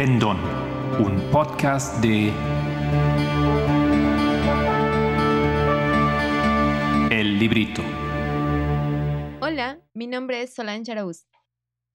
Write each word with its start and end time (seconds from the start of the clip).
Pendón, 0.00 0.38
un 0.98 1.20
podcast 1.30 2.02
de 2.02 2.32
El 7.10 7.38
Librito. 7.38 7.82
Hola, 9.42 9.78
mi 9.92 10.06
nombre 10.06 10.40
es 10.40 10.54
Solange 10.54 10.90
Araúz. 10.90 11.26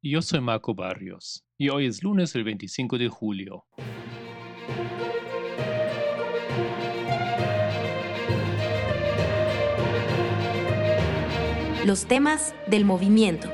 Y 0.03 0.11
yo 0.11 0.21
soy 0.21 0.39
Marco 0.39 0.75
Barrios, 0.75 1.47
y 1.57 1.69
hoy 1.69 1.87
es 1.87 2.03
lunes 2.03 2.35
el 2.35 2.43
25 2.43 2.99
de 2.99 3.09
julio. 3.09 3.65
Los 11.87 12.05
temas 12.05 12.53
del 12.67 12.85
movimiento. 12.85 13.49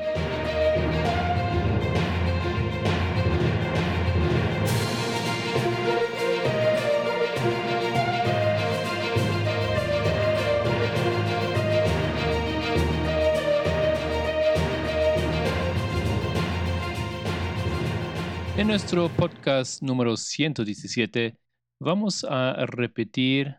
En 18.62 18.68
nuestro 18.68 19.08
podcast 19.08 19.82
número 19.82 20.16
117 20.16 21.36
vamos 21.80 22.22
a 22.22 22.64
repetir 22.64 23.56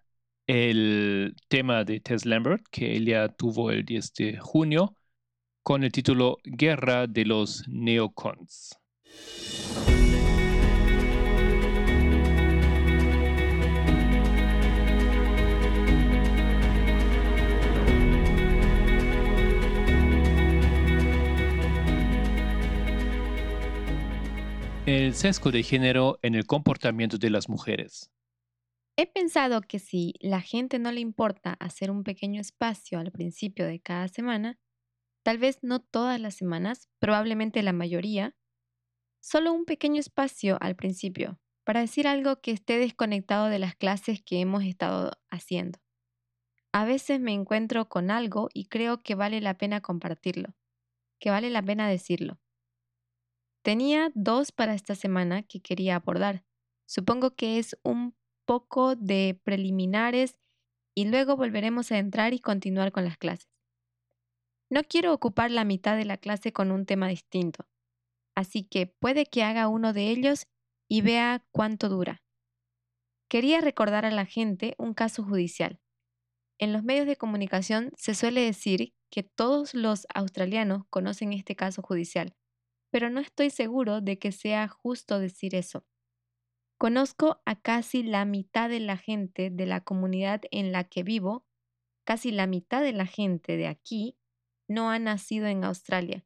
el 0.48 1.36
tema 1.50 1.84
de 1.84 2.00
Tess 2.00 2.26
Lambert 2.26 2.64
que 2.72 2.96
ella 2.96 3.28
tuvo 3.28 3.70
el 3.72 3.84
10 3.84 4.14
de 4.14 4.38
junio 4.38 4.96
con 5.62 5.84
el 5.84 5.92
título 5.92 6.38
Guerra 6.46 7.06
de 7.06 7.26
los 7.26 7.68
Neocons. 7.68 8.80
El 24.86 25.16
sesgo 25.16 25.50
de 25.50 25.64
género 25.64 26.20
en 26.24 26.36
el 26.36 26.46
comportamiento 26.46 27.18
de 27.18 27.30
las 27.30 27.48
mujeres. 27.48 28.12
He 28.98 29.08
pensado 29.08 29.62
que 29.62 29.80
si 29.80 30.14
la 30.20 30.42
gente 30.42 30.78
no 30.78 30.92
le 30.92 31.00
importa 31.00 31.54
hacer 31.54 31.90
un 31.90 32.04
pequeño 32.04 32.42
espacio 32.42 33.00
al 33.00 33.10
principio 33.10 33.66
de 33.66 33.80
cada 33.80 34.10
semana, 34.10 34.60
tal 35.24 35.38
vez 35.38 35.60
no 35.62 35.80
todas 35.80 36.20
las 36.20 36.36
semanas, 36.36 36.90
probablemente 37.00 37.64
la 37.64 37.72
mayoría, 37.72 38.36
solo 39.22 39.54
un 39.54 39.64
pequeño 39.64 40.02
espacio 40.02 40.58
al 40.60 40.76
principio 40.76 41.40
para 41.64 41.80
decir 41.80 42.06
algo 42.06 42.42
que 42.42 42.52
esté 42.52 42.78
desconectado 42.78 43.48
de 43.48 43.60
las 43.60 43.76
clases 43.78 44.22
que 44.22 44.42
hemos 44.42 44.66
estado 44.66 45.14
haciendo. 45.32 45.80
A 46.74 46.84
veces 46.84 47.22
me 47.22 47.32
encuentro 47.32 47.88
con 47.88 48.12
algo 48.12 48.50
y 48.54 48.66
creo 48.66 49.02
que 49.02 49.16
vale 49.16 49.40
la 49.40 49.58
pena 49.58 49.80
compartirlo, 49.80 50.58
que 51.22 51.30
vale 51.30 51.50
la 51.50 51.62
pena 51.62 51.88
decirlo. 51.88 52.43
Tenía 53.64 54.12
dos 54.14 54.52
para 54.52 54.74
esta 54.74 54.94
semana 54.94 55.44
que 55.44 55.62
quería 55.62 55.96
abordar. 55.96 56.44
Supongo 56.86 57.36
que 57.36 57.60
es 57.60 57.78
un 57.82 58.14
poco 58.46 58.98
de 58.98 59.40
preliminares 59.44 60.38
y 60.94 61.06
luego 61.06 61.38
volveremos 61.38 61.92
a 61.92 61.98
entrar 61.98 62.34
y 62.34 62.40
continuar 62.40 62.92
con 62.92 63.06
las 63.06 63.18
clases. 63.18 63.50
No 64.70 64.84
quiero 64.84 65.14
ocupar 65.14 65.50
la 65.50 65.64
mitad 65.64 65.96
de 65.96 66.04
la 66.04 66.18
clase 66.18 66.52
con 66.52 66.72
un 66.72 66.86
tema 66.86 67.08
distinto, 67.08 67.66
así 68.36 68.64
que 68.64 68.88
puede 68.88 69.26
que 69.26 69.44
haga 69.44 69.70
uno 69.70 69.94
de 69.94 70.10
ellos 70.10 70.46
y 70.90 71.02
vea 71.02 71.46
cuánto 71.52 71.88
dura. 71.88 72.22
Quería 73.30 73.62
recordar 73.62 74.06
a 74.06 74.12
la 74.12 74.26
gente 74.26 74.76
un 74.78 74.94
caso 74.94 75.24
judicial. 75.24 75.80
En 76.60 76.74
los 76.74 76.84
medios 76.84 77.08
de 77.08 77.16
comunicación 77.16 77.92
se 77.98 78.14
suele 78.14 78.42
decir 78.42 78.94
que 79.10 79.24
todos 79.24 79.74
los 79.74 80.06
australianos 80.14 80.84
conocen 80.90 81.34
este 81.34 81.56
caso 81.56 81.82
judicial, 81.82 82.36
pero 82.94 83.10
no 83.10 83.20
estoy 83.20 83.50
seguro 83.50 84.02
de 84.02 84.20
que 84.20 84.32
sea 84.32 84.68
justo 84.68 85.18
decir 85.18 85.56
eso. 85.56 85.84
Conozco 86.78 87.42
a 87.44 87.60
casi 87.60 88.04
la 88.04 88.24
mitad 88.24 88.70
de 88.70 88.80
la 88.80 88.98
gente 88.98 89.50
de 89.50 89.66
la 89.66 89.82
comunidad 89.82 90.44
en 90.52 90.72
la 90.72 90.84
que 90.84 91.02
vivo, 91.02 91.44
casi 92.06 92.30
la 92.30 92.46
mitad 92.46 92.84
de 92.84 92.94
la 92.94 93.08
gente 93.08 93.58
de 93.58 93.66
aquí 93.66 94.16
no 94.70 94.92
ha 94.92 95.00
nacido 95.00 95.48
en 95.48 95.64
Australia. 95.64 96.24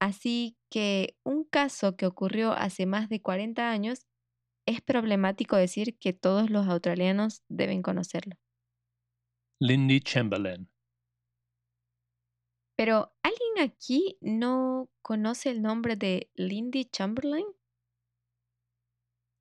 Así 0.00 0.56
que 0.70 1.18
un 1.24 1.44
caso 1.44 1.94
que 1.94 2.06
ocurrió 2.06 2.52
hace 2.52 2.86
más 2.86 3.10
de 3.10 3.20
40 3.20 3.70
años 3.70 4.06
es 4.66 4.80
problemático 4.80 5.56
decir 5.56 5.98
que 5.98 6.14
todos 6.14 6.48
los 6.48 6.68
australianos 6.68 7.42
deben 7.50 7.82
conocerlo. 7.82 8.36
Lindy 9.60 10.00
Chamberlain. 10.00 10.71
Pero 12.76 13.12
¿alguien 13.22 13.70
aquí 13.70 14.18
no 14.20 14.90
conoce 15.02 15.50
el 15.50 15.62
nombre 15.62 15.96
de 15.96 16.30
Lindy 16.34 16.86
Chamberlain? 16.86 17.46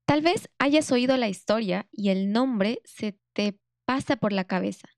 Tal 0.05 0.21
vez 0.21 0.49
hayas 0.59 0.91
oído 0.91 1.15
la 1.15 1.29
historia 1.29 1.87
y 1.91 2.09
el 2.09 2.31
nombre 2.31 2.81
se 2.83 3.17
te 3.33 3.57
pasa 3.85 4.17
por 4.17 4.33
la 4.33 4.43
cabeza. 4.43 4.89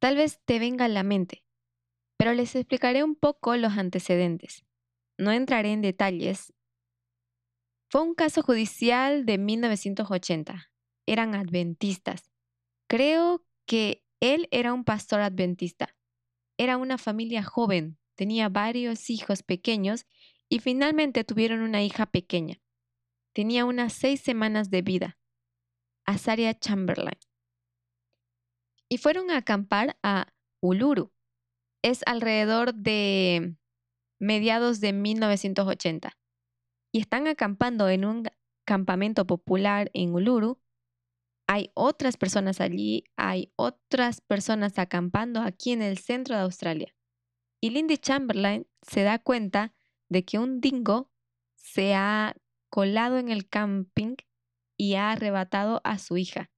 Tal 0.00 0.16
vez 0.16 0.40
te 0.46 0.58
venga 0.58 0.86
a 0.86 0.88
la 0.88 1.02
mente, 1.02 1.44
pero 2.16 2.32
les 2.32 2.56
explicaré 2.56 3.04
un 3.04 3.16
poco 3.16 3.54
los 3.56 3.76
antecedentes. 3.76 4.64
No 5.18 5.30
entraré 5.30 5.72
en 5.72 5.82
detalles. 5.82 6.54
Fue 7.90 8.00
un 8.00 8.14
caso 8.14 8.42
judicial 8.42 9.26
de 9.26 9.36
1980. 9.36 10.72
Eran 11.06 11.34
adventistas. 11.34 12.30
Creo 12.88 13.44
que 13.66 14.02
él 14.20 14.48
era 14.50 14.72
un 14.72 14.84
pastor 14.84 15.20
adventista. 15.20 15.94
Era 16.60 16.76
una 16.76 16.98
familia 16.98 17.42
joven, 17.42 17.98
tenía 18.16 18.50
varios 18.50 19.08
hijos 19.08 19.42
pequeños 19.42 20.04
y 20.50 20.58
finalmente 20.58 21.24
tuvieron 21.24 21.62
una 21.62 21.82
hija 21.82 22.04
pequeña. 22.04 22.60
Tenía 23.32 23.64
unas 23.64 23.94
seis 23.94 24.20
semanas 24.20 24.68
de 24.68 24.82
vida. 24.82 25.18
Azaria 26.04 26.52
Chamberlain. 26.52 27.16
Y 28.90 28.98
fueron 28.98 29.30
a 29.30 29.38
acampar 29.38 29.96
a 30.02 30.34
Uluru. 30.60 31.14
Es 31.80 32.02
alrededor 32.04 32.74
de 32.74 33.56
mediados 34.18 34.80
de 34.80 34.92
1980. 34.92 36.18
Y 36.92 37.00
están 37.00 37.26
acampando 37.26 37.88
en 37.88 38.04
un 38.04 38.24
campamento 38.66 39.26
popular 39.26 39.90
en 39.94 40.12
Uluru. 40.12 40.60
Hay 41.52 41.72
otras 41.74 42.16
personas 42.16 42.60
allí, 42.60 43.02
hay 43.16 43.52
otras 43.56 44.20
personas 44.20 44.78
acampando 44.78 45.40
aquí 45.40 45.72
en 45.72 45.82
el 45.82 45.98
centro 45.98 46.36
de 46.36 46.42
Australia. 46.42 46.94
Y 47.60 47.70
Lindy 47.70 47.98
Chamberlain 47.98 48.68
se 48.82 49.02
da 49.02 49.18
cuenta 49.18 49.74
de 50.08 50.24
que 50.24 50.38
un 50.38 50.60
dingo 50.60 51.10
se 51.56 51.96
ha 51.96 52.36
colado 52.68 53.18
en 53.18 53.30
el 53.30 53.48
camping 53.48 54.14
y 54.78 54.94
ha 54.94 55.10
arrebatado 55.10 55.80
a 55.82 55.98
su 55.98 56.18
hija. 56.18 56.52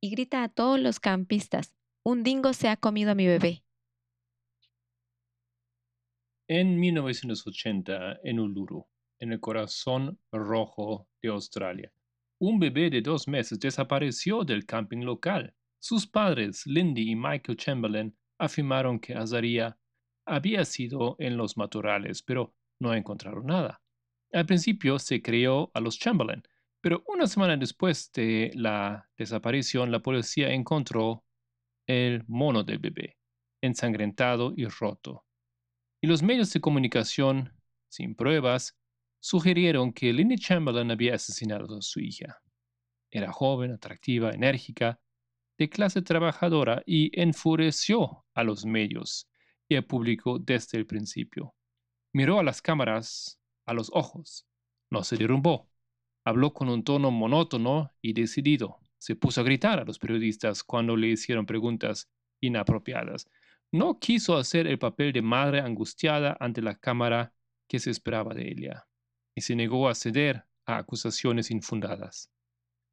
Y 0.00 0.10
grita 0.10 0.44
a 0.44 0.48
todos 0.48 0.78
los 0.78 1.00
campistas, 1.00 1.74
un 2.04 2.22
dingo 2.22 2.52
se 2.52 2.68
ha 2.68 2.76
comido 2.76 3.10
a 3.10 3.14
mi 3.16 3.26
bebé. 3.26 3.64
En 6.46 6.78
1980, 6.78 8.20
en 8.22 8.38
Uluru, 8.38 8.86
en 9.18 9.32
el 9.32 9.40
corazón 9.40 10.20
rojo 10.30 11.08
de 11.20 11.30
Australia, 11.30 11.92
un 12.38 12.58
bebé 12.58 12.90
de 12.90 13.00
dos 13.00 13.28
meses 13.28 13.58
desapareció 13.58 14.44
del 14.44 14.66
camping 14.66 15.04
local. 15.04 15.54
Sus 15.78 16.06
padres, 16.06 16.66
Lindy 16.66 17.10
y 17.10 17.16
Michael 17.16 17.56
Chamberlain, 17.56 18.16
afirmaron 18.38 18.98
que 18.98 19.14
Azaria 19.14 19.78
había 20.26 20.64
sido 20.64 21.16
en 21.18 21.36
los 21.36 21.56
matorrales, 21.56 22.22
pero 22.22 22.54
no 22.80 22.92
encontraron 22.94 23.46
nada. 23.46 23.80
Al 24.32 24.44
principio 24.44 24.98
se 24.98 25.22
creó 25.22 25.70
a 25.72 25.80
los 25.80 25.98
Chamberlain, 25.98 26.42
pero 26.80 27.02
una 27.06 27.26
semana 27.26 27.56
después 27.56 28.12
de 28.12 28.50
la 28.54 29.08
desaparición, 29.16 29.90
la 29.90 30.00
policía 30.00 30.52
encontró 30.52 31.24
el 31.86 32.24
mono 32.26 32.64
del 32.64 32.78
bebé, 32.78 33.16
ensangrentado 33.62 34.52
y 34.56 34.66
roto. 34.66 35.24
Y 36.02 36.06
los 36.06 36.22
medios 36.22 36.52
de 36.52 36.60
comunicación, 36.60 37.52
sin 37.88 38.14
pruebas, 38.14 38.78
sugirieron 39.26 39.92
que 39.92 40.12
Lindy 40.12 40.36
Chamberlain 40.36 40.88
había 40.92 41.16
asesinado 41.16 41.76
a 41.76 41.82
su 41.82 41.98
hija. 41.98 42.40
Era 43.10 43.32
joven, 43.32 43.72
atractiva, 43.72 44.30
enérgica, 44.30 45.00
de 45.58 45.68
clase 45.68 46.00
trabajadora 46.00 46.80
y 46.86 47.10
enfureció 47.20 48.24
a 48.34 48.44
los 48.44 48.64
medios 48.64 49.28
y 49.68 49.74
al 49.74 49.84
público 49.84 50.38
desde 50.38 50.78
el 50.78 50.86
principio. 50.86 51.56
Miró 52.12 52.38
a 52.38 52.44
las 52.44 52.62
cámaras 52.62 53.40
a 53.64 53.74
los 53.74 53.90
ojos. 53.92 54.46
No 54.90 55.02
se 55.02 55.16
derrumbó. 55.16 55.68
Habló 56.24 56.52
con 56.52 56.68
un 56.68 56.84
tono 56.84 57.10
monótono 57.10 57.92
y 58.00 58.12
decidido. 58.12 58.78
Se 58.96 59.16
puso 59.16 59.40
a 59.40 59.44
gritar 59.44 59.80
a 59.80 59.84
los 59.84 59.98
periodistas 59.98 60.62
cuando 60.62 60.96
le 60.96 61.08
hicieron 61.08 61.46
preguntas 61.46 62.08
inapropiadas. 62.40 63.28
No 63.72 63.98
quiso 63.98 64.36
hacer 64.36 64.68
el 64.68 64.78
papel 64.78 65.12
de 65.12 65.22
madre 65.22 65.58
angustiada 65.62 66.36
ante 66.38 66.62
la 66.62 66.76
cámara 66.76 67.34
que 67.66 67.80
se 67.80 67.90
esperaba 67.90 68.32
de 68.32 68.52
ella. 68.52 68.85
Y 69.36 69.42
se 69.42 69.54
negó 69.54 69.88
a 69.88 69.94
ceder 69.94 70.44
a 70.64 70.78
acusaciones 70.78 71.50
infundadas. 71.50 72.32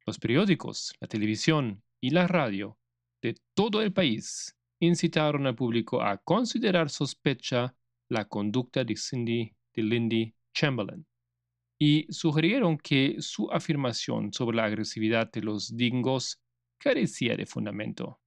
Los 0.06 0.18
periódicos, 0.18 0.94
la 1.00 1.08
televisión 1.08 1.82
y 2.00 2.10
la 2.10 2.28
radio 2.28 2.78
de 3.22 3.36
todo 3.54 3.80
el 3.80 3.92
país 3.92 4.54
incitaron 4.78 5.46
al 5.46 5.54
público 5.54 6.02
a 6.02 6.18
considerar 6.18 6.90
sospecha 6.90 7.74
la 8.08 8.26
conducta 8.26 8.84
de 8.84 8.94
Cindy 8.96 9.56
de 9.74 9.82
Lindy 9.82 10.34
Chamberlain 10.52 11.06
y 11.78 12.06
sugirieron 12.12 12.78
que 12.78 13.16
su 13.20 13.50
afirmación 13.50 14.32
sobre 14.32 14.56
la 14.56 14.64
agresividad 14.64 15.30
de 15.32 15.42
los 15.42 15.76
dingos 15.76 16.40
carecía 16.78 17.36
de 17.36 17.46
fundamento. 17.46 18.20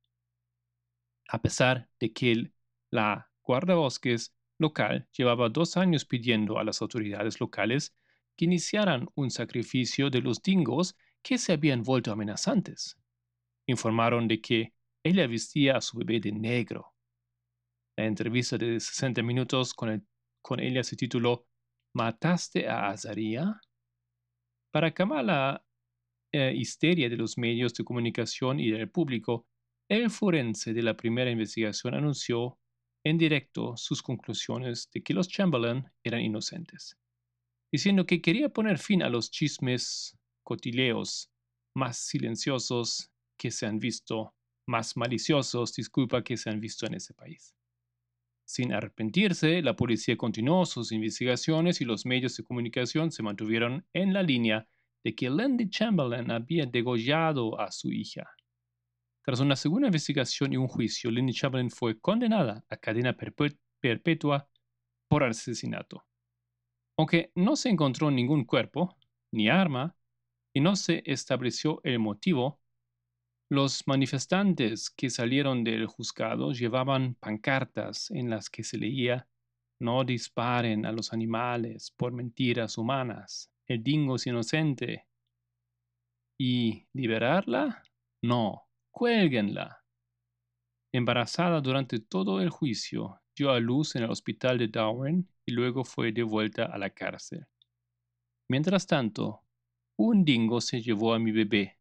A 1.30 1.42
pesar 1.42 1.88
de 2.00 2.12
que 2.12 2.52
la 2.90 3.30
guardabosques 3.44 4.34
local 4.58 5.08
llevaba 5.16 5.50
dos 5.50 5.78
años 5.78 6.06
pidiendo 6.06 6.58
a 6.58 6.64
las 6.64 6.82
autoridades 6.82 7.40
locales 7.40 7.96
que 8.38 8.46
iniciaran 8.46 9.08
un 9.16 9.32
sacrificio 9.32 10.10
de 10.10 10.22
los 10.22 10.42
dingos 10.42 10.96
que 11.22 11.38
se 11.38 11.54
habían 11.54 11.82
vuelto 11.82 12.12
amenazantes. 12.12 12.96
Informaron 13.66 14.28
de 14.28 14.40
que 14.40 14.74
ella 15.04 15.28
vestía 15.28 15.78
a 15.78 15.82
su 15.82 15.98
bebé 15.98 16.20
de 16.20 16.32
negro. 16.32 16.94
La 17.98 18.06
entrevista 18.06 18.58
de 18.58 18.80
60 18.80 19.24
minutos 19.24 19.74
con, 19.74 20.08
con 20.42 20.60
ella 20.60 20.84
se 20.84 20.96
tituló 20.96 21.48
¿Mataste 21.94 22.68
a 22.70 22.90
Azaria? 22.90 23.60
Para 24.72 24.94
calmar 24.94 25.26
la 25.26 25.66
eh, 26.32 26.54
histeria 26.56 27.10
de 27.10 27.18
los 27.18 27.38
medios 27.38 27.74
de 27.74 27.84
comunicación 27.84 28.60
y 28.60 28.70
del 28.70 28.90
público, 28.90 29.48
el 29.90 30.10
forense 30.12 30.74
de 30.74 30.84
la 30.84 30.96
primera 30.96 31.32
investigación 31.32 31.96
anunció 31.96 32.60
en 33.04 33.18
directo 33.18 33.76
sus 33.78 34.04
conclusiones 34.04 34.90
de 34.94 35.02
que 35.02 35.14
los 35.14 35.30
Chamberlain 35.30 35.90
eran 36.04 36.22
inocentes, 36.22 36.98
diciendo 37.72 38.06
que 38.06 38.22
quería 38.22 38.50
poner 38.50 38.78
fin 38.78 39.04
a 39.04 39.10
los 39.10 39.32
chismes 39.32 40.18
cotileos 40.44 41.30
más 41.76 41.98
silenciosos 41.98 43.12
que 43.38 43.52
se 43.52 43.66
han 43.66 43.80
visto, 43.80 44.34
más 44.68 44.98
maliciosos, 44.98 45.74
disculpa, 45.74 46.24
que 46.24 46.38
se 46.38 46.50
han 46.50 46.60
visto 46.60 46.86
en 46.86 46.96
ese 46.96 47.14
país. 47.14 47.54
Sin 48.46 48.72
arrepentirse, 48.74 49.62
la 49.62 49.76
policía 49.76 50.16
continuó 50.16 50.66
sus 50.66 50.92
investigaciones 50.92 51.82
y 51.82 51.86
los 51.86 52.06
medios 52.06 52.38
de 52.38 52.44
comunicación 52.44 53.12
se 53.12 53.22
mantuvieron 53.22 53.86
en 53.94 54.14
la 54.14 54.24
línea 54.24 54.68
de 55.04 55.14
que 55.14 55.30
Lindy 55.30 55.70
Chamberlain 55.70 56.32
había 56.32 56.66
degollado 56.66 57.60
a 57.60 57.72
su 57.72 57.92
hija. 57.92 58.30
Tras 59.24 59.42
una 59.42 59.58
segunda 59.58 59.90
investigación 59.90 60.54
y 60.54 60.58
un 60.58 60.70
juicio, 60.70 61.12
Lindy 61.12 61.34
Chamberlain 61.34 61.70
fue 61.70 62.00
condenada 62.00 62.64
a 62.70 62.78
cadena 62.78 63.18
perpetua 63.82 64.50
por 65.10 65.24
asesinato. 65.26 66.06
Aunque 66.98 67.32
no 67.36 67.56
se 67.56 67.70
encontró 67.70 68.10
ningún 68.10 68.44
cuerpo, 68.44 68.98
ni 69.32 69.50
arma, 69.50 69.96
y 70.54 70.62
no 70.62 70.76
se 70.76 71.04
estableció 71.06 71.80
el 71.84 72.00
motivo, 72.00 72.60
los 73.50 73.88
manifestantes 73.88 74.90
que 74.90 75.10
salieron 75.10 75.64
del 75.64 75.86
juzgado 75.86 76.52
llevaban 76.52 77.16
pancartas 77.16 78.12
en 78.12 78.30
las 78.30 78.50
que 78.50 78.64
se 78.64 78.78
leía 78.78 79.28
No 79.80 80.04
disparen 80.04 80.86
a 80.86 80.92
los 80.92 81.14
animales 81.14 81.92
por 81.96 82.12
mentiras 82.12 82.78
humanas. 82.78 83.52
El 83.68 83.84
dingo 83.84 84.16
es 84.16 84.26
inocente. 84.26 85.06
¿Y 86.40 86.88
liberarla? 86.94 87.84
No, 88.24 88.68
cuélguenla. 88.92 89.84
Embarazada 90.92 91.62
durante 91.62 92.00
todo 92.00 92.42
el 92.42 92.50
juicio, 92.50 93.22
dio 93.38 93.52
a 93.52 93.60
luz 93.60 93.96
en 93.96 94.04
el 94.04 94.10
hospital 94.10 94.58
de 94.58 94.68
Darwin 94.68 95.30
y 95.46 95.52
luego 95.52 95.84
fue 95.84 96.12
devuelta 96.12 96.66
a 96.66 96.78
la 96.78 96.90
cárcel. 96.90 97.46
Mientras 98.50 98.88
tanto, 98.88 99.42
un 99.98 100.26
dingo 100.26 100.62
se 100.62 100.82
llevó 100.82 101.14
a 101.14 101.20
mi 101.20 101.32
bebé 101.32 101.78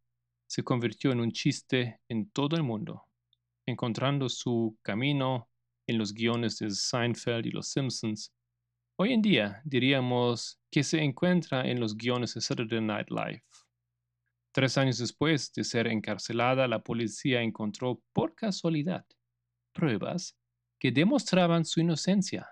se 0.46 0.62
convirtió 0.62 1.12
en 1.12 1.20
un 1.20 1.32
chiste 1.32 2.00
en 2.08 2.30
todo 2.30 2.56
el 2.56 2.62
mundo, 2.62 3.04
encontrando 3.66 4.28
su 4.28 4.78
camino 4.82 5.48
en 5.86 5.98
los 5.98 6.12
guiones 6.14 6.58
de 6.58 6.70
Seinfeld 6.70 7.46
y 7.46 7.50
Los 7.50 7.68
Simpsons. 7.68 8.32
Hoy 8.98 9.12
en 9.12 9.22
día 9.22 9.60
diríamos 9.64 10.60
que 10.70 10.82
se 10.84 11.02
encuentra 11.02 11.68
en 11.68 11.80
los 11.80 11.96
guiones 11.96 12.34
de 12.34 12.40
Saturday 12.40 12.80
Night 12.80 13.10
Live. 13.10 13.42
Tres 14.52 14.78
años 14.78 14.98
después 14.98 15.52
de 15.52 15.64
ser 15.64 15.86
encarcelada, 15.88 16.66
la 16.66 16.82
policía 16.82 17.42
encontró 17.42 18.00
por 18.12 18.34
casualidad 18.34 19.04
pruebas 19.72 20.34
que 20.78 20.92
demostraban 20.92 21.64
su 21.64 21.80
inocencia. 21.80 22.48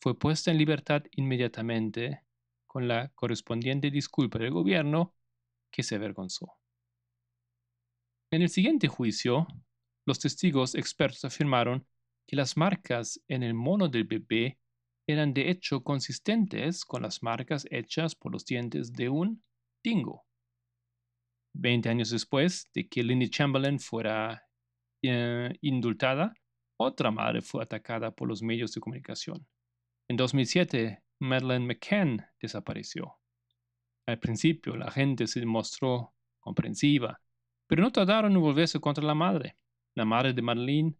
Fue 0.00 0.18
puesta 0.18 0.50
en 0.50 0.58
libertad 0.58 1.02
inmediatamente 1.12 2.22
con 2.66 2.88
la 2.88 3.08
correspondiente 3.14 3.90
disculpa 3.90 4.38
del 4.38 4.50
gobierno 4.50 5.14
que 5.70 5.82
se 5.82 5.94
avergonzó. 5.94 6.58
En 8.30 8.42
el 8.42 8.48
siguiente 8.48 8.88
juicio, 8.88 9.46
los 10.04 10.18
testigos 10.18 10.74
expertos 10.74 11.24
afirmaron 11.24 11.86
que 12.26 12.36
las 12.36 12.56
marcas 12.56 13.20
en 13.28 13.42
el 13.42 13.54
mono 13.54 13.88
del 13.88 14.04
bebé 14.04 14.58
eran 15.06 15.32
de 15.32 15.50
hecho 15.50 15.84
consistentes 15.84 16.84
con 16.84 17.02
las 17.02 17.22
marcas 17.22 17.66
hechas 17.70 18.14
por 18.14 18.32
los 18.32 18.44
dientes 18.44 18.92
de 18.92 19.08
un 19.08 19.42
dingo. 19.82 20.26
Veinte 21.54 21.88
años 21.88 22.10
después 22.10 22.68
de 22.74 22.88
que 22.88 23.02
Lindy 23.02 23.30
Chamberlain 23.30 23.78
fuera 23.78 24.42
eh, 25.02 25.56
indultada, 25.60 26.34
otra 26.78 27.10
madre 27.10 27.42
fue 27.42 27.62
atacada 27.62 28.10
por 28.10 28.28
los 28.28 28.42
medios 28.42 28.72
de 28.72 28.80
comunicación. 28.80 29.46
En 30.08 30.16
2007, 30.16 31.02
Madeleine 31.20 31.66
McCann 31.66 32.26
desapareció. 32.40 33.18
Al 34.06 34.18
principio, 34.18 34.76
la 34.76 34.90
gente 34.90 35.26
se 35.26 35.44
mostró 35.44 36.14
comprensiva 36.38 37.20
pero 37.66 37.82
no 37.82 37.90
tardaron 37.90 38.32
en 38.32 38.40
volverse 38.40 38.80
contra 38.80 39.04
la 39.04 39.14
madre. 39.14 39.56
La 39.96 40.04
madre 40.04 40.32
de 40.32 40.42
Madeleine 40.42 40.94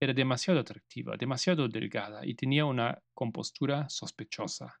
era 0.00 0.12
demasiado 0.12 0.60
atractiva, 0.60 1.16
demasiado 1.16 1.68
delgada 1.68 2.26
y 2.26 2.34
tenía 2.34 2.64
una 2.64 3.02
compostura 3.14 3.88
sospechosa. 3.88 4.74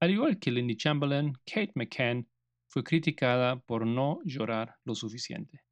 Al 0.00 0.10
igual 0.10 0.38
que 0.38 0.50
Lindy 0.50 0.76
Chamberlain, 0.76 1.32
Kate 1.44 1.72
McCann 1.74 2.28
fue 2.68 2.84
criticada 2.84 3.58
por 3.60 3.86
no 3.86 4.20
llorar 4.24 4.76
lo 4.84 4.94
suficiente. 4.94 5.62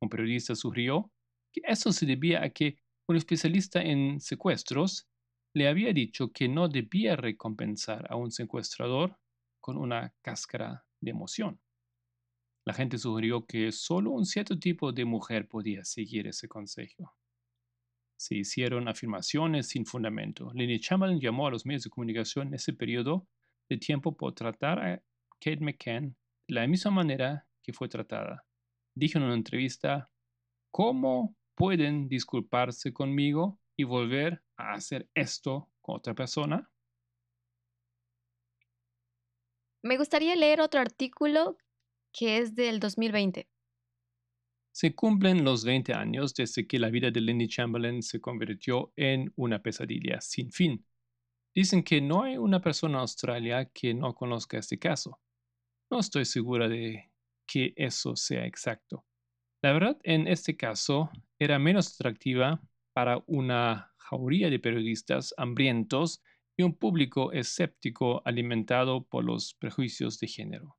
Un 0.00 0.08
periodista 0.08 0.54
sugirió 0.54 1.10
que 1.52 1.62
eso 1.64 1.92
se 1.92 2.06
debía 2.06 2.42
a 2.42 2.50
que 2.50 2.78
un 3.08 3.16
especialista 3.16 3.82
en 3.82 4.20
secuestros 4.20 5.08
le 5.54 5.68
había 5.68 5.92
dicho 5.92 6.32
que 6.32 6.48
no 6.48 6.68
debía 6.68 7.16
recompensar 7.16 8.06
a 8.10 8.16
un 8.16 8.30
secuestrador 8.30 9.16
con 9.60 9.76
una 9.78 10.12
cáscara 10.22 10.84
de 11.00 11.10
emoción. 11.10 11.60
La 12.66 12.74
gente 12.74 12.98
sugirió 12.98 13.46
que 13.46 13.70
solo 13.70 14.10
un 14.10 14.26
cierto 14.26 14.58
tipo 14.58 14.92
de 14.92 15.04
mujer 15.04 15.46
podía 15.48 15.84
seguir 15.84 16.26
ese 16.26 16.48
consejo. 16.48 17.16
Se 18.18 18.34
hicieron 18.34 18.88
afirmaciones 18.88 19.68
sin 19.68 19.86
fundamento. 19.86 20.50
Lenny 20.52 20.80
Chamberlain 20.80 21.20
llamó 21.20 21.46
a 21.46 21.50
los 21.50 21.64
medios 21.64 21.84
de 21.84 21.90
comunicación 21.90 22.48
en 22.48 22.54
ese 22.54 22.72
periodo 22.72 23.28
de 23.68 23.76
tiempo 23.78 24.16
por 24.16 24.34
tratar 24.34 24.80
a 24.80 25.02
Kate 25.38 25.60
McCann 25.60 26.16
de 26.48 26.54
la 26.54 26.66
misma 26.66 26.90
manera 26.90 27.46
que 27.62 27.72
fue 27.72 27.88
tratada. 27.88 28.44
Dijo 28.96 29.18
en 29.18 29.24
una 29.24 29.34
entrevista, 29.34 30.10
¿cómo 30.72 31.36
pueden 31.56 32.08
disculparse 32.08 32.92
conmigo 32.92 33.58
y 33.76 33.84
volver 33.84 34.44
a 34.56 34.74
hacer 34.74 35.08
esto 35.14 35.68
con 35.80 35.96
otra 35.96 36.14
persona? 36.14 36.70
Me 39.82 39.96
gustaría 39.96 40.36
leer 40.36 40.60
otro 40.60 40.80
artículo 40.80 41.56
que 42.12 42.38
es 42.38 42.54
del 42.54 42.80
2020. 42.80 43.48
Se 44.72 44.94
cumplen 44.94 45.44
los 45.44 45.64
20 45.64 45.94
años 45.94 46.34
desde 46.34 46.66
que 46.66 46.78
la 46.78 46.90
vida 46.90 47.10
de 47.10 47.20
Lindy 47.20 47.48
Chamberlain 47.48 48.02
se 48.02 48.20
convirtió 48.20 48.92
en 48.96 49.32
una 49.36 49.62
pesadilla 49.62 50.20
sin 50.20 50.50
fin. 50.50 50.84
Dicen 51.54 51.82
que 51.82 52.02
no 52.02 52.24
hay 52.24 52.36
una 52.36 52.60
persona 52.60 52.94
en 52.94 53.00
Australia 53.00 53.70
que 53.72 53.94
no 53.94 54.14
conozca 54.14 54.58
este 54.58 54.78
caso. 54.78 55.20
No 55.90 56.00
estoy 56.00 56.26
segura 56.26 56.68
de 56.68 57.10
que 57.46 57.72
eso 57.76 58.16
sea 58.16 58.44
exacto. 58.44 59.06
La 59.62 59.72
verdad, 59.72 59.98
en 60.02 60.28
este 60.28 60.56
caso, 60.56 61.10
era 61.38 61.58
menos 61.58 61.94
atractiva 61.94 62.60
para 62.92 63.22
una 63.26 63.92
jauría 63.98 64.48
de 64.50 64.58
periodistas 64.58 65.34
hambrientos 65.36 66.22
y 66.56 66.62
un 66.62 66.74
público 66.74 67.32
escéptico 67.32 68.22
alimentado 68.24 69.04
por 69.04 69.24
los 69.24 69.54
prejuicios 69.54 70.18
de 70.18 70.28
género. 70.28 70.78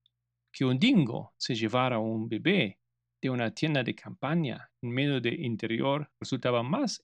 Que 0.52 0.66
un 0.66 0.80
dingo 0.80 1.34
se 1.38 1.54
llevara 1.56 2.00
un 2.00 2.28
bebé 2.28 2.80
de 3.22 3.30
una 3.30 3.54
tienda 3.54 3.84
de 3.84 3.96
campaña 3.96 4.70
en 4.82 4.90
medio 4.92 5.22
de 5.22 5.34
interior 5.34 6.10
resultaba 6.20 6.64
más 6.64 7.04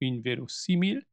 inverosímil 0.00 1.06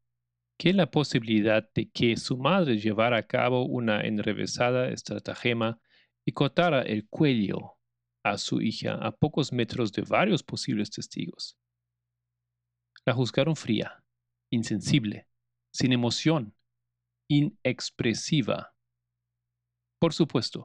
que 0.58 0.74
la 0.74 0.90
posibilidad 0.90 1.70
de 1.74 1.90
que 1.90 2.16
su 2.16 2.38
madre 2.38 2.78
llevara 2.78 3.18
a 3.18 3.28
cabo 3.28 3.66
una 3.66 4.02
enrevesada 4.02 4.90
estratagema 4.90 5.80
y 6.26 6.32
cortara 6.32 6.82
el 6.82 7.08
cuello 7.10 7.75
a 8.26 8.40
su 8.40 8.60
hija 8.60 8.96
a 8.96 9.12
pocos 9.12 9.54
metros 9.54 9.92
de 9.92 10.02
varios 10.02 10.42
posibles 10.42 10.90
testigos. 10.90 11.56
La 13.06 13.14
juzgaron 13.14 13.56
fría, 13.56 14.04
insensible, 14.50 15.28
sin 15.72 15.94
emoción, 15.94 16.56
inexpresiva 17.30 18.74
Por 20.00 20.14
supuesto, 20.14 20.64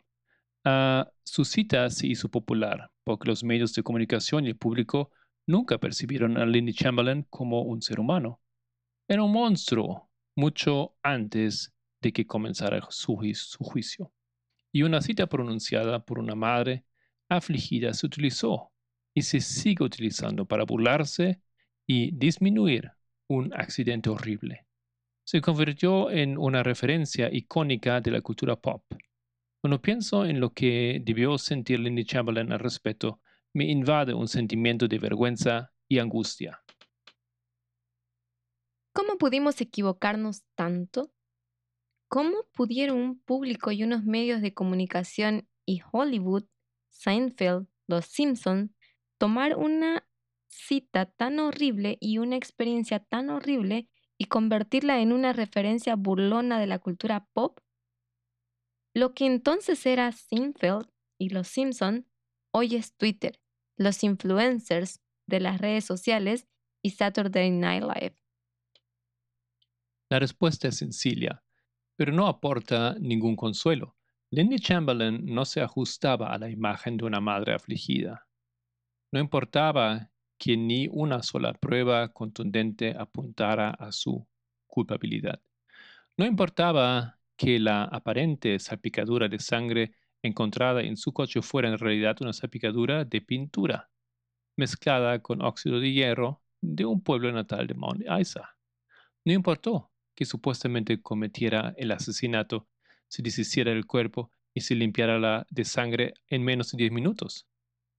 ah, 0.64 1.10
su 1.22 1.44
cita 1.44 1.90
se 1.90 2.06
hizo 2.06 2.30
popular 2.30 2.90
porque 3.04 3.28
los 3.28 3.44
medios 3.44 3.74
de 3.74 3.82
comunicación 3.82 4.46
y 4.46 4.48
el 4.48 4.56
público 4.56 5.10
nunca 5.46 5.76
percibieron 5.76 6.38
a 6.38 6.46
Lindy 6.46 6.72
Chamberlain 6.72 7.26
como 7.28 7.62
un 7.62 7.82
ser 7.82 8.00
humano. 8.00 8.40
Era 9.06 9.22
un 9.22 9.32
monstruo 9.32 10.10
mucho 10.34 10.96
antes 11.02 11.74
de 12.00 12.12
que 12.12 12.26
comenzara 12.26 12.80
su, 12.88 13.18
su 13.34 13.64
juicio. 13.64 14.12
Y 14.72 14.82
una 14.82 15.02
cita 15.02 15.26
pronunciada 15.26 16.04
por 16.04 16.18
una 16.18 16.34
madre 16.34 16.84
afligida 17.30 17.94
se 17.94 18.06
utilizó 18.06 18.72
y 19.14 19.22
se 19.22 19.40
sigue 19.40 19.84
utilizando 19.84 20.44
para 20.44 20.64
burlarse 20.64 21.40
y 21.86 22.10
disminuir 22.12 22.92
un 23.28 23.52
accidente 23.54 24.10
horrible. 24.10 24.66
Se 25.24 25.40
convirtió 25.40 26.10
en 26.10 26.36
una 26.36 26.62
referencia 26.62 27.32
icónica 27.32 28.00
de 28.00 28.10
la 28.10 28.20
cultura 28.20 28.56
pop. 28.56 28.84
Cuando 29.62 29.80
pienso 29.80 30.24
en 30.24 30.40
lo 30.40 30.52
que 30.52 31.00
debió 31.04 31.38
sentir 31.38 31.80
Lindy 31.80 32.04
Chamberlain 32.04 32.52
al 32.52 32.58
respecto, 32.58 33.20
me 33.52 33.64
invade 33.64 34.14
un 34.14 34.28
sentimiento 34.28 34.88
de 34.88 34.98
vergüenza 34.98 35.72
y 35.88 35.98
angustia. 35.98 36.62
¿Cómo 38.92 39.18
pudimos 39.18 39.60
equivocarnos 39.60 40.42
tanto? 40.54 41.12
¿Cómo 42.08 42.48
pudieron 42.52 42.98
un 42.98 43.20
público 43.20 43.70
y 43.70 43.84
unos 43.84 44.04
medios 44.04 44.40
de 44.40 44.52
comunicación 44.52 45.48
y 45.64 45.80
Hollywood, 45.92 46.44
Seinfeld, 46.90 47.66
Los 47.86 48.06
Simpsons 48.06 48.70
tomar 49.18 49.56
una 49.56 50.06
cita 50.48 51.06
tan 51.06 51.38
horrible 51.38 51.98
y 52.00 52.18
una 52.18 52.36
experiencia 52.36 53.00
tan 53.00 53.30
horrible 53.30 53.88
y 54.18 54.26
convertirla 54.26 55.00
en 55.00 55.12
una 55.12 55.32
referencia 55.32 55.96
burlona 55.96 56.60
de 56.60 56.66
la 56.66 56.78
cultura 56.78 57.26
pop? 57.32 57.60
Lo 58.94 59.14
que 59.14 59.26
entonces 59.26 59.86
era 59.86 60.10
Seinfeld 60.12 60.90
y 61.18 61.30
Los 61.30 61.48
Simpson 61.48 62.06
hoy 62.52 62.74
es 62.74 62.96
Twitter, 62.96 63.40
los 63.76 64.02
influencers 64.02 65.00
de 65.26 65.40
las 65.40 65.60
redes 65.60 65.84
sociales 65.84 66.48
y 66.82 66.90
Saturday 66.90 67.50
Night 67.50 67.82
Live. 67.82 68.16
La 70.10 70.18
respuesta 70.18 70.68
es 70.68 70.78
sencilla, 70.78 71.44
pero 71.94 72.12
no 72.12 72.26
aporta 72.26 72.96
ningún 72.98 73.36
consuelo. 73.36 73.96
Lindy 74.32 74.60
Chamberlain 74.60 75.26
no 75.26 75.44
se 75.44 75.60
ajustaba 75.60 76.32
a 76.32 76.38
la 76.38 76.48
imagen 76.48 76.96
de 76.96 77.04
una 77.04 77.20
madre 77.20 77.52
afligida. 77.52 78.28
No 79.12 79.18
importaba 79.18 80.12
que 80.38 80.56
ni 80.56 80.88
una 80.88 81.22
sola 81.22 81.52
prueba 81.52 82.12
contundente 82.12 82.94
apuntara 82.96 83.70
a 83.70 83.90
su 83.90 84.26
culpabilidad. 84.68 85.40
No 86.16 86.26
importaba 86.26 87.18
que 87.36 87.58
la 87.58 87.84
aparente 87.84 88.58
salpicadura 88.60 89.28
de 89.28 89.40
sangre 89.40 89.94
encontrada 90.22 90.82
en 90.82 90.96
su 90.96 91.12
coche 91.12 91.42
fuera 91.42 91.68
en 91.68 91.78
realidad 91.78 92.16
una 92.20 92.32
salpicadura 92.32 93.04
de 93.04 93.20
pintura, 93.22 93.90
mezclada 94.56 95.20
con 95.20 95.42
óxido 95.42 95.80
de 95.80 95.92
hierro 95.92 96.42
de 96.60 96.84
un 96.84 97.02
pueblo 97.02 97.32
natal 97.32 97.66
de 97.66 97.74
Mount 97.74 98.04
Isa. 98.20 98.56
No 99.24 99.32
importó 99.32 99.90
que 100.14 100.24
supuestamente 100.24 101.02
cometiera 101.02 101.74
el 101.76 101.90
asesinato, 101.90 102.68
se 103.10 103.22
deshiciera 103.22 103.72
el 103.72 103.86
cuerpo 103.86 104.30
y 104.54 104.60
se 104.60 104.74
limpiara 104.74 105.18
la 105.18 105.46
de 105.50 105.64
sangre 105.64 106.14
en 106.28 106.44
menos 106.44 106.70
de 106.70 106.78
diez 106.78 106.92
minutos. 106.92 107.46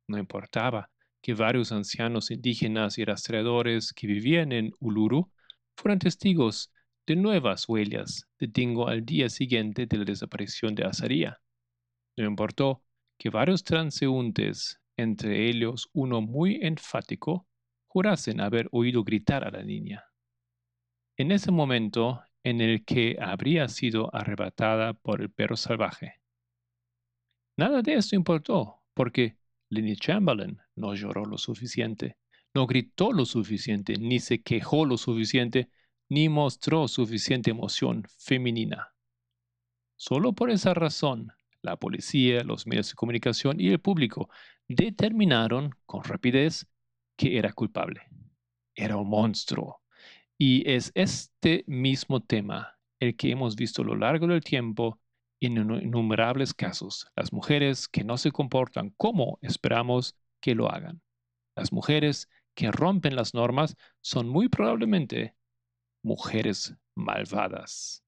No 0.08 0.18
importaba 0.18 0.90
que 1.22 1.34
varios 1.34 1.72
ancianos 1.72 2.32
indígenas 2.32 2.98
y 2.98 3.06
rastreadores 3.06 3.94
que 3.94 4.08
vivían 4.08 4.52
en 4.52 4.72
Uluru 4.80 5.32
fueran 5.76 6.00
testigos 6.00 6.72
de 7.06 7.16
nuevas 7.16 7.68
huellas 7.68 8.28
de 8.40 8.48
Dingo 8.48 8.88
al 8.88 9.06
día 9.06 9.30
siguiente 9.30 9.86
de 9.86 9.98
la 9.98 10.06
desaparición 10.06 10.76
de 10.76 10.86
Azaría. 10.86 11.40
No 12.18 12.26
importó 12.26 12.84
que 13.18 13.30
varios 13.30 13.64
transeúntes, 13.64 14.80
entre 14.96 15.50
ellos 15.50 15.90
uno 15.94 16.22
muy 16.22 16.60
enfático, 16.62 17.48
jurasen 17.88 18.40
haber 18.40 18.70
oído 18.72 19.04
gritar 19.04 19.44
a 19.44 19.52
la 19.52 19.64
niña. 19.64 20.06
En 21.18 21.32
ese 21.32 21.52
momento 21.52 22.24
en 22.44 22.62
el 22.62 22.84
que 22.86 23.18
habría 23.20 23.68
sido 23.68 24.14
arrebatada 24.16 24.94
por 24.94 25.22
el 25.22 25.30
perro 25.30 25.58
salvaje. 25.58 26.22
Nada 27.58 27.82
de 27.82 27.94
esto 27.96 28.16
importó, 28.16 28.82
porque 28.94 29.38
Lenny 29.70 29.96
Chamberlain 29.96 30.60
no 30.76 30.96
lloró 30.96 31.26
lo 31.26 31.38
suficiente, 31.38 32.18
no 32.54 32.68
gritó 32.68 33.12
lo 33.12 33.26
suficiente, 33.26 33.96
ni 33.98 34.20
se 34.20 34.42
quejó 34.42 34.86
lo 34.86 34.98
suficiente 34.98 35.70
ni 36.10 36.28
mostró 36.28 36.88
suficiente 36.88 37.52
emoción 37.52 38.06
femenina. 38.18 38.94
Solo 39.96 40.34
por 40.34 40.50
esa 40.50 40.74
razón, 40.74 41.32
la 41.62 41.78
policía, 41.78 42.44
los 42.44 42.68
medios 42.68 42.90
de 42.90 42.96
comunicación 42.96 43.62
y 43.62 43.70
el 43.70 43.80
público 43.80 44.30
determinaron 44.68 45.72
con 45.86 46.04
rapidez 46.04 46.68
que 47.16 47.38
era 47.38 47.54
culpable. 47.54 48.02
Era 48.76 48.98
un 48.98 49.10
monstruo. 49.10 49.81
Y 50.44 50.68
es 50.68 50.92
este 50.96 51.64
mismo 51.68 52.20
tema 52.20 52.76
el 53.00 53.16
que 53.16 53.30
hemos 53.30 53.56
visto 53.56 53.84
a 53.84 53.86
lo 53.86 53.96
largo 53.96 54.26
del 54.26 54.44
tiempo 54.44 55.00
en 55.40 55.56
innumerables 55.56 56.56
casos. 56.56 57.06
Las 57.16 57.32
mujeres 57.32 57.88
que 57.88 58.04
no 58.04 58.18
se 58.18 58.32
comportan 58.32 58.90
como 58.98 59.38
esperamos 59.44 60.18
que 60.42 60.56
lo 60.56 60.72
hagan. 60.72 61.00
Las 61.56 61.72
mujeres 61.72 62.28
que 62.56 62.72
rompen 62.72 63.16
las 63.16 63.36
normas 63.36 63.76
son 64.02 64.30
muy 64.30 64.50
probablemente 64.50 65.36
mujeres 66.04 66.76
malvadas. 66.96 68.04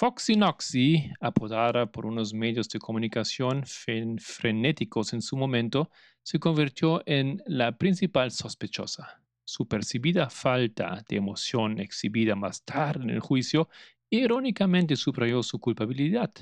Foxy 0.00 0.34
Noxy, 0.34 1.12
apodada 1.20 1.92
por 1.92 2.06
unos 2.06 2.32
medios 2.32 2.70
de 2.70 2.78
comunicación 2.78 3.64
frenéticos 3.66 5.12
en 5.12 5.20
su 5.20 5.36
momento, 5.36 5.90
se 6.22 6.38
convirtió 6.38 7.02
en 7.04 7.42
la 7.44 7.76
principal 7.76 8.30
sospechosa. 8.30 9.22
Su 9.44 9.68
percibida 9.68 10.30
falta 10.30 11.04
de 11.06 11.16
emoción 11.16 11.78
exhibida 11.80 12.34
más 12.34 12.64
tarde 12.64 13.04
en 13.04 13.10
el 13.10 13.20
juicio 13.20 13.68
irónicamente 14.08 14.96
subrayó 14.96 15.42
su 15.42 15.60
culpabilidad. 15.60 16.32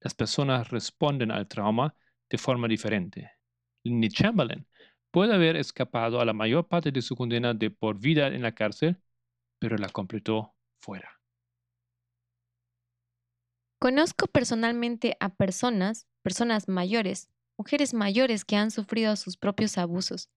Las 0.00 0.12
personas 0.12 0.68
responden 0.68 1.30
al 1.30 1.48
trauma 1.48 1.94
de 2.28 2.36
forma 2.36 2.68
diferente. 2.68 3.30
Lindy 3.82 4.10
Chamberlain 4.10 4.66
puede 5.10 5.32
haber 5.32 5.56
escapado 5.56 6.20
a 6.20 6.26
la 6.26 6.34
mayor 6.34 6.68
parte 6.68 6.92
de 6.92 7.00
su 7.00 7.16
condena 7.16 7.54
de 7.54 7.70
por 7.70 7.98
vida 7.98 8.26
en 8.26 8.42
la 8.42 8.54
cárcel, 8.54 8.98
pero 9.58 9.78
la 9.78 9.88
completó 9.88 10.54
fuera. 10.76 11.13
Conozco 13.78 14.26
personalmente 14.26 15.16
a 15.20 15.34
personas, 15.34 16.06
personas 16.22 16.68
mayores, 16.68 17.28
mujeres 17.56 17.94
mayores 17.94 18.44
que 18.44 18.56
han 18.56 18.70
sufrido 18.70 19.16
sus 19.16 19.36
propios 19.36 19.78
abusos, 19.78 20.30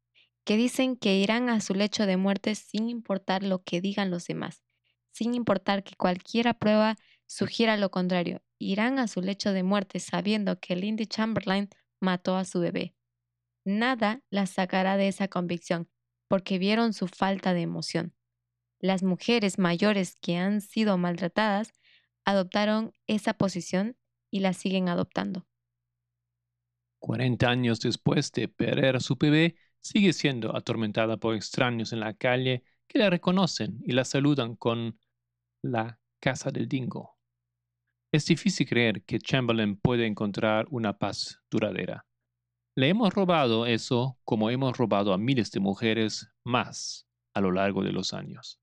que 0.44 0.58
dicen 0.58 0.96
que 0.96 1.18
irán 1.18 1.50
a 1.50 1.62
su 1.62 1.74
lecho 1.74 2.06
de 2.06 2.18
muerte 2.18 2.56
sin 2.56 2.90
importar 2.90 3.44
lo 3.44 3.64
que 3.64 3.82
digan 3.82 4.12
los 4.12 4.26
demás, 4.26 4.64
sin 5.12 5.34
importar 5.34 5.84
que 5.84 5.96
cualquier 5.96 6.56
prueba 6.58 6.98
sugiera 7.26 7.78
lo 7.78 7.92
contrario, 7.92 8.42
irán 8.60 9.00
a 9.00 9.08
su 9.08 9.22
lecho 9.22 9.52
de 9.52 9.64
muerte 9.64 10.00
sabiendo 10.00 10.60
que 10.60 10.76
Lindy 10.76 11.06
Chamberlain 11.06 11.70
mató 12.00 12.38
a 12.38 12.46
su 12.46 12.60
bebé. 12.60 12.96
Nada 13.66 14.22
las 14.30 14.52
sacará 14.52 14.96
de 14.96 15.10
esa 15.10 15.28
convicción, 15.28 15.90
porque 16.30 16.58
vieron 16.60 16.94
su 16.94 17.08
falta 17.08 17.54
de 17.54 17.62
emoción. 17.62 18.16
Las 18.80 19.04
mujeres 19.04 19.58
mayores 19.58 20.16
que 20.16 20.38
han 20.38 20.62
sido 20.62 20.98
maltratadas 20.98 21.74
adoptaron 22.28 22.94
esa 23.08 23.34
posición 23.34 23.96
y 24.30 24.42
la 24.42 24.52
siguen 24.52 24.90
adoptando. 24.90 25.48
40 27.00 27.50
años 27.50 27.80
después 27.80 28.34
de 28.34 28.50
perder 28.50 28.98
a 28.98 29.00
su 29.00 29.16
bebé, 29.16 29.56
sigue 29.80 30.12
siendo 30.12 30.56
atormentada 30.56 31.16
por 31.16 31.36
extraños 31.36 31.94
en 31.94 32.02
la 32.02 32.14
calle 32.14 32.64
que 32.88 33.00
la 33.00 33.10
reconocen 33.10 33.80
y 33.86 33.94
la 33.94 34.04
saludan 34.04 34.58
con 34.58 35.00
la 35.62 36.02
casa 36.20 36.52
del 36.52 36.68
dingo. 36.68 37.18
Es 38.12 38.26
difícil 38.26 38.68
creer 38.68 39.04
que 39.04 39.20
Chamberlain 39.20 39.78
puede 39.78 40.06
encontrar 40.06 40.66
una 40.70 40.98
paz 40.98 41.42
duradera. 41.50 42.06
Le 42.76 42.90
hemos 42.90 43.14
robado 43.14 43.66
eso 43.66 44.20
como 44.26 44.50
hemos 44.50 44.78
robado 44.78 45.14
a 45.14 45.18
miles 45.18 45.50
de 45.52 45.62
mujeres 45.62 46.30
más 46.44 47.08
a 47.34 47.40
lo 47.40 47.52
largo 47.52 47.84
de 47.84 47.94
los 47.94 48.14
años. 48.14 48.60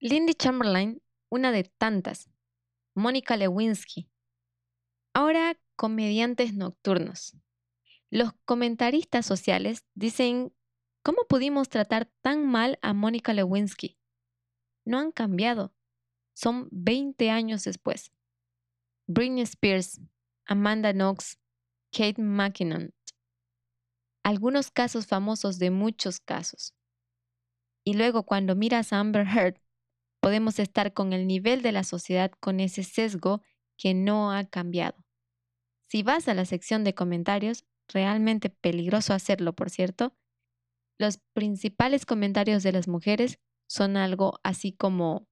Lindy 0.00 0.34
Chamberlain, 0.34 1.00
una 1.28 1.52
de 1.52 1.64
tantas. 1.64 2.30
Mónica 2.94 3.36
Lewinsky. 3.36 4.08
Ahora 5.14 5.58
comediantes 5.76 6.54
nocturnos. 6.54 7.36
Los 8.10 8.32
comentaristas 8.44 9.26
sociales 9.26 9.84
dicen, 9.94 10.54
¿cómo 11.02 11.26
pudimos 11.28 11.68
tratar 11.68 12.06
tan 12.22 12.46
mal 12.46 12.78
a 12.82 12.92
Mónica 12.92 13.32
Lewinsky? 13.32 13.98
No 14.84 14.98
han 14.98 15.12
cambiado 15.12 15.76
son 16.36 16.68
20 16.70 17.30
años 17.30 17.64
después. 17.64 18.12
Britney 19.08 19.42
Spears, 19.42 20.00
Amanda 20.44 20.92
Knox, 20.92 21.38
Kate 21.90 22.20
McKinnon. 22.20 22.94
Algunos 24.22 24.70
casos 24.70 25.06
famosos 25.06 25.58
de 25.58 25.70
muchos 25.70 26.20
casos. 26.20 26.74
Y 27.84 27.94
luego 27.94 28.24
cuando 28.24 28.54
miras 28.54 28.92
a 28.92 29.00
Amber 29.00 29.26
Heard, 29.26 29.62
podemos 30.26 30.58
estar 30.58 30.92
con 30.92 31.12
el 31.12 31.28
nivel 31.28 31.62
de 31.62 31.70
la 31.70 31.84
sociedad 31.84 32.32
con 32.40 32.58
ese 32.58 32.82
sesgo 32.82 33.42
que 33.78 33.94
no 33.94 34.32
ha 34.32 34.44
cambiado. 34.44 34.96
Si 35.88 36.02
vas 36.02 36.26
a 36.26 36.34
la 36.34 36.44
sección 36.44 36.82
de 36.82 36.96
comentarios, 36.96 37.64
realmente 37.86 38.50
peligroso 38.50 39.14
hacerlo, 39.14 39.52
por 39.52 39.70
cierto, 39.70 40.16
los 40.98 41.18
principales 41.32 42.06
comentarios 42.06 42.64
de 42.64 42.72
las 42.72 42.88
mujeres 42.88 43.38
son 43.68 43.96
algo 43.96 44.40
así 44.42 44.72
como... 44.72 45.28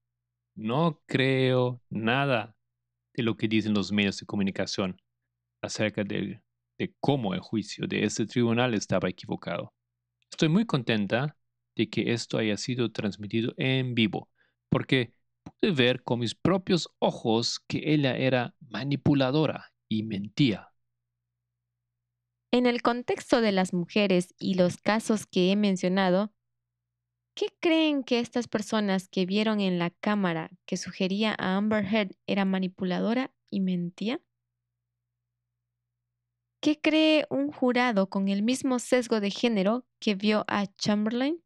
No 0.55 1.01
creo 1.07 1.81
nada 1.89 2.55
de 3.15 3.23
lo 3.23 3.35
que 3.35 3.49
dicen 3.49 3.73
los 3.73 3.91
medios 3.91 4.17
de 4.21 4.25
comunicación 4.25 5.01
acerca 5.61 6.05
de, 6.05 6.41
de 6.77 6.95
cómo 7.01 7.33
el 7.33 7.41
juicio 7.41 7.85
de 7.85 8.05
este 8.05 8.25
tribunal 8.27 8.73
estaba 8.73 9.09
equivocado. 9.09 9.73
Estoy 10.31 10.47
muy 10.47 10.65
contenta 10.65 11.37
de 11.75 11.89
que 11.89 12.13
esto 12.13 12.37
haya 12.37 12.55
sido 12.55 12.93
transmitido 12.93 13.53
en 13.57 13.93
vivo, 13.93 14.29
porque 14.75 15.13
pude 15.41 15.71
ver 15.71 16.03
con 16.03 16.19
mis 16.19 16.35
propios 16.35 16.89
ojos 16.99 17.61
que 17.65 17.93
ella 17.93 18.17
era 18.17 18.55
manipuladora 18.59 19.71
y 19.87 20.03
mentía. 20.03 20.73
En 22.51 22.65
el 22.65 22.81
contexto 22.81 23.39
de 23.39 23.53
las 23.53 23.71
mujeres 23.71 24.35
y 24.37 24.55
los 24.55 24.75
casos 24.75 25.27
que 25.27 25.49
he 25.49 25.55
mencionado, 25.55 26.33
¿qué 27.35 27.55
creen 27.61 28.03
que 28.03 28.19
estas 28.19 28.49
personas 28.49 29.07
que 29.07 29.25
vieron 29.25 29.61
en 29.61 29.79
la 29.79 29.91
cámara 29.91 30.51
que 30.65 30.75
sugería 30.75 31.33
a 31.39 31.55
Amber 31.55 31.85
Heard 31.85 32.11
era 32.27 32.43
manipuladora 32.43 33.33
y 33.49 33.61
mentía? 33.61 34.19
¿Qué 36.59 36.81
cree 36.81 37.27
un 37.29 37.49
jurado 37.49 38.09
con 38.09 38.27
el 38.27 38.43
mismo 38.43 38.79
sesgo 38.79 39.21
de 39.21 39.31
género 39.31 39.85
que 40.01 40.15
vio 40.15 40.43
a 40.49 40.65
Chamberlain? 40.75 41.44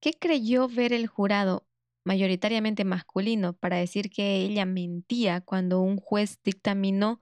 ¿Qué 0.00 0.12
creyó 0.12 0.68
ver 0.68 0.92
el 0.92 1.06
jurado, 1.06 1.66
mayoritariamente 2.04 2.84
masculino, 2.84 3.54
para 3.54 3.76
decir 3.76 4.10
que 4.10 4.36
ella 4.36 4.64
mentía 4.66 5.40
cuando 5.40 5.80
un 5.80 5.96
juez 5.96 6.40
dictaminó 6.44 7.20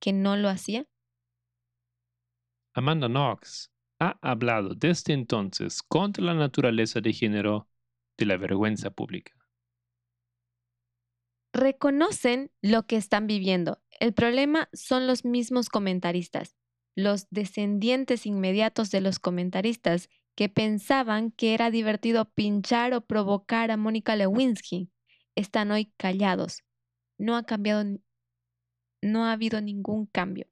que 0.00 0.12
no 0.12 0.36
lo 0.36 0.48
hacía? 0.48 0.86
Amanda 2.74 3.08
Knox 3.08 3.70
ha 4.00 4.18
hablado 4.22 4.74
desde 4.74 5.12
entonces 5.12 5.82
contra 5.82 6.22
la 6.24 6.34
naturaleza 6.34 7.00
de 7.00 7.12
género 7.12 7.68
de 8.16 8.26
la 8.26 8.36
vergüenza 8.36 8.90
pública. 8.90 9.32
Reconocen 11.52 12.52
lo 12.62 12.86
que 12.86 12.96
están 12.96 13.26
viviendo. 13.26 13.80
El 13.98 14.12
problema 14.12 14.68
son 14.72 15.06
los 15.06 15.24
mismos 15.24 15.70
comentaristas, 15.70 16.56
los 16.94 17.28
descendientes 17.30 18.26
inmediatos 18.26 18.90
de 18.90 19.00
los 19.00 19.18
comentaristas 19.18 20.08
que 20.38 20.48
pensaban 20.48 21.32
que 21.32 21.52
era 21.52 21.68
divertido 21.68 22.30
pinchar 22.30 22.94
o 22.94 23.00
provocar 23.00 23.72
a 23.72 23.76
Mónica 23.76 24.14
Lewinsky. 24.14 24.88
Están 25.34 25.72
hoy 25.72 25.92
callados. 25.96 26.62
No 27.18 27.34
ha 27.34 27.42
cambiado 27.42 27.82
no 29.02 29.24
ha 29.24 29.32
habido 29.32 29.60
ningún 29.60 30.06
cambio. 30.06 30.46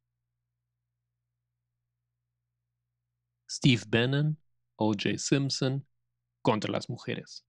Steve 3.48 3.84
Bannon, 3.86 4.36
O.J. 4.74 5.18
Simpson, 5.18 5.86
contra 6.42 6.72
las 6.72 6.90
mujeres. 6.90 7.46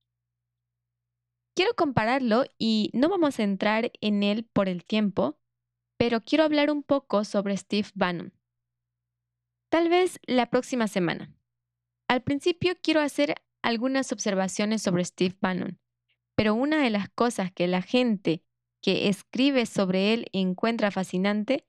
Quiero 1.56 1.74
compararlo 1.74 2.44
y 2.60 2.92
no 2.94 3.10
vamos 3.10 3.40
a 3.40 3.44
entrar 3.44 3.92
en 4.00 4.22
él 4.22 4.46
por 4.46 4.70
el 4.70 4.86
tiempo, 4.86 5.40
pero 5.98 6.22
quiero 6.24 6.44
hablar 6.44 6.70
un 6.70 6.84
poco 6.84 7.24
sobre 7.24 7.58
Steve 7.58 7.90
Bannon. 7.96 8.32
Tal 9.70 9.90
vez 9.90 10.20
la 10.28 10.52
próxima 10.52 10.88
semana. 10.88 11.34
Al 12.08 12.24
principio 12.24 12.74
quiero 12.82 13.02
hacer 13.02 13.36
algunas 13.62 14.12
observaciones 14.12 14.82
sobre 14.82 15.04
Steve 15.04 15.36
Bannon, 15.42 15.80
pero 16.36 16.54
una 16.54 16.82
de 16.82 16.90
las 16.90 17.10
cosas 17.10 17.52
que 17.52 17.68
la 17.68 17.82
gente 17.82 18.44
que 18.82 19.10
escribe 19.10 19.66
sobre 19.66 20.14
él 20.14 20.28
encuentra 20.32 20.92
fascinante, 20.92 21.68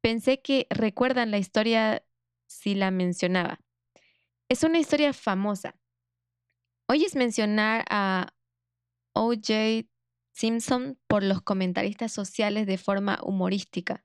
pensé 0.00 0.40
que 0.40 0.66
recuerdan 0.70 1.30
la 1.30 1.38
historia 1.38 2.04
si 2.46 2.74
la 2.74 2.90
mencionaba. 2.90 3.60
Es 4.48 4.62
una 4.64 4.78
historia 4.78 5.12
famosa. 5.12 5.78
Oyes 6.88 7.16
mencionar 7.16 7.84
a 7.90 8.34
O.J. 9.14 9.86
Simpson 10.32 10.98
por 11.06 11.22
los 11.22 11.42
comentaristas 11.42 12.12
sociales 12.12 12.66
de 12.66 12.78
forma 12.78 13.18
humorística. 13.22 14.04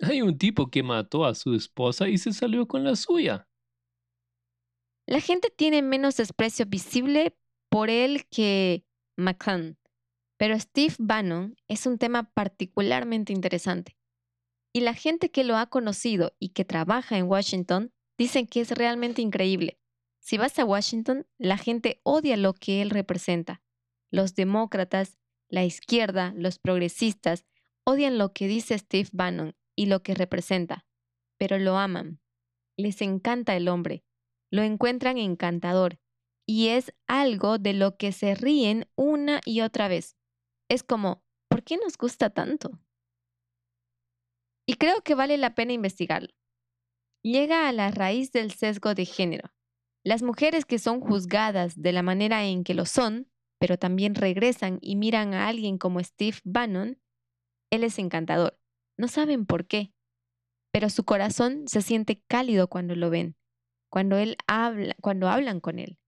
Hay 0.00 0.20
un 0.20 0.36
tipo 0.36 0.70
que 0.70 0.82
mató 0.82 1.24
a 1.24 1.34
su 1.34 1.54
esposa 1.54 2.08
y 2.08 2.18
se 2.18 2.32
salió 2.32 2.68
con 2.68 2.84
la 2.84 2.96
suya. 2.96 3.48
La 5.06 5.20
gente 5.20 5.50
tiene 5.50 5.82
menos 5.82 6.16
desprecio 6.16 6.66
visible 6.66 7.36
por 7.68 7.90
él 7.90 8.26
que 8.26 8.84
McCann, 9.16 9.78
pero 10.36 10.58
Steve 10.58 10.94
Bannon 10.98 11.56
es 11.68 11.86
un 11.86 11.96
tema 11.96 12.24
particularmente 12.34 13.32
interesante. 13.32 13.96
Y 14.72 14.80
la 14.80 14.94
gente 14.94 15.30
que 15.30 15.44
lo 15.44 15.56
ha 15.56 15.66
conocido 15.66 16.34
y 16.40 16.50
que 16.50 16.64
trabaja 16.64 17.16
en 17.18 17.28
Washington 17.28 17.92
dicen 18.18 18.48
que 18.48 18.60
es 18.60 18.72
realmente 18.72 19.22
increíble. 19.22 19.78
Si 20.18 20.38
vas 20.38 20.58
a 20.58 20.64
Washington, 20.64 21.24
la 21.38 21.56
gente 21.56 22.00
odia 22.02 22.36
lo 22.36 22.52
que 22.52 22.82
él 22.82 22.90
representa. 22.90 23.62
Los 24.10 24.34
demócratas, 24.34 25.18
la 25.48 25.64
izquierda, 25.64 26.34
los 26.36 26.58
progresistas 26.58 27.46
odian 27.84 28.18
lo 28.18 28.32
que 28.32 28.48
dice 28.48 28.76
Steve 28.76 29.08
Bannon 29.12 29.54
y 29.76 29.86
lo 29.86 30.02
que 30.02 30.14
representa, 30.14 30.84
pero 31.38 31.58
lo 31.58 31.78
aman. 31.78 32.20
Les 32.76 33.00
encanta 33.02 33.56
el 33.56 33.68
hombre, 33.68 34.04
lo 34.50 34.62
encuentran 34.62 35.18
encantador 35.18 35.98
y 36.46 36.68
es 36.68 36.92
algo 37.06 37.58
de 37.58 37.72
lo 37.72 37.96
que 37.96 38.12
se 38.12 38.34
ríen 38.34 38.88
una 38.94 39.40
y 39.44 39.60
otra 39.62 39.88
vez 39.88 40.16
es 40.68 40.82
como, 40.82 41.22
¿por 41.48 41.62
qué 41.62 41.76
nos 41.76 41.96
gusta 41.96 42.30
tanto? 42.30 42.80
Y 44.66 44.74
creo 44.74 45.02
que 45.02 45.14
vale 45.14 45.36
la 45.36 45.54
pena 45.54 45.72
investigarlo. 45.72 46.34
Llega 47.22 47.68
a 47.68 47.72
la 47.72 47.90
raíz 47.90 48.32
del 48.32 48.52
sesgo 48.52 48.94
de 48.94 49.04
género. 49.04 49.52
Las 50.04 50.22
mujeres 50.22 50.64
que 50.64 50.78
son 50.78 51.00
juzgadas 51.00 51.80
de 51.80 51.92
la 51.92 52.02
manera 52.02 52.44
en 52.44 52.62
que 52.62 52.74
lo 52.74 52.84
son, 52.84 53.28
pero 53.58 53.78
también 53.78 54.14
regresan 54.14 54.78
y 54.80 54.96
miran 54.96 55.34
a 55.34 55.48
alguien 55.48 55.78
como 55.78 56.02
Steve 56.02 56.38
Bannon, 56.44 57.00
él 57.70 57.84
es 57.84 57.98
encantador. 57.98 58.58
No 58.96 59.08
saben 59.08 59.46
por 59.46 59.66
qué, 59.66 59.92
pero 60.72 60.90
su 60.90 61.04
corazón 61.04 61.66
se 61.66 61.82
siente 61.82 62.22
cálido 62.28 62.68
cuando 62.68 62.94
lo 62.94 63.10
ven, 63.10 63.36
cuando 63.88 64.16
él 64.16 64.36
habla, 64.46 64.94
cuando 65.00 65.28
hablan 65.28 65.60
con 65.60 65.78
él. 65.78 65.98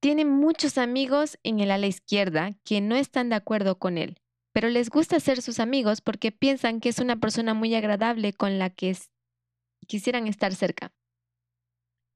Tiene 0.00 0.24
muchos 0.24 0.78
amigos 0.78 1.38
en 1.42 1.60
el 1.60 1.70
ala 1.70 1.86
izquierda 1.86 2.56
que 2.64 2.80
no 2.80 2.96
están 2.96 3.28
de 3.28 3.36
acuerdo 3.36 3.78
con 3.78 3.98
él, 3.98 4.20
pero 4.52 4.68
les 4.68 4.88
gusta 4.90 5.20
ser 5.20 5.42
sus 5.42 5.58
amigos 5.58 6.00
porque 6.00 6.32
piensan 6.32 6.80
que 6.80 6.90
es 6.90 6.98
una 6.98 7.16
persona 7.16 7.54
muy 7.54 7.74
agradable 7.74 8.32
con 8.32 8.58
la 8.58 8.70
que 8.70 8.96
quisieran 9.86 10.26
estar 10.26 10.54
cerca. 10.54 10.92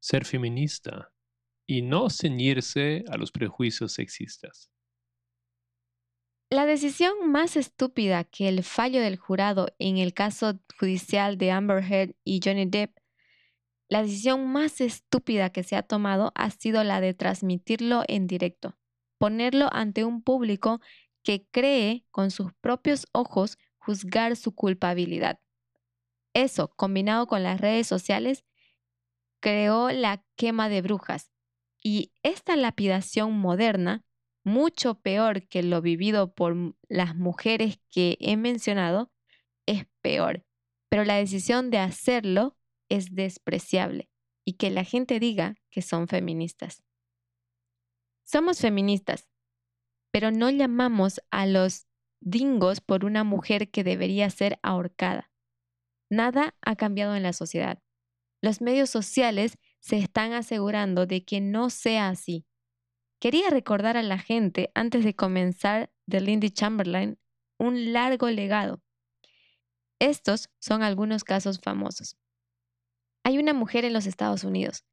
Ser 0.00 0.24
feminista 0.24 1.12
y 1.66 1.82
no 1.82 2.10
ceñirse 2.10 3.04
a 3.08 3.16
los 3.16 3.32
prejuicios 3.32 3.92
sexistas. 3.92 4.70
La 6.52 6.66
decisión 6.66 7.30
más 7.30 7.56
estúpida 7.56 8.24
que 8.24 8.48
el 8.48 8.64
fallo 8.64 9.00
del 9.00 9.16
jurado 9.16 9.68
en 9.78 9.98
el 9.98 10.12
caso 10.12 10.58
judicial 10.78 11.38
de 11.38 11.52
Amber 11.52 11.84
Heard 11.84 12.16
y 12.24 12.40
Johnny 12.44 12.66
Depp 12.66 12.99
la 13.90 14.02
decisión 14.02 14.46
más 14.46 14.80
estúpida 14.80 15.50
que 15.50 15.64
se 15.64 15.74
ha 15.74 15.82
tomado 15.82 16.30
ha 16.36 16.50
sido 16.50 16.84
la 16.84 17.00
de 17.00 17.12
transmitirlo 17.12 18.04
en 18.06 18.28
directo, 18.28 18.78
ponerlo 19.18 19.68
ante 19.72 20.04
un 20.04 20.22
público 20.22 20.80
que 21.24 21.44
cree 21.50 22.06
con 22.12 22.30
sus 22.30 22.52
propios 22.54 23.08
ojos 23.12 23.58
juzgar 23.78 24.36
su 24.36 24.54
culpabilidad. 24.54 25.40
Eso, 26.34 26.68
combinado 26.76 27.26
con 27.26 27.42
las 27.42 27.60
redes 27.60 27.88
sociales, 27.88 28.44
creó 29.40 29.90
la 29.90 30.24
quema 30.36 30.68
de 30.68 30.82
brujas. 30.82 31.32
Y 31.82 32.12
esta 32.22 32.54
lapidación 32.54 33.32
moderna, 33.32 34.04
mucho 34.44 35.00
peor 35.00 35.48
que 35.48 35.64
lo 35.64 35.82
vivido 35.82 36.32
por 36.32 36.76
las 36.88 37.16
mujeres 37.16 37.80
que 37.90 38.16
he 38.20 38.36
mencionado, 38.36 39.10
es 39.66 39.86
peor. 40.00 40.44
Pero 40.88 41.04
la 41.04 41.16
decisión 41.16 41.70
de 41.70 41.78
hacerlo 41.78 42.56
es 42.90 43.14
despreciable 43.14 44.10
y 44.44 44.54
que 44.54 44.68
la 44.68 44.84
gente 44.84 45.18
diga 45.18 45.56
que 45.70 45.80
son 45.80 46.08
feministas. 46.08 46.82
Somos 48.24 48.60
feministas, 48.60 49.30
pero 50.12 50.30
no 50.30 50.50
llamamos 50.50 51.20
a 51.30 51.46
los 51.46 51.86
dingos 52.20 52.80
por 52.80 53.04
una 53.04 53.24
mujer 53.24 53.70
que 53.70 53.82
debería 53.82 54.28
ser 54.28 54.58
ahorcada. 54.62 55.30
Nada 56.10 56.54
ha 56.60 56.76
cambiado 56.76 57.16
en 57.16 57.22
la 57.22 57.32
sociedad. 57.32 57.82
Los 58.42 58.60
medios 58.60 58.90
sociales 58.90 59.58
se 59.80 59.98
están 59.98 60.32
asegurando 60.32 61.06
de 61.06 61.24
que 61.24 61.40
no 61.40 61.70
sea 61.70 62.08
así. 62.08 62.46
Quería 63.20 63.50
recordar 63.50 63.96
a 63.96 64.02
la 64.02 64.18
gente, 64.18 64.70
antes 64.74 65.04
de 65.04 65.14
comenzar 65.14 65.92
de 66.06 66.20
Lindy 66.20 66.50
Chamberlain, 66.50 67.18
un 67.58 67.92
largo 67.92 68.28
legado. 68.30 68.82
Estos 69.98 70.48
son 70.58 70.82
algunos 70.82 71.24
casos 71.24 71.60
famosos. 71.60 72.16
Hay 73.24 73.38
una 73.38 73.52
mujer 73.52 73.84
en 73.84 73.92
los 73.92 74.06
Estados 74.06 74.44
Unidos. 74.44 74.84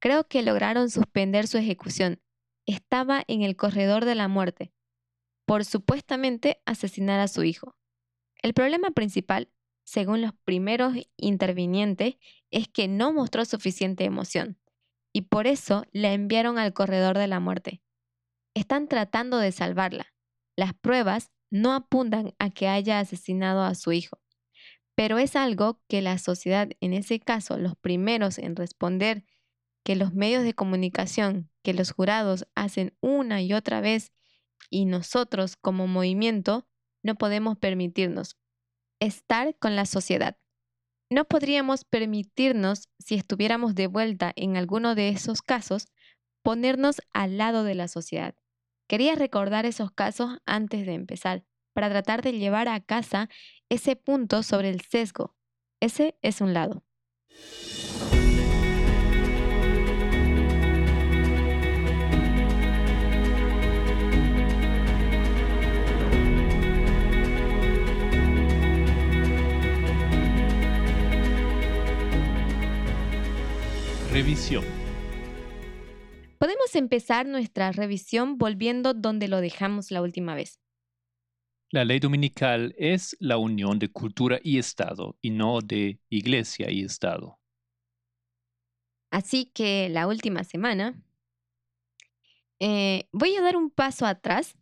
Creo 0.00 0.24
que 0.28 0.42
lograron 0.42 0.90
suspender 0.90 1.46
su 1.46 1.58
ejecución. 1.58 2.20
Estaba 2.66 3.24
en 3.28 3.42
el 3.42 3.56
corredor 3.56 4.04
de 4.04 4.14
la 4.14 4.28
muerte 4.28 4.72
por 5.48 5.64
supuestamente 5.64 6.60
asesinar 6.66 7.20
a 7.20 7.26
su 7.26 7.42
hijo. 7.42 7.74
El 8.42 8.52
problema 8.52 8.90
principal, 8.90 9.48
según 9.82 10.20
los 10.20 10.34
primeros 10.44 10.92
intervinientes, 11.16 12.16
es 12.50 12.68
que 12.68 12.86
no 12.86 13.14
mostró 13.14 13.46
suficiente 13.46 14.04
emoción 14.04 14.58
y 15.10 15.22
por 15.22 15.46
eso 15.46 15.84
la 15.90 16.12
enviaron 16.12 16.58
al 16.58 16.74
corredor 16.74 17.16
de 17.16 17.28
la 17.28 17.40
muerte. 17.40 17.80
Están 18.54 18.88
tratando 18.88 19.38
de 19.38 19.50
salvarla. 19.50 20.12
Las 20.54 20.74
pruebas 20.74 21.30
no 21.50 21.72
apuntan 21.72 22.34
a 22.38 22.50
que 22.50 22.68
haya 22.68 23.00
asesinado 23.00 23.62
a 23.62 23.74
su 23.74 23.92
hijo, 23.92 24.18
pero 24.98 25.18
es 25.18 25.36
algo 25.36 25.80
que 25.86 26.02
la 26.02 26.18
sociedad, 26.18 26.70
en 26.80 26.92
ese 26.92 27.20
caso, 27.20 27.56
los 27.56 27.76
primeros 27.76 28.36
en 28.36 28.56
responder 28.56 29.24
que 29.84 29.94
los 29.94 30.12
medios 30.12 30.42
de 30.42 30.54
comunicación, 30.54 31.52
que 31.62 31.72
los 31.72 31.92
jurados 31.92 32.48
hacen 32.56 32.96
una 33.00 33.40
y 33.40 33.52
otra 33.52 33.80
vez 33.80 34.10
y 34.70 34.86
nosotros 34.86 35.54
como 35.54 35.86
movimiento 35.86 36.66
no 37.04 37.14
podemos 37.14 37.56
permitirnos 37.56 38.36
estar 38.98 39.56
con 39.60 39.76
la 39.76 39.86
sociedad. 39.86 40.36
No 41.10 41.26
podríamos 41.26 41.84
permitirnos, 41.84 42.88
si 42.98 43.14
estuviéramos 43.14 43.76
de 43.76 43.86
vuelta 43.86 44.32
en 44.34 44.56
alguno 44.56 44.96
de 44.96 45.10
esos 45.10 45.42
casos, 45.42 45.86
ponernos 46.42 47.00
al 47.12 47.38
lado 47.38 47.62
de 47.62 47.76
la 47.76 47.86
sociedad. 47.86 48.34
Quería 48.88 49.14
recordar 49.14 49.64
esos 49.64 49.92
casos 49.92 50.38
antes 50.44 50.86
de 50.86 50.94
empezar, 50.94 51.44
para 51.72 51.88
tratar 51.88 52.22
de 52.22 52.32
llevar 52.32 52.66
a 52.66 52.80
casa 52.80 53.28
ese 53.68 53.96
punto 53.96 54.42
sobre 54.42 54.70
el 54.70 54.80
sesgo. 54.80 55.36
Ese 55.80 56.16
es 56.22 56.40
un 56.40 56.54
lado. 56.54 56.84
Revisión. 74.10 74.64
Podemos 76.38 76.74
empezar 76.74 77.26
nuestra 77.26 77.72
revisión 77.72 78.38
volviendo 78.38 78.94
donde 78.94 79.28
lo 79.28 79.40
dejamos 79.40 79.90
la 79.90 80.02
última 80.02 80.34
vez. 80.34 80.60
La 81.70 81.84
ley 81.84 81.98
dominical 81.98 82.74
es 82.78 83.14
la 83.20 83.36
unión 83.36 83.78
de 83.78 83.92
cultura 83.92 84.38
y 84.42 84.58
Estado 84.58 85.18
y 85.20 85.28
no 85.28 85.60
de 85.60 86.00
iglesia 86.08 86.70
y 86.70 86.82
Estado. 86.82 87.38
Así 89.10 89.46
que 89.52 89.90
la 89.90 90.06
última 90.06 90.44
semana 90.44 90.98
eh, 92.58 93.06
voy 93.12 93.36
a 93.36 93.42
dar 93.42 93.56
un 93.56 93.70
paso 93.70 94.06
atrás. 94.06 94.56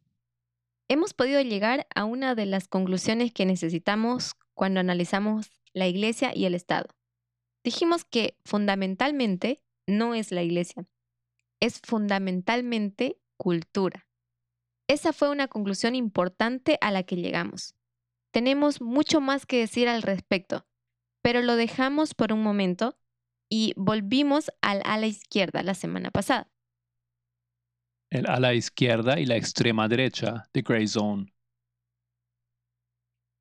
Hemos 0.89 1.15
podido 1.15 1.41
llegar 1.43 1.87
a 1.95 2.05
una 2.05 2.35
de 2.35 2.47
las 2.47 2.67
conclusiones 2.67 3.33
que 3.33 3.47
necesitamos 3.47 4.35
cuando 4.55 4.81
analizamos 4.81 5.51
la 5.73 5.87
iglesia 5.87 6.33
y 6.35 6.47
el 6.47 6.55
Estado. 6.55 6.89
Dijimos 7.63 8.05
que 8.05 8.37
fundamentalmente 8.45 9.63
no 9.87 10.17
es 10.17 10.33
la 10.33 10.43
iglesia, 10.43 10.89
es 11.61 11.81
fundamentalmente 11.85 13.21
cultura. 13.37 14.06
Esa 14.89 15.13
fue 15.13 15.31
una 15.31 15.49
conclusión 15.49 15.95
importante 15.95 16.79
a 16.81 16.91
la 16.91 17.03
que 17.03 17.17
llegamos. 17.17 17.75
Tenemos 18.31 18.81
mucho 18.81 19.21
más 19.21 19.47
que 19.47 19.59
decir 19.59 19.89
al 19.89 20.03
respecto, 20.03 20.67
pero 21.23 21.43
lo 21.43 21.57
dejamos 21.57 22.15
por 22.15 22.33
un 22.33 22.43
momento 22.43 22.99
y 23.49 23.73
volvimos 23.77 24.51
al 24.61 24.83
ala 24.85 25.07
izquierda 25.07 25.63
la 25.63 25.75
semana 25.75 26.11
pasada. 26.11 26.51
El 28.11 28.29
ala 28.29 28.55
izquierda 28.55 29.19
y 29.19 29.27
la 29.27 29.37
extrema 29.37 29.89
derecha 29.89 30.49
de 30.53 30.63
Grey 30.63 30.87
Zone. 30.87 31.33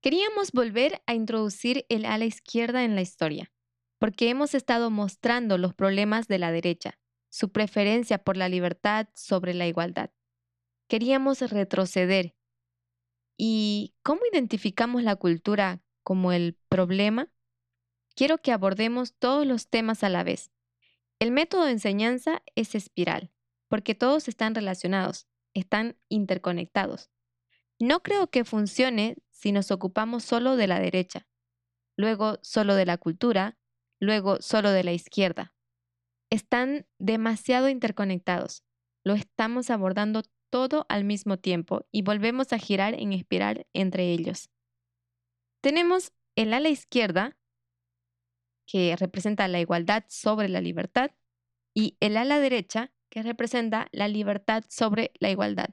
Queríamos 0.01 0.51
volver 0.51 1.01
a 1.05 1.13
introducir 1.13 1.85
el 1.89 2.05
ala 2.05 2.25
izquierda 2.25 2.83
en 2.83 2.95
la 2.95 3.01
historia 3.01 3.51
porque 3.99 4.29
hemos 4.29 4.53
estado 4.53 4.91
mostrando 4.91 5.57
los 5.57 5.73
problemas 5.73 6.27
de 6.27 6.39
la 6.39 6.51
derecha, 6.51 6.99
su 7.29 7.51
preferencia 7.51 8.19
por 8.19 8.37
la 8.37 8.49
libertad 8.49 9.07
sobre 9.13 9.53
la 9.53 9.67
igualdad. 9.67 10.11
Queríamos 10.87 11.41
retroceder. 11.41 12.35
¿Y 13.37 13.95
cómo 14.03 14.21
identificamos 14.31 15.03
la 15.03 15.15
cultura 15.15 15.81
como 16.03 16.31
el 16.31 16.57
problema? 16.69 17.31
Quiero 18.15 18.37
que 18.37 18.51
abordemos 18.51 19.13
todos 19.17 19.45
los 19.45 19.67
temas 19.67 20.03
a 20.03 20.09
la 20.09 20.23
vez. 20.23 20.51
El 21.19 21.31
método 21.31 21.65
de 21.65 21.71
enseñanza 21.71 22.43
es 22.55 22.75
espiral, 22.75 23.31
porque 23.67 23.95
todos 23.95 24.27
están 24.27 24.53
relacionados, 24.53 25.27
están 25.53 25.97
interconectados. 26.07 27.09
No 27.79 28.03
creo 28.03 28.29
que 28.29 28.45
funcione 28.45 29.17
si 29.31 29.51
nos 29.51 29.71
ocupamos 29.71 30.23
solo 30.23 30.55
de 30.55 30.67
la 30.67 30.79
derecha, 30.79 31.27
luego 31.97 32.37
solo 32.41 32.75
de 32.75 32.85
la 32.85 32.97
cultura, 32.97 33.57
luego 33.99 34.41
solo 34.41 34.71
de 34.71 34.83
la 34.83 34.93
izquierda. 34.93 35.53
Están 36.29 36.85
demasiado 36.99 37.69
interconectados. 37.69 38.63
Lo 39.03 39.13
estamos 39.13 39.69
abordando 39.69 40.23
todo 40.49 40.85
al 40.89 41.03
mismo 41.03 41.37
tiempo 41.37 41.85
y 41.91 42.01
volvemos 42.01 42.53
a 42.53 42.59
girar 42.59 42.93
en 42.93 43.13
espiral 43.13 43.67
entre 43.73 44.11
ellos. 44.11 44.49
Tenemos 45.61 46.13
el 46.35 46.53
ala 46.53 46.69
izquierda, 46.69 47.37
que 48.67 48.95
representa 48.95 49.47
la 49.47 49.59
igualdad 49.59 50.05
sobre 50.07 50.49
la 50.49 50.61
libertad, 50.61 51.11
y 51.73 51.97
el 51.99 52.17
ala 52.17 52.39
derecha, 52.39 52.93
que 53.09 53.21
representa 53.21 53.87
la 53.91 54.07
libertad 54.07 54.63
sobre 54.69 55.11
la 55.19 55.29
igualdad. 55.29 55.69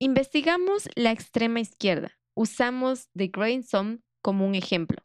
Investigamos 0.00 0.88
la 0.94 1.10
extrema 1.10 1.60
izquierda. 1.60 2.18
Usamos 2.34 3.08
The 3.16 3.28
Grain 3.28 3.64
Zone 3.64 4.00
como 4.22 4.46
un 4.46 4.54
ejemplo. 4.54 5.04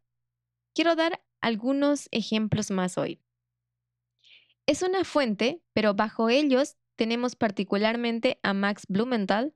Quiero 0.75 0.95
dar 0.95 1.23
algunos 1.41 2.07
ejemplos 2.11 2.69
más 2.71 2.97
hoy. 2.97 3.19
Es 4.65 4.81
una 4.81 5.03
fuente, 5.03 5.61
pero 5.73 5.93
bajo 5.93 6.29
ellos 6.29 6.77
tenemos 6.95 7.35
particularmente 7.35 8.39
a 8.43 8.53
Max 8.53 8.83
Blumenthal, 8.87 9.55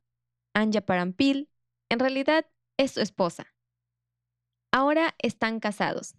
Anja 0.54 0.82
Parampil, 0.82 1.50
en 1.90 2.00
realidad 2.00 2.46
es 2.78 2.92
su 2.92 3.02
esposa. 3.02 3.54
Ahora 4.72 5.16
están 5.20 5.60
casados. 5.60 6.16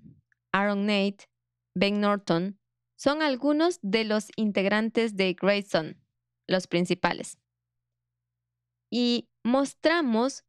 Aaron 0.52 0.86
Nate, 0.86 1.28
Ben 1.74 2.00
Norton, 2.00 2.58
son 2.96 3.22
algunos 3.22 3.78
de 3.82 4.04
los 4.04 4.30
integrantes 4.36 5.16
de 5.16 5.34
Grayson, 5.34 6.02
los 6.46 6.66
principales. 6.66 7.38
Y 8.90 9.28
mostramos 9.44 10.44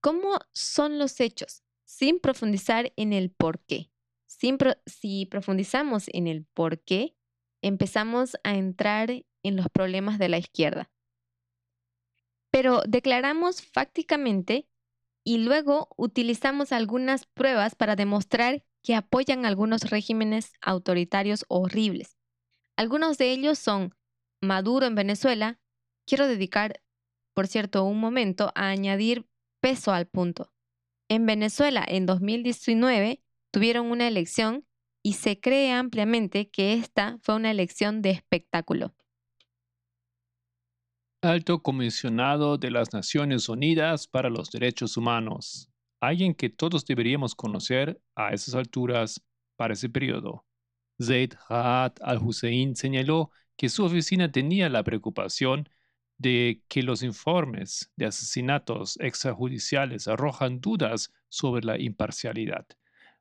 cómo 0.00 0.38
son 0.54 0.98
los 0.98 1.20
hechos, 1.20 1.62
sin 1.84 2.20
profundizar 2.20 2.92
en 2.96 3.12
el 3.12 3.30
por 3.30 3.60
qué 3.60 3.90
si 4.86 5.26
profundizamos 5.26 6.04
en 6.12 6.26
el 6.26 6.46
por 6.54 6.80
qué, 6.80 7.16
empezamos 7.62 8.36
a 8.42 8.54
entrar 8.54 9.10
en 9.42 9.56
los 9.56 9.68
problemas 9.68 10.18
de 10.18 10.28
la 10.28 10.38
izquierda. 10.38 10.90
Pero 12.50 12.82
declaramos 12.86 13.62
fácticamente 13.62 14.68
y 15.24 15.38
luego 15.38 15.88
utilizamos 15.96 16.72
algunas 16.72 17.26
pruebas 17.26 17.74
para 17.74 17.96
demostrar 17.96 18.64
que 18.82 18.94
apoyan 18.94 19.44
algunos 19.46 19.90
regímenes 19.90 20.52
autoritarios 20.60 21.44
horribles. 21.48 22.16
Algunos 22.76 23.18
de 23.18 23.30
ellos 23.30 23.58
son 23.58 23.94
Maduro 24.40 24.86
en 24.86 24.94
Venezuela. 24.94 25.60
Quiero 26.06 26.26
dedicar, 26.26 26.82
por 27.34 27.46
cierto, 27.46 27.84
un 27.84 28.00
momento 28.00 28.52
a 28.54 28.68
añadir 28.68 29.26
peso 29.60 29.92
al 29.92 30.06
punto. 30.06 30.52
En 31.08 31.26
Venezuela, 31.26 31.84
en 31.86 32.06
2019, 32.06 33.22
tuvieron 33.52 33.90
una 33.90 34.08
elección 34.08 34.66
y 35.02 35.14
se 35.14 35.40
cree 35.40 35.72
ampliamente 35.72 36.50
que 36.50 36.74
esta 36.74 37.18
fue 37.22 37.34
una 37.34 37.50
elección 37.50 38.00
de 38.00 38.10
espectáculo. 38.10 38.94
Alto 41.22 41.62
Comisionado 41.62 42.58
de 42.58 42.70
las 42.70 42.92
Naciones 42.92 43.48
Unidas 43.48 44.06
para 44.06 44.30
los 44.30 44.50
Derechos 44.50 44.96
Humanos, 44.96 45.70
alguien 46.00 46.34
que 46.34 46.48
todos 46.48 46.84
deberíamos 46.86 47.34
conocer 47.34 48.00
a 48.14 48.32
esas 48.32 48.54
alturas 48.54 49.22
para 49.56 49.74
ese 49.74 49.88
periodo. 49.88 50.44
Zaid 51.02 51.34
Raad 51.48 51.92
al-Hussein 52.00 52.74
señaló 52.76 53.30
que 53.56 53.68
su 53.68 53.84
oficina 53.84 54.32
tenía 54.32 54.68
la 54.68 54.82
preocupación 54.82 55.68
de 56.18 56.62
que 56.68 56.82
los 56.82 57.02
informes 57.02 57.92
de 57.96 58.06
asesinatos 58.06 58.98
extrajudiciales 59.00 60.08
arrojan 60.08 60.60
dudas 60.60 61.12
sobre 61.28 61.64
la 61.64 61.78
imparcialidad 61.78 62.66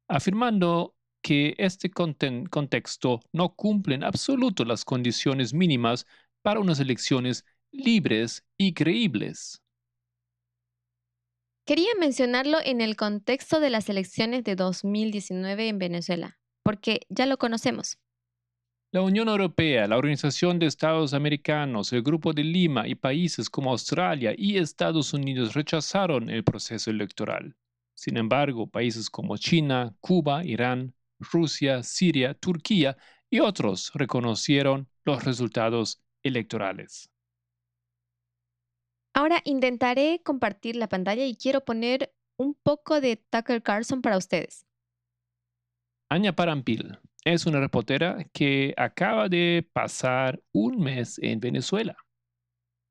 afirmando 0.10 0.96
que 1.22 1.56
este 1.58 1.92
contexto 1.92 3.22
no 3.32 3.56
cumple 3.56 3.96
en 3.96 4.04
absoluto 4.04 4.66
las 4.66 4.84
condiciones 4.84 5.54
mínimas 5.54 6.06
para 6.42 6.60
unas 6.60 6.80
elecciones 6.80 7.46
libres 7.72 8.46
y 8.58 8.74
creíbles. 8.74 9.62
Quería 11.66 11.90
mencionarlo 12.00 12.58
en 12.64 12.82
el 12.82 12.96
contexto 12.96 13.60
de 13.60 13.70
las 13.70 13.90
elecciones 13.90 14.44
de 14.44 14.56
2019 14.56 15.68
en 15.68 15.78
Venezuela, 15.78 16.40
porque 16.64 17.02
ya 17.10 17.26
lo 17.28 17.38
conocemos. 17.38 18.00
La 18.92 19.02
Unión 19.02 19.28
Europea, 19.28 19.86
la 19.88 19.98
Organización 19.98 20.58
de 20.58 20.66
Estados 20.66 21.14
Americanos, 21.14 21.94
el 21.94 22.02
Grupo 22.02 22.34
de 22.34 22.44
Lima 22.44 22.88
y 22.88 22.96
países 22.96 23.48
como 23.48 23.70
Australia 23.70 24.34
y 24.36 24.58
Estados 24.58 25.14
Unidos 25.14 25.54
rechazaron 25.54 26.28
el 26.32 26.44
proceso 26.44 26.90
electoral. 26.90 27.56
Sin 27.94 28.18
embargo, 28.18 28.66
países 28.66 29.12
como 29.12 29.38
China, 29.38 29.94
Cuba, 30.00 30.44
Irán, 30.44 30.96
Rusia, 31.20 31.84
Siria, 31.84 32.34
Turquía 32.34 32.98
y 33.30 33.42
otros 33.42 33.92
reconocieron 33.94 34.90
los 35.06 35.24
resultados 35.24 36.02
electorales. 36.24 37.12
Ahora 39.20 39.42
intentaré 39.44 40.22
compartir 40.24 40.78
la 40.78 40.88
pantalla 40.88 41.26
y 41.26 41.36
quiero 41.36 41.66
poner 41.66 42.16
un 42.38 42.54
poco 42.54 43.02
de 43.02 43.18
Tucker 43.18 43.62
Carlson 43.62 44.02
para 44.02 44.16
ustedes. 44.16 44.66
Anya 46.10 46.34
Parampil 46.34 46.98
es 47.26 47.46
una 47.46 47.60
reportera 47.60 48.24
que 48.32 48.74
acaba 48.78 49.28
de 49.28 49.70
pasar 49.74 50.42
un 50.54 50.80
mes 50.80 51.20
en 51.22 51.42
Venezuela. 51.42 51.98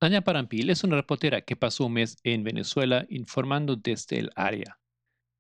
Anya 0.03 0.21
Parampil 0.21 0.69
es 0.69 0.85
una 0.85 0.97
reportera 0.97 1.41
que 1.41 1.57
pasó 1.57 1.87
un 1.87 1.95
mes 1.95 2.19
en 2.25 2.45
Venezuela 2.45 3.07
informando 3.09 3.77
desde 3.77 4.19
el 4.19 4.31
área 4.37 4.79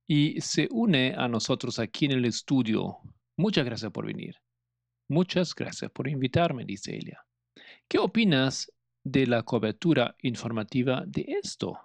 y 0.08 0.40
se 0.40 0.68
une 0.70 1.12
a 1.18 1.28
nosotros 1.28 1.78
aquí 1.78 2.06
en 2.06 2.12
el 2.12 2.24
estudio. 2.24 2.96
Muchas 3.36 3.66
gracias 3.66 3.92
por 3.92 4.06
venir. 4.06 4.36
Muchas 5.10 5.54
gracias 5.54 5.90
por 5.90 6.08
invitarme, 6.08 6.64
dice 6.64 6.96
ella. 6.96 7.26
¿Qué 7.88 7.98
opinas 7.98 8.72
de 9.04 9.26
la 9.26 9.42
cobertura 9.42 10.16
informativa 10.22 11.04
de 11.06 11.38
esto? 11.42 11.78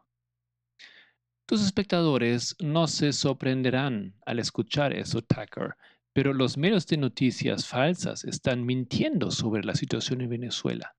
Tus 1.46 1.62
espectadores 1.64 2.56
no 2.60 2.88
se 2.88 3.12
sorprenderán 3.12 4.16
al 4.26 4.40
escuchar 4.40 4.94
eso, 4.94 5.22
Tucker, 5.22 5.76
pero 6.14 6.34
los 6.34 6.58
medios 6.58 6.88
de 6.88 6.98
noticias 6.98 7.68
falsas 7.68 8.24
están 8.24 8.66
mintiendo 8.66 9.32
sobre 9.32 9.64
la 9.64 9.76
situación 9.76 10.22
en 10.22 10.30
Venezuela. 10.30 10.96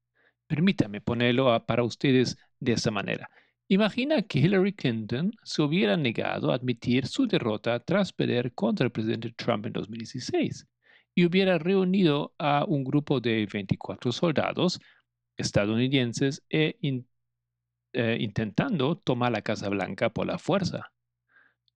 Permítame 0.46 1.00
ponerlo 1.00 1.64
para 1.66 1.84
ustedes 1.84 2.36
de 2.60 2.72
esa 2.72 2.90
manera. 2.90 3.30
Imagina 3.68 4.20
que 4.22 4.40
Hillary 4.40 4.74
Clinton 4.74 5.32
se 5.42 5.62
hubiera 5.62 5.96
negado 5.96 6.52
a 6.52 6.56
admitir 6.56 7.06
su 7.06 7.26
derrota 7.26 7.80
tras 7.80 8.12
perder 8.12 8.52
contra 8.52 8.84
el 8.84 8.92
presidente 8.92 9.32
Trump 9.32 9.64
en 9.66 9.72
2016 9.72 10.66
y 11.14 11.24
hubiera 11.24 11.56
reunido 11.56 12.34
a 12.38 12.64
un 12.66 12.84
grupo 12.84 13.20
de 13.20 13.48
24 13.50 14.12
soldados 14.12 14.78
estadounidenses 15.36 16.44
e 16.48 16.76
intentando 17.92 18.96
tomar 18.96 19.32
la 19.32 19.42
Casa 19.42 19.68
Blanca 19.68 20.10
por 20.10 20.26
la 20.26 20.38
fuerza. 20.38 20.92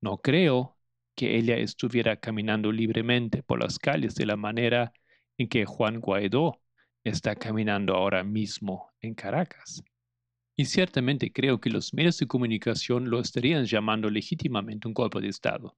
No 0.00 0.18
creo 0.18 0.76
que 1.14 1.36
ella 1.36 1.56
estuviera 1.56 2.16
caminando 2.16 2.70
libremente 2.70 3.42
por 3.42 3.60
las 3.62 3.78
calles 3.78 4.14
de 4.14 4.26
la 4.26 4.36
manera 4.36 4.92
en 5.36 5.48
que 5.48 5.64
Juan 5.64 6.00
Guaidó 6.00 6.60
está 7.04 7.34
caminando 7.36 7.94
ahora 7.94 8.22
mismo 8.24 8.90
en 9.00 9.14
Caracas. 9.14 9.82
Y 10.56 10.64
ciertamente 10.64 11.32
creo 11.32 11.60
que 11.60 11.70
los 11.70 11.94
medios 11.94 12.18
de 12.18 12.26
comunicación 12.26 13.10
lo 13.10 13.20
estarían 13.20 13.64
llamando 13.64 14.10
legítimamente 14.10 14.88
un 14.88 14.94
golpe 14.94 15.20
de 15.20 15.28
Estado. 15.28 15.76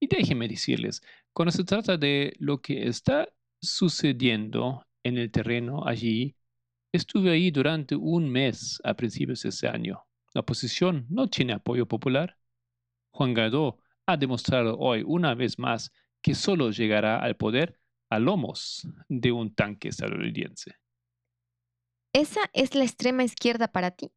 Y 0.00 0.06
déjenme 0.06 0.48
decirles, 0.48 1.02
cuando 1.32 1.52
se 1.52 1.64
trata 1.64 1.96
de 1.96 2.32
lo 2.38 2.60
que 2.60 2.88
está 2.88 3.28
sucediendo 3.60 4.86
en 5.02 5.18
el 5.18 5.30
terreno 5.30 5.86
allí, 5.86 6.34
Estuve 6.92 7.30
ahí 7.30 7.50
durante 7.50 7.96
un 7.96 8.28
mes 8.28 8.78
a 8.84 8.92
principios 8.92 9.42
de 9.42 9.48
ese 9.48 9.66
año. 9.66 10.04
La 10.34 10.42
oposición 10.42 11.06
no 11.08 11.26
tiene 11.26 11.54
apoyo 11.54 11.86
popular. 11.86 12.36
Juan 13.12 13.32
Guaidó 13.32 13.78
ha 14.04 14.18
demostrado 14.18 14.78
hoy 14.78 15.02
una 15.06 15.34
vez 15.34 15.58
más 15.58 15.90
que 16.20 16.34
solo 16.34 16.70
llegará 16.70 17.18
al 17.18 17.36
poder 17.36 17.80
a 18.10 18.18
lomos 18.18 18.86
de 19.08 19.32
un 19.32 19.54
tanque 19.54 19.88
estadounidense. 19.88 20.76
Esa 22.12 22.42
es 22.52 22.74
la 22.74 22.84
extrema 22.84 23.24
izquierda 23.24 23.68
para 23.68 23.92
ti. 23.92 24.12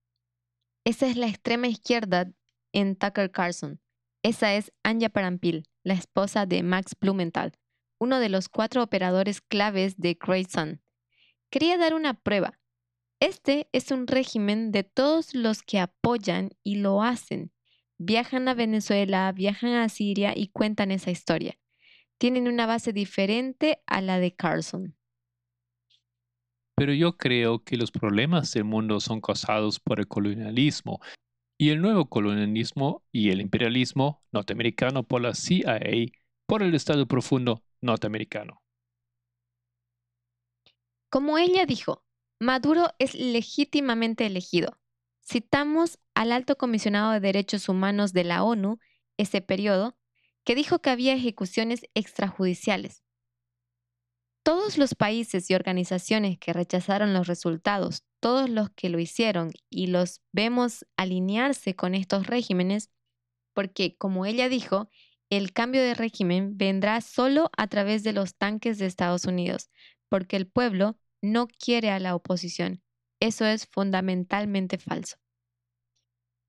Esa 0.84 1.08
es 1.08 1.16
la 1.16 1.28
extrema 1.28 1.68
izquierda 1.68 2.30
en 2.74 2.98
Tucker 2.98 3.32
Carlson. 3.32 3.80
Esa 4.22 4.54
es 4.54 4.74
Anja 4.84 5.08
Parampil, 5.08 5.70
la 5.84 5.94
esposa 5.94 6.46
de 6.46 6.62
Max 6.62 6.94
Blumenthal, 7.00 7.54
uno 8.00 8.20
de 8.20 8.28
los 8.28 8.50
cuatro 8.50 8.84
operadores 8.84 9.40
claves 9.40 9.96
de 9.98 10.18
Great 10.20 10.50
Sun. 10.50 10.82
Quería 11.50 11.78
dar 11.78 11.94
una 11.94 12.16
prueba, 12.16 12.60
este 13.20 13.70
es 13.72 13.92
un 13.92 14.08
régimen 14.08 14.72
de 14.72 14.84
todos 14.84 15.34
los 15.34 15.64
que 15.64 15.80
apoyan 15.80 16.52
y 16.64 16.76
lo 16.76 17.02
hacen. 17.02 17.52
Viajan 17.98 18.48
a 18.48 18.54
Venezuela, 18.54 19.32
viajan 19.32 19.74
a 19.74 19.90
Siria 19.90 20.34
y 20.36 20.50
cuentan 20.50 20.92
esa 20.92 21.12
historia. 21.12 21.58
Tienen 22.18 22.48
una 22.48 22.66
base 22.66 22.94
diferente 22.94 23.82
a 23.88 24.02
la 24.02 24.20
de 24.20 24.36
Carlson. 24.36 24.96
Pero 26.76 26.94
yo 26.94 27.16
creo 27.16 27.64
que 27.64 27.78
los 27.78 27.92
problemas 27.92 28.52
del 28.52 28.66
mundo 28.66 29.00
son 29.00 29.22
causados 29.22 29.80
por 29.80 30.00
el 30.00 30.08
colonialismo 30.08 31.00
y 31.58 31.70
el 31.70 31.82
nuevo 31.82 32.10
colonialismo 32.10 33.04
y 33.14 33.30
el 33.30 33.40
imperialismo 33.40 34.22
norteamericano 34.34 35.04
por 35.04 35.22
la 35.22 35.34
CIA, 35.34 35.80
por 36.46 36.64
el 36.64 36.76
Estado 36.76 37.08
profundo 37.08 37.64
norteamericano. 37.80 38.62
Como 41.10 41.38
ella 41.38 41.66
dijo, 41.66 42.05
Maduro 42.40 42.94
es 43.00 43.16
legítimamente 43.16 44.26
elegido. 44.26 44.78
Citamos 45.24 46.00
al 46.14 46.32
alto 46.32 46.58
comisionado 46.58 47.12
de 47.12 47.20
Derechos 47.20 47.70
Humanos 47.70 48.14
de 48.14 48.24
la 48.26 48.44
ONU 48.44 48.80
ese 49.18 49.42
periodo, 49.42 49.98
que 50.44 50.56
dijo 50.56 50.80
que 50.80 50.90
había 50.90 51.14
ejecuciones 51.14 51.86
extrajudiciales. 51.96 53.04
Todos 54.44 54.78
los 54.78 54.94
países 54.94 55.50
y 55.50 55.56
organizaciones 55.56 56.38
que 56.38 56.54
rechazaron 56.54 57.14
los 57.14 57.26
resultados, 57.26 58.04
todos 58.20 58.50
los 58.50 58.70
que 58.70 58.90
lo 58.90 59.00
hicieron 59.00 59.52
y 59.70 59.88
los 59.88 60.22
vemos 60.32 60.86
alinearse 60.98 61.76
con 61.76 61.96
estos 61.96 62.28
regímenes, 62.28 62.92
porque, 63.54 63.96
como 63.98 64.26
ella 64.26 64.50
dijo, 64.50 64.90
el 65.32 65.54
cambio 65.54 65.82
de 65.82 65.96
régimen 65.96 66.58
vendrá 66.58 67.02
solo 67.02 67.50
a 67.58 67.68
través 67.68 68.04
de 68.04 68.14
los 68.14 68.36
tanques 68.36 68.78
de 68.78 68.86
Estados 68.86 69.26
Unidos, 69.26 69.72
porque 70.10 70.36
el 70.36 70.46
pueblo 70.46 71.00
no 71.32 71.48
quiere 71.48 71.90
a 71.90 72.00
la 72.00 72.16
oposición. 72.16 72.84
Eso 73.20 73.46
es 73.46 73.66
fundamentalmente 73.66 74.78
falso. 74.78 75.18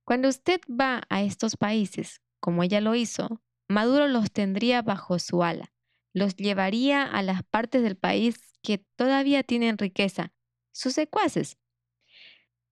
Cuando 0.04 0.28
usted 0.28 0.60
va 0.68 1.02
a 1.08 1.22
estos 1.22 1.56
países, 1.56 2.20
como 2.40 2.62
ella 2.62 2.80
lo 2.80 2.94
hizo, 2.94 3.42
Maduro 3.68 4.06
los 4.06 4.30
tendría 4.30 4.82
bajo 4.82 5.18
su 5.18 5.42
ala, 5.42 5.72
los 6.12 6.36
llevaría 6.36 7.02
a 7.02 7.22
las 7.22 7.42
partes 7.42 7.82
del 7.82 7.96
país 7.96 8.38
que 8.62 8.78
todavía 8.96 9.42
tienen 9.42 9.78
riqueza, 9.78 10.32
sus 10.72 10.92
secuaces. 10.92 11.58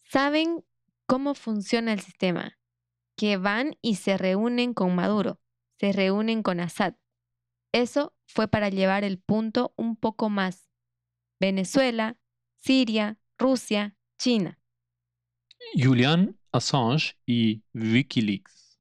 Saben 0.04 0.64
cómo 1.06 1.34
funciona 1.34 1.92
el 1.92 2.00
sistema, 2.00 2.58
que 3.16 3.36
van 3.36 3.76
y 3.82 3.96
se 3.96 4.16
reúnen 4.16 4.74
con 4.74 4.94
Maduro, 4.94 5.40
se 5.80 5.92
reúnen 5.92 6.42
con 6.42 6.60
Assad. 6.60 6.94
Eso 7.72 8.14
fue 8.26 8.46
para 8.46 8.68
llevar 8.68 9.02
el 9.02 9.18
punto 9.18 9.74
un 9.76 9.96
poco 9.96 10.30
más 10.30 10.63
Venezuela, 11.40 12.16
Siria, 12.56 13.18
Rusia, 13.38 13.96
China. 14.18 14.58
Julian 15.74 16.38
Assange 16.52 17.16
y 17.26 17.64
Wikileaks. 17.74 18.80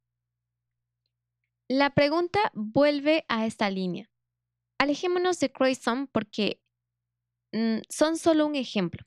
La 1.69 1.89
pregunta 1.91 2.51
vuelve 2.53 3.25
a 3.27 3.45
esta 3.45 3.69
línea. 3.69 4.11
Alejémonos 4.79 5.39
de 5.39 5.51
Croissant 5.51 6.09
porque 6.11 6.61
mm, 7.51 7.79
son 7.89 8.17
solo 8.17 8.45
un 8.45 8.55
ejemplo. 8.55 9.03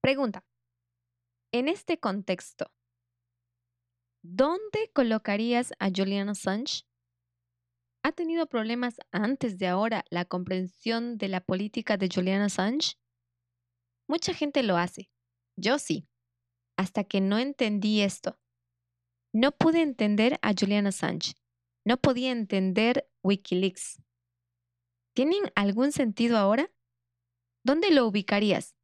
Pregunta. 0.00 0.44
En 1.50 1.68
este 1.68 1.98
contexto, 1.98 2.70
¿dónde 4.22 4.90
colocarías 4.92 5.72
a 5.78 5.88
Julian 5.88 6.28
Assange? 6.28 6.84
¿Ha 8.06 8.12
tenido 8.12 8.46
problemas 8.46 9.00
antes 9.12 9.56
de 9.56 9.66
ahora 9.66 10.04
la 10.10 10.26
comprensión 10.26 11.16
de 11.16 11.28
la 11.28 11.40
política 11.40 11.96
de 11.96 12.10
Julian 12.14 12.42
Assange? 12.42 12.98
Mucha 14.06 14.34
gente 14.34 14.62
lo 14.62 14.76
hace. 14.76 15.10
Yo 15.56 15.78
sí. 15.78 16.06
Hasta 16.76 17.04
que 17.04 17.22
no 17.22 17.38
entendí 17.38 18.02
esto. 18.02 18.38
No 19.32 19.52
pude 19.52 19.80
entender 19.80 20.38
a 20.42 20.52
Julian 20.52 20.86
Assange. 20.86 21.32
No 21.86 21.96
podía 21.96 22.30
entender 22.30 23.08
Wikileaks. 23.22 24.02
¿Tienen 25.14 25.50
algún 25.54 25.90
sentido 25.90 26.36
ahora? 26.36 26.70
¿Dónde 27.64 27.90
lo 27.90 28.06
ubicarías? 28.06 28.76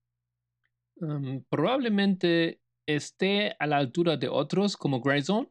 Um, 0.96 1.44
probablemente 1.50 2.62
esté 2.86 3.54
a 3.58 3.66
la 3.66 3.76
altura 3.76 4.16
de 4.16 4.28
otros 4.28 4.78
como 4.78 5.02
Grayson. 5.02 5.50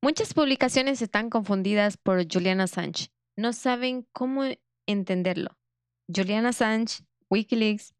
Muchas 0.00 0.32
publicaciones 0.32 1.02
están 1.02 1.28
confundidas 1.28 1.96
por 1.96 2.24
Julian 2.32 2.60
Assange. 2.60 3.08
No 3.36 3.52
saben 3.52 4.06
cómo 4.12 4.44
entenderlo. 4.86 5.58
Julian 6.06 6.46
Assange, 6.46 7.02
Wikileaks, 7.28 7.94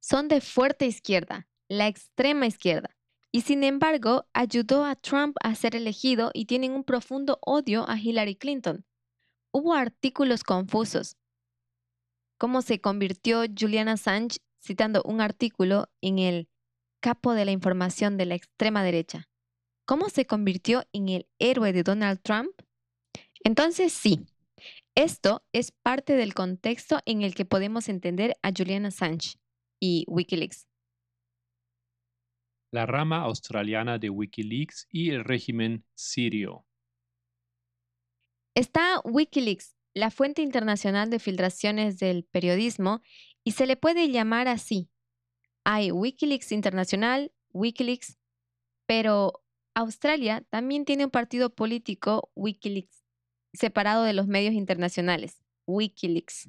son 0.00 0.28
de 0.28 0.42
fuerte 0.42 0.84
izquierda, 0.84 1.48
la 1.68 1.86
extrema 1.86 2.46
izquierda, 2.46 2.94
y 3.30 3.40
sin 3.40 3.64
embargo 3.64 4.26
ayudó 4.34 4.84
a 4.84 4.94
Trump 4.94 5.36
a 5.42 5.54
ser 5.54 5.76
elegido 5.76 6.30
y 6.34 6.44
tienen 6.44 6.72
un 6.72 6.84
profundo 6.84 7.38
odio 7.40 7.88
a 7.88 7.98
Hillary 7.98 8.36
Clinton. 8.36 8.84
hubo 9.50 9.74
artículos 9.74 10.44
confusos. 10.44 11.16
¿Cómo 12.36 12.60
se 12.60 12.82
convirtió 12.82 13.44
Julian 13.58 13.88
Assange 13.88 14.38
citando 14.60 15.02
un 15.04 15.22
artículo 15.22 15.88
en 16.02 16.18
el 16.18 16.48
capo 17.00 17.32
de 17.32 17.46
la 17.46 17.52
información 17.52 18.18
de 18.18 18.26
la 18.26 18.34
extrema 18.34 18.82
derecha? 18.82 19.31
¿Cómo 19.92 20.08
se 20.08 20.24
convirtió 20.24 20.84
en 20.94 21.10
el 21.10 21.28
héroe 21.38 21.70
de 21.74 21.82
Donald 21.82 22.22
Trump? 22.22 22.50
Entonces 23.44 23.92
sí, 23.92 24.24
esto 24.94 25.44
es 25.52 25.70
parte 25.70 26.14
del 26.14 26.32
contexto 26.32 27.00
en 27.04 27.20
el 27.20 27.34
que 27.34 27.44
podemos 27.44 27.90
entender 27.90 28.38
a 28.40 28.52
Julian 28.56 28.86
Assange 28.86 29.36
y 29.78 30.06
Wikileaks. 30.08 30.66
La 32.70 32.86
rama 32.86 33.20
australiana 33.20 33.98
de 33.98 34.08
Wikileaks 34.08 34.86
y 34.88 35.10
el 35.10 35.24
régimen 35.26 35.84
sirio. 35.94 36.64
Está 38.54 39.02
Wikileaks, 39.04 39.76
la 39.92 40.10
fuente 40.10 40.40
internacional 40.40 41.10
de 41.10 41.18
filtraciones 41.18 41.98
del 41.98 42.24
periodismo, 42.24 43.02
y 43.44 43.52
se 43.52 43.66
le 43.66 43.76
puede 43.76 44.08
llamar 44.08 44.48
así. 44.48 44.88
Hay 45.64 45.90
Wikileaks 45.92 46.50
Internacional, 46.50 47.30
Wikileaks, 47.52 48.18
pero 48.86 49.42
Australia 49.74 50.42
también 50.50 50.84
tiene 50.84 51.06
un 51.06 51.10
partido 51.10 51.50
político, 51.50 52.30
Wikileaks, 52.34 53.04
separado 53.54 54.04
de 54.04 54.12
los 54.12 54.26
medios 54.26 54.54
internacionales, 54.54 55.42
Wikileaks. 55.66 56.48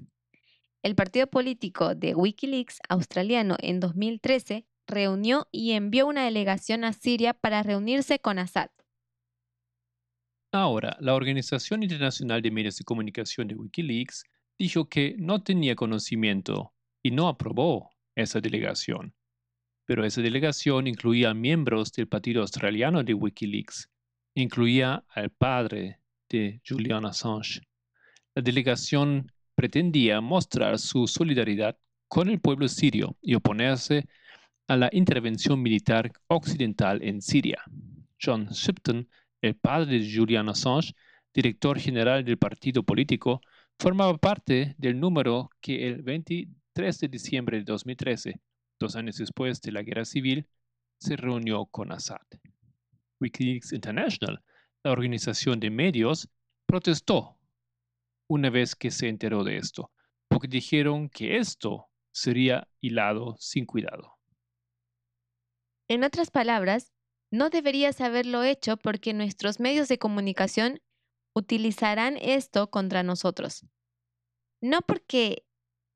El 0.82 0.96
partido 0.96 1.28
político 1.28 1.96
de 1.96 2.16
Wikileaks 2.16 2.80
australiano 2.90 3.56
en 3.60 3.80
2013 3.80 4.66
reunió 4.88 5.48
y 5.52 5.72
envió 5.72 6.06
una 6.08 6.26
delegación 6.26 6.84
a 6.84 6.92
Siria 6.92 7.34
para 7.34 7.64
reunirse 7.64 8.20
con 8.20 8.40
Assad. 8.40 8.70
Ahora, 10.52 10.98
la 11.00 11.16
Organización 11.16 11.82
Internacional 11.82 12.42
de 12.42 12.52
Medios 12.52 12.78
de 12.78 12.84
Comunicación 12.84 13.48
de 13.48 13.56
Wikileaks 13.56 14.26
dijo 14.60 14.90
que 14.90 15.16
no 15.18 15.42
tenía 15.42 15.76
conocimiento 15.76 16.74
y 17.02 17.12
no 17.12 17.30
aprobó 17.30 17.90
esa 18.16 18.42
delegación. 18.42 19.16
Pero 19.86 20.06
esa 20.06 20.22
delegación 20.22 20.88
incluía 20.88 21.34
miembros 21.34 21.92
del 21.92 22.08
Partido 22.08 22.42
Australiano 22.42 23.04
de 23.04 23.14
Wikileaks, 23.14 23.90
incluía 24.36 25.04
al 25.10 25.30
padre 25.30 26.00
de 26.30 26.62
Julian 26.68 27.06
Assange. 27.06 27.62
La 28.36 28.42
delegación 28.42 29.32
pretendía 29.56 30.22
mostrar 30.22 30.80
su 30.80 31.08
solidaridad 31.08 31.78
con 32.08 32.30
el 32.30 32.40
pueblo 32.40 32.68
sirio 32.68 33.18
y 33.22 33.36
oponerse 33.36 34.08
a 34.68 34.78
la 34.78 34.90
intervención 34.92 35.62
militar 35.62 36.12
occidental 36.28 37.04
en 37.04 37.22
Siria. 37.22 37.62
John 38.20 38.48
Shipton 38.48 39.08
el 39.44 39.56
padre 39.56 40.00
de 40.00 40.10
Julian 40.10 40.48
Assange, 40.50 40.96
director 41.34 41.78
general 41.78 42.24
del 42.24 42.38
partido 42.38 42.82
político, 42.82 43.42
formaba 43.78 44.18
parte 44.18 44.74
del 44.78 45.00
número 45.00 45.50
que 45.60 45.86
el 45.88 46.02
23 46.02 47.00
de 47.00 47.08
diciembre 47.10 47.58
de 47.58 47.64
2013, 47.66 48.40
dos 48.84 48.96
años 48.96 49.18
después 49.18 49.62
de 49.62 49.72
la 49.72 49.82
guerra 49.82 50.06
civil, 50.06 50.48
se 51.00 51.16
reunió 51.16 51.66
con 51.66 51.92
Assad. 51.92 52.22
Wikileaks 53.20 53.74
International, 53.74 54.44
la 54.84 54.92
organización 54.92 55.60
de 55.60 55.70
medios, 55.70 56.30
protestó 56.66 57.38
una 58.28 58.50
vez 58.50 58.76
que 58.76 58.92
se 58.92 59.08
enteró 59.08 59.44
de 59.44 59.58
esto, 59.58 59.92
porque 60.28 60.48
dijeron 60.48 61.10
que 61.10 61.38
esto 61.38 61.88
sería 62.12 62.68
hilado 62.82 63.36
sin 63.40 63.66
cuidado. 63.66 64.18
En 65.90 66.04
otras 66.04 66.32
palabras, 66.32 66.94
no 67.32 67.50
deberías 67.50 68.02
haberlo 68.02 68.44
hecho 68.44 68.78
porque 68.78 69.14
nuestros 69.14 69.60
medios 69.60 69.88
de 69.88 69.98
comunicación 69.98 70.82
utilizarán 71.36 72.18
esto 72.18 72.70
contra 72.70 73.04
nosotros. 73.04 73.66
No 74.62 74.82
porque 74.82 75.46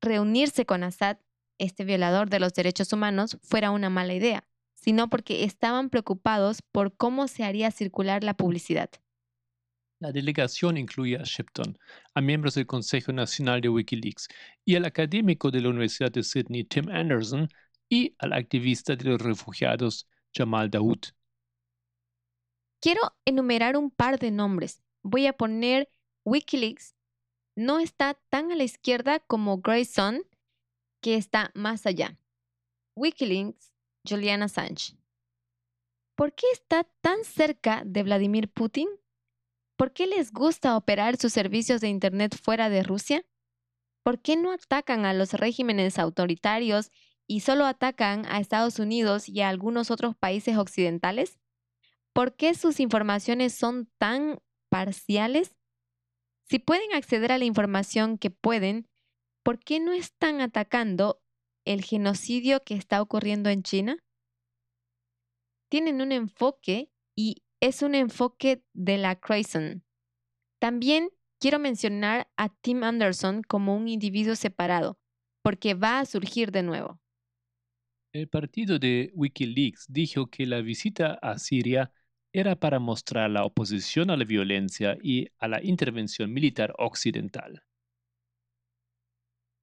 reunirse 0.00 0.66
con 0.66 0.82
Assad, 0.82 1.18
este 1.58 1.84
violador 1.84 2.30
de 2.30 2.40
los 2.40 2.54
derechos 2.54 2.92
humanos, 2.92 3.38
fuera 3.42 3.70
una 3.70 3.90
mala 3.90 4.14
idea, 4.14 4.46
sino 4.74 5.08
porque 5.10 5.44
estaban 5.44 5.90
preocupados 5.90 6.62
por 6.62 6.96
cómo 6.96 7.28
se 7.28 7.44
haría 7.44 7.70
circular 7.70 8.24
la 8.24 8.34
publicidad. 8.34 8.90
La 10.00 10.12
delegación 10.12 10.76
incluye 10.76 11.16
a 11.16 11.24
Shipton, 11.24 11.76
a 12.14 12.20
miembros 12.20 12.54
del 12.54 12.66
Consejo 12.66 13.12
Nacional 13.12 13.60
de 13.60 13.68
Wikileaks 13.68 14.28
y 14.64 14.76
al 14.76 14.84
académico 14.84 15.50
de 15.50 15.60
la 15.60 15.70
Universidad 15.70 16.12
de 16.12 16.22
Sydney 16.22 16.64
Tim 16.64 16.88
Anderson 16.88 17.48
y 17.88 18.14
al 18.18 18.32
activista 18.32 18.94
de 18.94 19.04
los 19.04 19.20
refugiados 19.20 20.06
Jamal 20.32 20.70
Daoud. 20.70 21.00
Quiero 22.80 23.00
enumerar 23.24 23.76
un 23.76 23.90
par 23.90 24.20
de 24.20 24.30
nombres. 24.30 24.82
Voy 25.02 25.26
a 25.26 25.32
poner 25.32 25.90
Wikileaks. 26.24 26.94
No 27.56 27.80
está 27.80 28.14
tan 28.28 28.52
a 28.52 28.54
la 28.54 28.62
izquierda 28.62 29.18
como 29.18 29.58
Grayson, 29.58 30.22
que 31.00 31.16
está 31.16 31.50
más 31.54 31.86
allá. 31.86 32.18
Wikileaks, 32.96 33.72
Julian 34.08 34.42
Assange. 34.42 34.96
¿Por 36.16 36.34
qué 36.34 36.46
está 36.52 36.84
tan 37.00 37.24
cerca 37.24 37.82
de 37.84 38.02
Vladimir 38.02 38.50
Putin? 38.50 38.88
¿Por 39.76 39.92
qué 39.92 40.08
les 40.08 40.32
gusta 40.32 40.76
operar 40.76 41.16
sus 41.16 41.32
servicios 41.32 41.80
de 41.80 41.88
Internet 41.88 42.36
fuera 42.42 42.68
de 42.68 42.82
Rusia? 42.82 43.24
¿Por 44.02 44.20
qué 44.20 44.34
no 44.34 44.50
atacan 44.50 45.04
a 45.04 45.14
los 45.14 45.34
regímenes 45.34 45.98
autoritarios 45.98 46.90
y 47.28 47.40
solo 47.40 47.66
atacan 47.66 48.26
a 48.26 48.40
Estados 48.40 48.80
Unidos 48.80 49.28
y 49.28 49.42
a 49.42 49.48
algunos 49.48 49.92
otros 49.92 50.16
países 50.16 50.56
occidentales? 50.56 51.38
¿Por 52.12 52.34
qué 52.34 52.54
sus 52.54 52.80
informaciones 52.80 53.54
son 53.54 53.88
tan 53.98 54.40
parciales? 54.70 55.54
Si 56.48 56.58
pueden 56.58 56.92
acceder 56.94 57.30
a 57.30 57.38
la 57.38 57.44
información 57.44 58.18
que 58.18 58.30
pueden, 58.30 58.87
¿por 59.48 59.60
qué 59.60 59.80
no 59.80 59.92
están 59.94 60.42
atacando 60.42 61.22
el 61.64 61.82
genocidio 61.82 62.62
que 62.64 62.74
está 62.74 63.00
ocurriendo 63.00 63.48
en 63.48 63.62
China? 63.62 63.96
Tienen 65.70 66.02
un 66.02 66.12
enfoque 66.12 66.92
y 67.16 67.44
es 67.58 67.80
un 67.80 67.94
enfoque 67.94 68.62
de 68.74 68.98
la 68.98 69.18
Crayson. 69.18 69.86
También 70.60 71.08
quiero 71.40 71.58
mencionar 71.58 72.28
a 72.36 72.50
Tim 72.50 72.84
Anderson 72.84 73.42
como 73.42 73.74
un 73.74 73.88
individuo 73.88 74.36
separado, 74.36 74.98
porque 75.42 75.72
va 75.72 76.00
a 76.00 76.04
surgir 76.04 76.50
de 76.52 76.62
nuevo. 76.62 77.00
El 78.12 78.28
partido 78.28 78.78
de 78.78 79.10
Wikileaks 79.14 79.86
dijo 79.88 80.26
que 80.26 80.44
la 80.44 80.60
visita 80.60 81.14
a 81.22 81.38
Siria 81.38 81.90
era 82.34 82.54
para 82.54 82.80
mostrar 82.80 83.30
la 83.30 83.46
oposición 83.46 84.10
a 84.10 84.18
la 84.18 84.26
violencia 84.26 84.98
y 85.02 85.28
a 85.38 85.48
la 85.48 85.64
intervención 85.64 86.34
militar 86.34 86.74
occidental. 86.76 87.62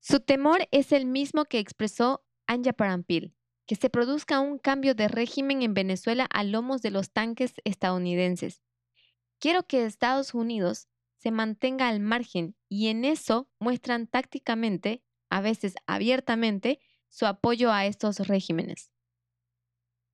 Su 0.08 0.20
temor 0.20 0.68
es 0.70 0.92
el 0.92 1.08
mismo 1.08 1.46
que 1.46 1.58
expresó 1.58 2.24
Anja 2.46 2.74
Parampil, 2.74 3.34
que 3.66 3.74
se 3.74 3.90
produzca 3.90 4.40
un 4.40 4.60
cambio 4.60 4.94
de 4.94 5.08
régimen 5.08 5.64
en 5.64 5.74
Venezuela 5.74 6.28
a 6.30 6.44
lomos 6.44 6.84
de 6.84 6.92
los 6.92 7.10
tanques 7.10 7.56
estadounidenses. 7.64 8.62
Quiero 9.40 9.66
que 9.66 9.84
Estados 9.84 10.36
Unidos 10.36 10.90
se 11.18 11.32
mantenga 11.32 11.90
al 11.90 12.02
margen 12.02 12.56
y 12.70 12.90
en 12.90 13.04
eso 13.04 13.50
muestran 13.58 14.06
tácticamente, 14.06 15.02
a 15.32 15.42
veces 15.42 15.74
abiertamente, 15.88 16.80
su 17.10 17.26
apoyo 17.26 17.72
a 17.72 17.88
estos 17.88 18.20
regímenes. 18.28 18.92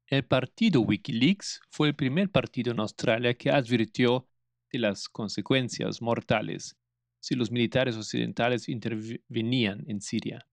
El 0.08 0.26
partido 0.26 0.80
Wikileaks 0.80 1.60
fue 1.70 1.90
el 1.90 1.98
primer 1.98 2.32
partido 2.32 2.72
en 2.72 2.80
Australia 2.80 3.34
que 3.34 3.52
advirtió 3.52 4.26
de 4.72 4.80
las 4.80 5.10
consecuencias 5.10 6.02
mortales 6.02 6.78
si 7.22 7.36
los 7.36 7.52
militares 7.52 7.96
occidentales 7.96 8.68
intervenían 8.68 9.86
en 9.88 10.02
Siria. 10.02 10.46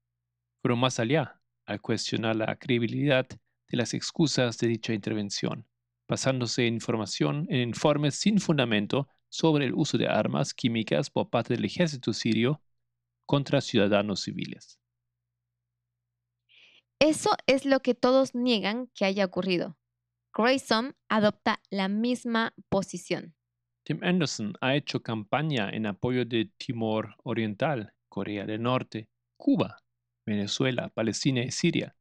Fueron 0.63 0.79
más 0.79 1.01
allá 1.01 1.41
al 1.67 1.81
cuestionar 1.81 2.37
la 2.37 2.57
credibilidad 2.57 3.27
de 3.27 3.77
las 3.77 3.95
excusas 3.95 4.59
de 4.59 4.69
dicha 4.69 4.93
intervención, 4.93 5.67
basándose 6.09 6.67
en 6.67 6.75
información 6.75 7.47
en 7.51 7.71
informes 7.71 8.15
sin 8.15 8.39
fundamento 8.39 9.09
sobre 9.29 9.67
el 9.67 9.75
uso 9.75 9.99
de 9.99 10.07
armas 10.07 10.55
químicas 10.55 11.11
por 11.11 11.29
parte 11.29 11.55
del 11.55 11.65
ejército 11.65 12.13
sirio 12.13 12.63
contra 13.27 13.61
ciudadanos 13.61 14.23
civiles. 14.23 14.79
Eso 17.01 17.31
es 17.47 17.65
lo 17.65 17.81
que 17.81 17.95
todos 17.95 18.35
niegan 18.35 18.89
que 18.95 19.05
haya 19.05 19.25
ocurrido. 19.25 19.79
Grayson 20.35 20.97
adopta 21.09 21.61
la 21.71 21.89
misma 21.89 22.55
posición. 22.69 23.38
Tim 23.89 24.01
Anderson 24.03 24.53
ha 24.61 24.77
hecho 24.77 25.03
campaña 25.03 25.71
en 25.71 25.87
apoyo 25.87 26.27
de 26.27 26.51
Timor 26.59 27.15
Oriental, 27.25 27.95
Corea 28.11 28.45
del 28.45 28.61
Norte, 28.61 29.09
Cuba, 29.39 29.79
Venezuela, 30.27 30.91
Palestina 30.91 31.43
y 31.43 31.51
Siria. 31.51 31.97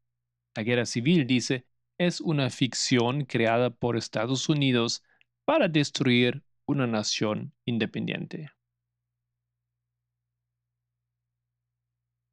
La 0.54 0.64
guerra 0.64 0.86
civil, 0.86 1.26
dice, 1.26 1.66
es 1.98 2.20
una 2.20 2.50
ficción 2.50 3.24
creada 3.24 3.70
por 3.70 3.96
Estados 3.96 4.50
Unidos 4.50 5.02
para 5.46 5.70
destruir 5.70 6.44
una 6.66 6.88
nación 6.88 7.54
independiente. 7.64 8.52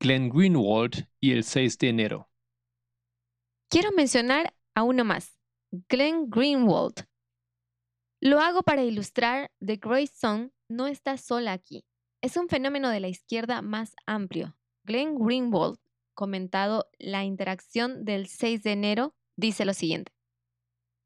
Glenn 0.01 0.31
Greenwald 0.31 1.07
y 1.21 1.31
el 1.31 1.45
6 1.45 1.79
de 1.79 1.89
enero. 1.91 2.29
Quiero 3.71 3.93
mencionar 3.93 4.53
a 4.75 4.83
uno 4.83 5.05
más, 5.05 5.39
Glenn 5.89 6.29
Greenwald. 6.29 7.07
Lo 8.27 8.41
hago 8.41 8.63
para 8.63 8.83
ilustrar 8.83 9.51
que 9.61 9.77
Grace 9.77 10.15
Song 10.17 10.49
no 10.67 10.87
está 10.87 11.19
sola 11.19 11.53
aquí. 11.53 11.85
es 12.23 12.39
un 12.39 12.49
fenómeno 12.49 12.89
de 12.89 12.99
la 12.99 13.09
izquierda 13.09 13.61
más 13.61 13.95
amplio. 14.07 14.57
Glenn 14.85 15.19
Greenwald, 15.19 15.77
comentado 16.15 16.87
la 16.99 17.23
interacción 17.23 18.07
del 18.07 18.29
6 18.29 18.63
de 18.63 18.73
enero, 18.73 19.15
dice 19.37 19.67
lo 19.67 19.75
siguiente. 19.75 20.11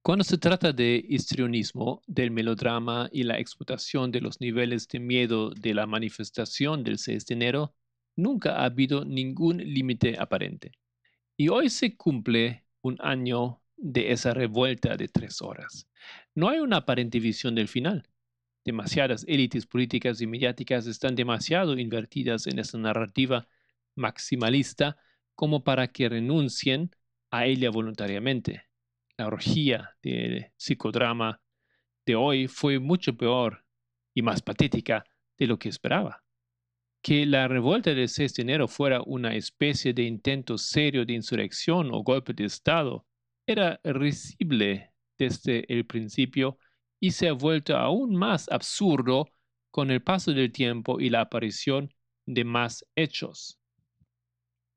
Cuando 0.01 0.23
se 0.23 0.39
trata 0.39 0.73
de 0.73 1.05
histrionismo, 1.09 2.03
del 2.07 2.31
melodrama 2.31 3.09
y 3.11 3.25
la 3.25 3.41
explotación 3.41 4.13
de 4.13 4.21
los 4.21 4.41
niveles 4.41 4.87
de 4.87 5.01
miedo 5.01 5.51
de 5.51 5.75
la 5.75 5.87
manifestación 5.87 6.85
del 6.85 6.99
6 6.99 7.27
de 7.27 7.35
enero, 7.35 7.75
nunca 8.15 8.61
ha 8.61 8.67
habido 8.67 9.05
ningún 9.05 9.57
límite 9.57 10.15
aparente. 10.21 10.71
Y 11.37 11.49
hoy 11.49 11.69
se 11.69 11.97
cumple 11.97 12.65
un 12.81 12.97
año 13.01 13.61
de 13.79 14.13
esa 14.13 14.35
revuelta 14.35 14.97
de 14.97 15.09
tres 15.09 15.41
horas. 15.41 15.89
No 16.35 16.49
hay 16.49 16.59
una 16.59 16.79
aparente 16.79 17.21
visión 17.21 17.55
del 17.55 17.69
final. 17.69 18.09
Demasiadas 18.65 19.25
élites 19.27 19.67
políticas 19.67 20.21
y 20.21 20.27
mediáticas 20.27 20.87
están 20.87 21.15
demasiado 21.15 21.79
invertidas 21.79 22.47
en 22.47 22.59
esta 22.59 22.77
narrativa 22.77 23.49
maximalista 23.95 24.97
como 25.35 25.65
para 25.65 25.89
que 25.89 26.09
renuncien 26.09 26.91
a 27.31 27.47
ella 27.47 27.71
voluntariamente 27.71 28.69
la 29.19 29.27
orgía 29.27 29.97
de 30.01 30.53
psicodrama 30.57 31.43
de 32.07 32.15
hoy 32.15 32.47
fue 32.47 32.79
mucho 32.79 33.17
peor 33.17 33.65
y 34.15 34.23
más 34.23 34.41
patética 34.43 35.05
de 35.37 35.47
lo 35.49 35.59
que 35.59 35.69
esperaba. 35.69 36.23
Que 37.03 37.27
la 37.27 37.49
revuelta 37.49 37.93
del 37.93 38.09
6 38.09 38.35
de 38.35 38.43
enero 38.43 38.69
fuera 38.69 39.03
una 39.03 39.35
especie 39.35 39.93
de 39.93 40.05
intento 40.05 40.57
serio 40.57 41.05
de 41.05 41.15
insurrección 41.15 41.91
o 41.93 42.03
golpe 42.03 42.33
de 42.33 42.45
Estado 42.45 43.07
era 43.49 43.81
risible 43.83 44.93
desde 45.19 45.65
el 45.73 45.87
principio 45.87 46.59
y 47.01 47.13
se 47.13 47.29
ha 47.29 47.33
vuelto 47.33 47.77
aún 47.77 48.15
más 48.15 48.49
absurdo 48.51 49.31
con 49.71 49.91
el 49.91 50.03
paso 50.03 50.33
del 50.33 50.53
tiempo 50.53 51.01
y 51.01 51.09
la 51.09 51.23
aparición 51.23 51.93
de 52.27 52.45
más 52.45 52.85
hechos. 52.95 53.59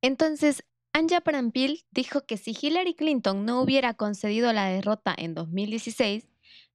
Entonces, 0.02 0.64
Anja 0.94 1.20
Parampil 1.20 1.84
dijo 1.92 2.26
que 2.26 2.38
si 2.38 2.56
Hillary 2.60 2.96
Clinton 2.96 3.46
no 3.46 3.62
hubiera 3.62 3.94
concedido 3.94 4.54
la 4.54 4.68
derrota 4.68 5.14
en 5.18 5.36
2016, 5.36 6.30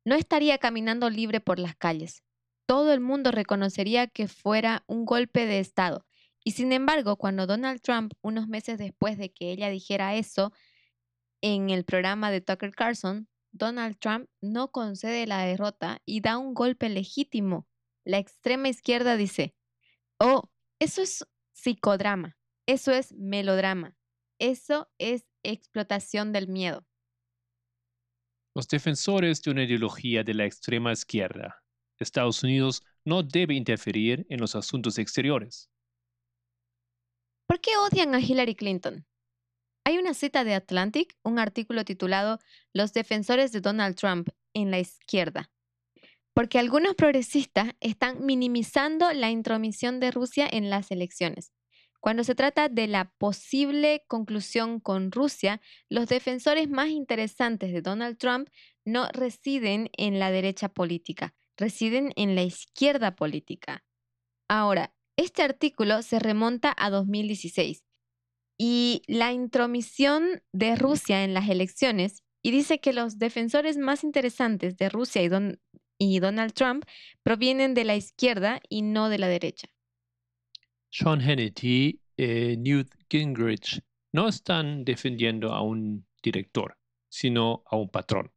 no 0.04 0.14
estaría 0.14 0.58
caminando 0.58 1.08
libre 1.08 1.40
por 1.40 1.58
las 1.58 1.76
calles. 1.76 2.22
Todo 2.66 2.92
el 2.92 3.00
mundo 3.00 3.30
reconocería 3.30 4.06
que 4.06 4.28
fuera 4.28 4.84
un 4.86 5.06
golpe 5.06 5.46
de 5.46 5.60
Estado. 5.60 6.06
Y 6.44 6.52
sin 6.52 6.72
embargo, 6.72 7.16
cuando 7.16 7.46
Donald 7.46 7.80
Trump, 7.80 8.12
unos 8.20 8.48
meses 8.48 8.78
después 8.78 9.18
de 9.18 9.32
que 9.32 9.50
ella 9.50 9.70
dijera 9.70 10.14
eso 10.14 10.52
en 11.54 11.70
el 11.70 11.84
programa 11.84 12.32
de 12.32 12.40
Tucker 12.40 12.72
Carlson, 12.72 13.28
Donald 13.52 13.96
Trump 14.00 14.28
no 14.40 14.72
concede 14.72 15.28
la 15.28 15.44
derrota 15.44 16.02
y 16.04 16.20
da 16.20 16.38
un 16.38 16.54
golpe 16.54 16.88
legítimo. 16.88 17.68
La 18.04 18.18
extrema 18.18 18.68
izquierda 18.68 19.16
dice, 19.16 19.54
oh, 20.18 20.50
eso 20.80 21.02
es 21.02 21.24
psicodrama, 21.52 22.36
eso 22.66 22.90
es 22.90 23.12
melodrama. 23.12 23.94
Eso 24.40 24.90
es 24.98 25.24
explotación 25.44 26.32
del 26.32 26.48
miedo. 26.48 26.84
Los 28.54 28.66
defensores 28.66 29.40
de 29.40 29.52
una 29.52 29.62
ideología 29.62 30.24
de 30.24 30.34
la 30.34 30.46
extrema 30.46 30.92
izquierda, 30.92 31.62
Estados 31.98 32.42
Unidos 32.42 32.82
no 33.04 33.22
debe 33.22 33.54
interferir 33.54 34.26
en 34.28 34.40
los 34.40 34.56
asuntos 34.56 34.98
exteriores. 34.98 35.70
¿Por 37.46 37.60
qué 37.60 37.70
odian 37.76 38.14
a 38.14 38.20
Hillary 38.20 38.56
Clinton? 38.56 39.06
Hay 39.86 39.98
una 39.98 40.14
cita 40.14 40.42
de 40.42 40.54
Atlantic, 40.54 41.16
un 41.22 41.38
artículo 41.38 41.84
titulado 41.84 42.40
Los 42.72 42.92
defensores 42.92 43.52
de 43.52 43.60
Donald 43.60 43.94
Trump 43.94 44.30
en 44.52 44.72
la 44.72 44.80
izquierda. 44.80 45.52
Porque 46.34 46.58
algunos 46.58 46.96
progresistas 46.96 47.68
están 47.78 48.26
minimizando 48.26 49.12
la 49.12 49.30
intromisión 49.30 50.00
de 50.00 50.10
Rusia 50.10 50.48
en 50.50 50.70
las 50.70 50.90
elecciones. 50.90 51.52
Cuando 52.00 52.24
se 52.24 52.34
trata 52.34 52.68
de 52.68 52.88
la 52.88 53.12
posible 53.16 54.02
conclusión 54.08 54.80
con 54.80 55.12
Rusia, 55.12 55.60
los 55.88 56.08
defensores 56.08 56.68
más 56.68 56.88
interesantes 56.88 57.72
de 57.72 57.80
Donald 57.80 58.18
Trump 58.18 58.48
no 58.84 59.06
residen 59.12 59.88
en 59.96 60.18
la 60.18 60.32
derecha 60.32 60.68
política, 60.68 61.32
residen 61.56 62.12
en 62.16 62.34
la 62.34 62.42
izquierda 62.42 63.14
política. 63.14 63.84
Ahora, 64.48 64.92
este 65.16 65.44
artículo 65.44 66.02
se 66.02 66.18
remonta 66.18 66.74
a 66.76 66.90
2016 66.90 67.85
y 68.58 69.02
la 69.06 69.32
intromisión 69.32 70.42
de 70.52 70.76
Rusia 70.76 71.24
en 71.24 71.34
las 71.34 71.48
elecciones 71.48 72.22
y 72.42 72.50
dice 72.50 72.78
que 72.78 72.92
los 72.92 73.18
defensores 73.18 73.76
más 73.76 74.04
interesantes 74.04 74.76
de 74.76 74.88
Rusia 74.88 75.22
y, 75.98 76.18
Donald 76.20 76.52
Trump 76.52 76.84
provienen 77.22 77.74
de 77.74 77.84
la 77.84 77.96
izquierda 77.96 78.60
y 78.68 78.82
no 78.82 79.08
de 79.08 79.18
la 79.18 79.28
derecha. 79.28 79.68
Sean 80.90 81.20
Hannity 81.20 82.00
eh, 82.16 82.56
Newt 82.58 82.88
Gingrich 83.10 83.82
no 84.12 84.28
están 84.28 84.84
defendiendo 84.84 85.52
a 85.52 85.62
un 85.62 86.06
director, 86.22 86.78
sino 87.08 87.62
a 87.66 87.76
un 87.76 87.90
patrón. 87.90 88.32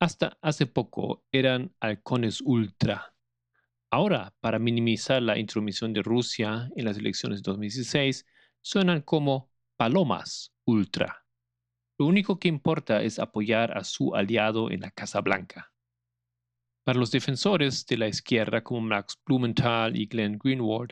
Hasta 0.00 0.38
hace 0.40 0.66
poco 0.66 1.24
eran 1.30 1.74
halcones 1.80 2.40
ultra. 2.40 3.14
Ahora, 3.90 4.34
para 4.40 4.58
minimizar 4.58 5.22
la 5.22 5.38
intromisión 5.38 5.92
de 5.92 6.02
Rusia 6.02 6.70
en 6.76 6.84
las 6.84 6.98
elecciones 6.98 7.42
de 7.42 7.50
2016, 7.50 8.24
suenan 8.68 9.00
como 9.00 9.50
palomas 9.78 10.52
ultra. 10.66 11.24
Lo 11.98 12.04
único 12.04 12.38
que 12.38 12.48
importa 12.48 13.02
es 13.02 13.18
apoyar 13.18 13.74
a 13.78 13.82
su 13.82 14.14
aliado 14.14 14.70
en 14.70 14.80
la 14.80 14.90
Casa 14.90 15.22
Blanca. 15.22 15.72
Para 16.84 16.98
los 16.98 17.10
defensores 17.10 17.86
de 17.86 17.96
la 17.96 18.08
izquierda 18.08 18.62
como 18.62 18.82
Max 18.82 19.16
Blumenthal 19.24 19.96
y 19.96 20.04
Glenn 20.04 20.38
Greenwald, 20.38 20.90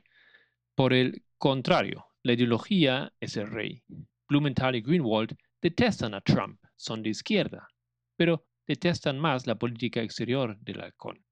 por 0.75 0.95
el 0.95 1.23
contrario, 1.37 2.07
la 2.23 2.33
ideología 2.33 3.13
es 3.21 3.37
el 3.37 3.47
rey. 3.47 3.83
Blumenthal 4.27 4.77
y 4.77 4.81
Greenwald 4.81 5.37
detestan 5.61 6.15
a 6.15 6.23
Trump, 6.23 6.59
son 6.77 7.03
de 7.03 7.11
izquierda, 7.11 7.69
pero 8.17 8.47
detestan 8.67 9.19
más 9.19 9.47
la 9.47 9.59
política 9.59 10.01
exterior 10.01 10.59
del 10.61 10.81
halcón. 10.81 11.23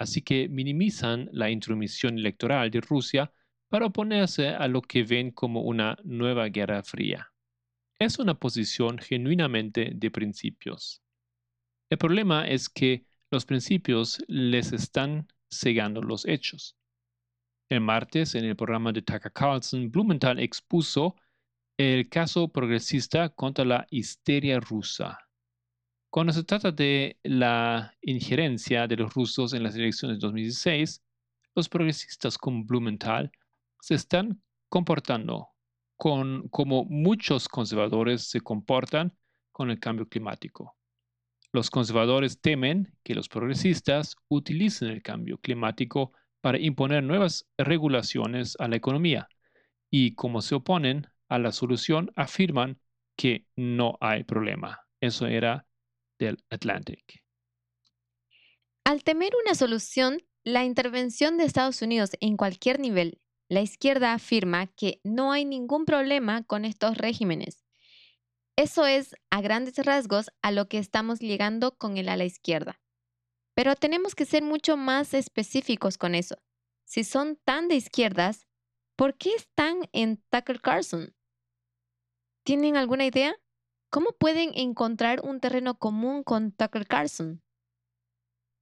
Así 0.00 0.22
que 0.22 0.48
minimizan 0.48 1.28
la 1.30 1.50
intromisión 1.50 2.18
electoral 2.18 2.68
de 2.72 2.80
Rusia 2.80 3.32
para 3.68 3.86
oponerse 3.86 4.48
a 4.48 4.68
lo 4.68 4.82
que 4.82 5.02
ven 5.02 5.30
como 5.30 5.62
una 5.62 5.98
nueva 6.04 6.48
guerra 6.48 6.82
fría. 6.82 7.32
Es 7.98 8.18
una 8.18 8.34
posición 8.34 8.98
genuinamente 8.98 9.92
de 9.94 10.10
principios. 10.10 11.02
El 11.90 11.98
problema 11.98 12.46
es 12.46 12.68
que 12.68 13.06
los 13.30 13.44
principios 13.44 14.22
les 14.28 14.72
están 14.72 15.28
cegando 15.50 16.02
los 16.02 16.26
hechos. 16.26 16.76
El 17.68 17.80
martes, 17.80 18.34
en 18.34 18.44
el 18.44 18.56
programa 18.56 18.92
de 18.92 19.02
Tucker 19.02 19.32
Carlson, 19.32 19.90
Blumenthal 19.90 20.38
expuso 20.38 21.16
el 21.76 22.08
caso 22.08 22.48
progresista 22.48 23.28
contra 23.30 23.64
la 23.64 23.86
histeria 23.90 24.60
rusa. 24.60 25.18
Cuando 26.10 26.32
se 26.32 26.44
trata 26.44 26.70
de 26.72 27.18
la 27.24 27.94
injerencia 28.00 28.86
de 28.86 28.96
los 28.96 29.12
rusos 29.12 29.52
en 29.52 29.62
las 29.62 29.74
elecciones 29.74 30.18
de 30.18 30.26
2016, 30.26 31.02
los 31.54 31.68
progresistas 31.68 32.38
como 32.38 32.64
Blumenthal 32.64 33.30
se 33.86 33.94
están 33.94 34.42
comportando 34.68 35.50
con, 35.96 36.48
como 36.48 36.84
muchos 36.86 37.46
conservadores 37.46 38.28
se 38.28 38.40
comportan 38.40 39.16
con 39.52 39.70
el 39.70 39.78
cambio 39.78 40.08
climático. 40.08 40.76
Los 41.52 41.70
conservadores 41.70 42.40
temen 42.40 42.92
que 43.04 43.14
los 43.14 43.28
progresistas 43.28 44.16
utilicen 44.26 44.88
el 44.88 45.02
cambio 45.02 45.38
climático 45.38 46.12
para 46.40 46.58
imponer 46.58 47.04
nuevas 47.04 47.46
regulaciones 47.56 48.56
a 48.58 48.66
la 48.66 48.74
economía 48.74 49.28
y 49.88 50.16
como 50.16 50.42
se 50.42 50.56
oponen 50.56 51.06
a 51.28 51.38
la 51.38 51.52
solución 51.52 52.10
afirman 52.16 52.80
que 53.16 53.46
no 53.54 53.98
hay 54.00 54.24
problema. 54.24 54.80
Eso 55.00 55.28
era 55.28 55.64
del 56.18 56.42
Atlantic. 56.50 57.22
Al 58.82 59.04
temer 59.04 59.30
una 59.44 59.54
solución, 59.54 60.18
la 60.42 60.64
intervención 60.64 61.36
de 61.36 61.44
Estados 61.44 61.82
Unidos 61.82 62.10
en 62.20 62.36
cualquier 62.36 62.80
nivel, 62.80 63.20
la 63.48 63.60
izquierda 63.60 64.12
afirma 64.12 64.66
que 64.66 65.00
no 65.04 65.32
hay 65.32 65.44
ningún 65.44 65.84
problema 65.84 66.42
con 66.42 66.64
estos 66.64 66.98
regímenes. 66.98 67.64
Eso 68.56 68.86
es, 68.86 69.14
a 69.30 69.40
grandes 69.40 69.76
rasgos, 69.78 70.30
a 70.42 70.50
lo 70.50 70.68
que 70.68 70.78
estamos 70.78 71.20
llegando 71.20 71.76
con 71.76 71.98
el 71.98 72.08
ala 72.08 72.24
izquierda. 72.24 72.80
Pero 73.54 73.76
tenemos 73.76 74.14
que 74.14 74.24
ser 74.24 74.42
mucho 74.42 74.76
más 74.76 75.14
específicos 75.14 75.98
con 75.98 76.14
eso. 76.14 76.36
Si 76.84 77.04
son 77.04 77.36
tan 77.44 77.68
de 77.68 77.76
izquierdas, 77.76 78.46
¿por 78.96 79.16
qué 79.16 79.34
están 79.34 79.88
en 79.92 80.22
Tucker 80.30 80.60
Carlson? 80.60 81.14
¿Tienen 82.44 82.76
alguna 82.76 83.06
idea? 83.06 83.36
¿Cómo 83.90 84.12
pueden 84.12 84.52
encontrar 84.54 85.20
un 85.24 85.40
terreno 85.40 85.78
común 85.78 86.22
con 86.22 86.52
Tucker 86.52 86.86
Carlson? 86.86 87.42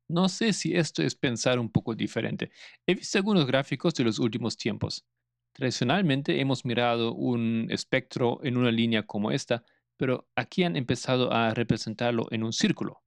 No 0.08 0.28
sé 0.28 0.52
si 0.52 0.74
esto 0.74 1.02
es 1.02 1.14
pensar 1.14 1.58
un 1.58 1.70
poco 1.70 1.94
diferente. 1.94 2.50
He 2.86 2.94
visto 2.94 3.18
algunos 3.18 3.46
gráficos 3.46 3.94
de 3.94 4.04
los 4.04 4.18
últimos 4.18 4.56
tiempos. 4.56 5.04
Tradicionalmente 5.52 6.40
hemos 6.40 6.64
mirado 6.64 7.14
un 7.14 7.68
espectro 7.70 8.40
en 8.42 8.56
una 8.56 8.70
línea 8.70 9.04
como 9.04 9.30
esta, 9.30 9.64
pero 9.96 10.28
aquí 10.34 10.64
han 10.64 10.76
empezado 10.76 11.32
a 11.32 11.54
representarlo 11.54 12.26
en 12.30 12.42
un 12.42 12.52
círculo. 12.52 13.02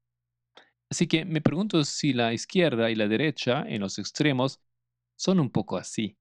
Así 0.89 1.07
que 1.07 1.25
me 1.25 1.41
pregunto 1.41 1.83
si 1.83 2.13
la 2.13 2.33
izquierda 2.33 2.89
y 2.89 2.95
la 2.95 3.07
derecha, 3.07 3.65
en 3.67 3.81
los 3.81 3.99
extremos, 3.99 4.61
son 5.17 5.39
un 5.39 5.51
poco 5.51 5.77
así, 5.77 6.17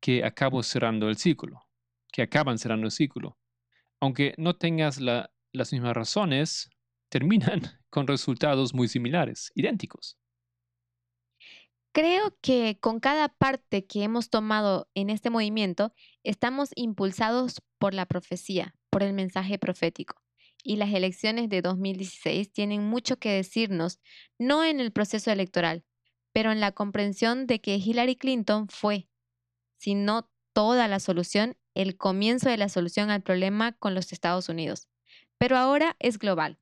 que 0.00 0.24
acabo 0.24 0.62
cerrando 0.62 1.08
el 1.08 1.16
círculo, 1.16 1.66
que 2.12 2.22
acaban 2.22 2.58
cerrando 2.58 2.86
el 2.86 2.92
círculo. 2.92 3.36
Aunque 4.00 4.34
no 4.38 4.56
tengas 4.56 5.00
las 5.00 5.72
mismas 5.72 5.94
razones, 5.94 6.70
terminan 7.08 7.60
con 7.90 8.06
resultados 8.06 8.74
muy 8.74 8.88
similares, 8.88 9.52
idénticos. 9.54 10.18
Creo 11.92 12.36
que 12.42 12.78
con 12.80 13.00
cada 13.00 13.28
parte 13.28 13.86
que 13.86 14.04
hemos 14.04 14.30
tomado 14.30 14.88
en 14.94 15.10
este 15.10 15.30
movimiento, 15.30 15.92
estamos 16.22 16.70
impulsados 16.76 17.62
por 17.78 17.94
la 17.94 18.06
profecía, 18.06 18.74
por 18.90 19.02
el 19.02 19.14
mensaje 19.14 19.58
profético. 19.58 20.22
Y 20.62 20.76
las 20.76 20.92
elecciones 20.92 21.48
de 21.48 21.62
2016 21.62 22.52
tienen 22.52 22.84
mucho 22.84 23.18
que 23.18 23.32
decirnos, 23.32 24.00
no 24.38 24.64
en 24.64 24.80
el 24.80 24.92
proceso 24.92 25.30
electoral, 25.30 25.84
pero 26.32 26.52
en 26.52 26.60
la 26.60 26.72
comprensión 26.72 27.46
de 27.46 27.60
que 27.60 27.76
Hillary 27.76 28.16
Clinton 28.16 28.68
fue, 28.68 29.08
si 29.78 29.94
no 29.94 30.30
toda 30.52 30.88
la 30.88 31.00
solución, 31.00 31.56
el 31.74 31.96
comienzo 31.96 32.48
de 32.48 32.58
la 32.58 32.68
solución 32.68 33.10
al 33.10 33.22
problema 33.22 33.72
con 33.72 33.94
los 33.94 34.12
Estados 34.12 34.48
Unidos. 34.48 34.88
Pero 35.38 35.56
ahora 35.56 35.96
es 36.00 36.18
global, 36.18 36.58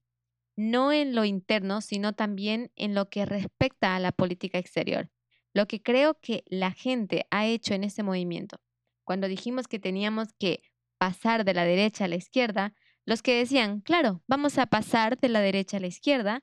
no 0.56 0.92
en 0.92 1.14
lo 1.14 1.24
interno, 1.24 1.80
sino 1.80 2.14
también 2.14 2.72
en 2.76 2.94
lo 2.94 3.08
que 3.08 3.26
respecta 3.26 3.94
a 3.94 4.00
la 4.00 4.12
política 4.12 4.58
exterior. 4.58 5.10
Lo 5.52 5.66
que 5.66 5.82
creo 5.82 6.18
que 6.20 6.44
la 6.46 6.72
gente 6.72 7.26
ha 7.30 7.46
hecho 7.46 7.74
en 7.74 7.84
este 7.84 8.02
movimiento. 8.02 8.60
Cuando 9.04 9.28
dijimos 9.28 9.68
que 9.68 9.78
teníamos 9.78 10.32
que 10.38 10.62
pasar 10.98 11.44
de 11.44 11.54
la 11.54 11.64
derecha 11.64 12.06
a 12.06 12.08
la 12.08 12.16
izquierda, 12.16 12.74
los 13.04 13.22
que 13.22 13.38
decían, 13.38 13.80
claro, 13.80 14.22
vamos 14.26 14.58
a 14.58 14.66
pasar 14.66 15.18
de 15.18 15.28
la 15.28 15.40
derecha 15.40 15.76
a 15.76 15.80
la 15.80 15.86
izquierda, 15.86 16.42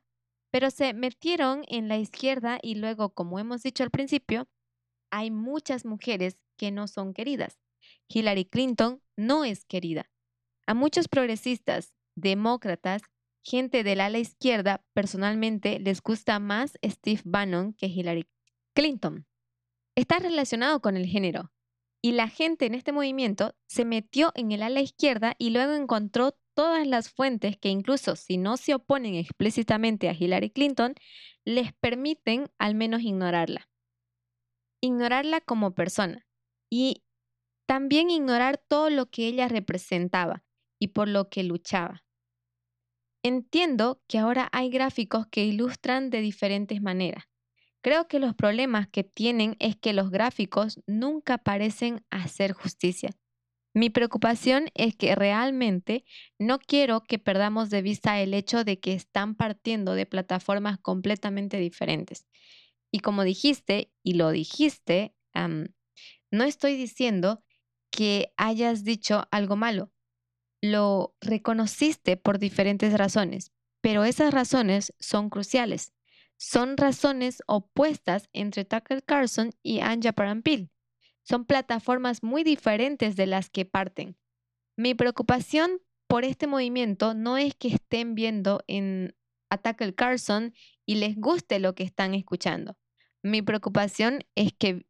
pero 0.51 0.69
se 0.69 0.93
metieron 0.93 1.63
en 1.67 1.87
la 1.87 1.97
izquierda 1.97 2.59
y 2.61 2.75
luego, 2.75 3.09
como 3.13 3.39
hemos 3.39 3.63
dicho 3.63 3.83
al 3.83 3.89
principio, 3.89 4.47
hay 5.11 5.31
muchas 5.31 5.85
mujeres 5.85 6.37
que 6.57 6.71
no 6.71 6.87
son 6.87 7.13
queridas. 7.13 7.59
Hillary 8.07 8.45
Clinton 8.45 9.01
no 9.17 9.43
es 9.43 9.65
querida. 9.65 10.09
A 10.65 10.73
muchos 10.73 11.07
progresistas, 11.07 11.93
demócratas, 12.15 13.01
gente 13.43 13.83
del 13.83 14.01
ala 14.01 14.19
izquierda, 14.19 14.83
personalmente 14.93 15.79
les 15.79 16.01
gusta 16.01 16.39
más 16.39 16.77
Steve 16.83 17.21
Bannon 17.25 17.73
que 17.73 17.87
Hillary 17.87 18.27
Clinton. 18.73 19.27
Está 19.95 20.19
relacionado 20.19 20.81
con 20.81 20.97
el 20.97 21.05
género. 21.05 21.51
Y 22.01 22.13
la 22.13 22.27
gente 22.27 22.65
en 22.65 22.73
este 22.73 22.91
movimiento 22.91 23.55
se 23.67 23.85
metió 23.85 24.31
en 24.35 24.51
el 24.51 24.63
ala 24.63 24.81
izquierda 24.81 25.35
y 25.37 25.51
luego 25.51 25.73
encontró 25.73 26.37
todas 26.53 26.85
las 26.85 27.09
fuentes 27.09 27.57
que 27.57 27.69
incluso 27.69 28.15
si 28.15 28.37
no 28.37 28.57
se 28.57 28.75
oponen 28.75 29.15
explícitamente 29.15 30.09
a 30.09 30.13
Hillary 30.13 30.49
Clinton, 30.49 30.95
les 31.45 31.73
permiten 31.73 32.49
al 32.57 32.75
menos 32.75 33.01
ignorarla. 33.01 33.69
Ignorarla 34.81 35.39
como 35.41 35.73
persona 35.73 36.27
y 36.69 37.03
también 37.65 38.09
ignorar 38.09 38.57
todo 38.57 38.89
lo 38.89 39.09
que 39.09 39.27
ella 39.27 39.47
representaba 39.47 40.43
y 40.79 40.89
por 40.89 41.07
lo 41.07 41.29
que 41.29 41.43
luchaba. 41.43 42.02
Entiendo 43.25 44.01
que 44.09 44.17
ahora 44.17 44.49
hay 44.51 44.69
gráficos 44.69 45.27
que 45.27 45.45
ilustran 45.45 46.09
de 46.09 46.19
diferentes 46.19 46.81
maneras. 46.81 47.23
Creo 47.81 48.07
que 48.09 48.19
los 48.19 48.35
problemas 48.35 48.89
que 48.89 49.05
tienen 49.05 49.55
es 49.59 49.77
que 49.77 49.93
los 49.93 50.11
gráficos 50.11 50.81
nunca 50.87 51.37
parecen 51.37 52.05
hacer 52.09 52.51
justicia. 52.51 53.11
Mi 53.73 53.89
preocupación 53.89 54.69
es 54.73 54.95
que 54.95 55.15
realmente 55.15 56.03
no 56.37 56.59
quiero 56.59 57.01
que 57.01 57.17
perdamos 57.17 57.69
de 57.69 57.81
vista 57.81 58.21
el 58.21 58.33
hecho 58.33 58.65
de 58.65 58.79
que 58.79 58.93
están 58.93 59.35
partiendo 59.35 59.95
de 59.95 60.05
plataformas 60.05 60.77
completamente 60.79 61.57
diferentes. 61.57 62.27
Y 62.91 62.99
como 62.99 63.23
dijiste, 63.23 63.89
y 64.03 64.15
lo 64.15 64.31
dijiste, 64.31 65.15
no 65.33 66.43
estoy 66.43 66.75
diciendo 66.75 67.41
que 67.89 68.33
hayas 68.35 68.83
dicho 68.83 69.27
algo 69.31 69.55
malo. 69.55 69.92
Lo 70.63 71.13
reconociste 71.19 72.15
por 72.15 72.39
diferentes 72.39 72.97
razones, 72.97 73.51
pero 73.81 74.05
esas 74.05 74.33
razones 74.33 74.93
son 74.97 75.29
cruciales. 75.29 75.91
Son 76.37 76.77
razones 76.77 77.43
opuestas 77.47 78.29
entre 78.31 78.63
Tucker 78.63 79.03
Carlson 79.03 79.51
y 79.61 79.81
Anja 79.81 80.13
Parampil. 80.13 80.71
Son 81.23 81.43
plataformas 81.43 82.23
muy 82.23 82.45
diferentes 82.45 83.17
de 83.17 83.27
las 83.27 83.49
que 83.49 83.65
parten. 83.65 84.15
Mi 84.77 84.93
preocupación 84.93 85.81
por 86.07 86.23
este 86.23 86.47
movimiento 86.47 87.13
no 87.13 87.37
es 87.37 87.55
que 87.55 87.67
estén 87.67 88.15
viendo 88.15 88.63
en 88.67 89.17
Attack 89.49 89.93
Carson 89.95 90.53
y 90.85 90.95
les 90.95 91.17
guste 91.17 91.59
lo 91.59 91.75
que 91.75 91.83
están 91.83 92.13
escuchando. 92.13 92.77
Mi 93.21 93.41
preocupación 93.41 94.23
es 94.35 94.53
que 94.53 94.85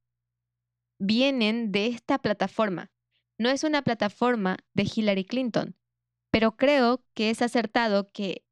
vienen 1.00 1.72
de 1.72 1.88
esta 1.88 2.20
plataforma. 2.20 2.93
No 3.38 3.50
es 3.50 3.64
una 3.64 3.82
plataforma 3.82 4.58
de 4.74 4.90
Hillary 4.94 5.26
Clinton, 5.26 5.76
pero 6.32 6.56
creo 6.56 7.04
que 7.14 7.30
es 7.30 7.42
acertado 7.42 8.12
que 8.12 8.46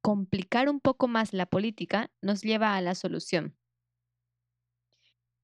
complicar 0.00 0.68
un 0.68 0.80
poco 0.80 1.08
más 1.08 1.32
la 1.32 1.46
política 1.46 2.12
nos 2.22 2.42
lleva 2.42 2.76
a 2.76 2.80
la 2.80 2.94
solución. 2.94 3.56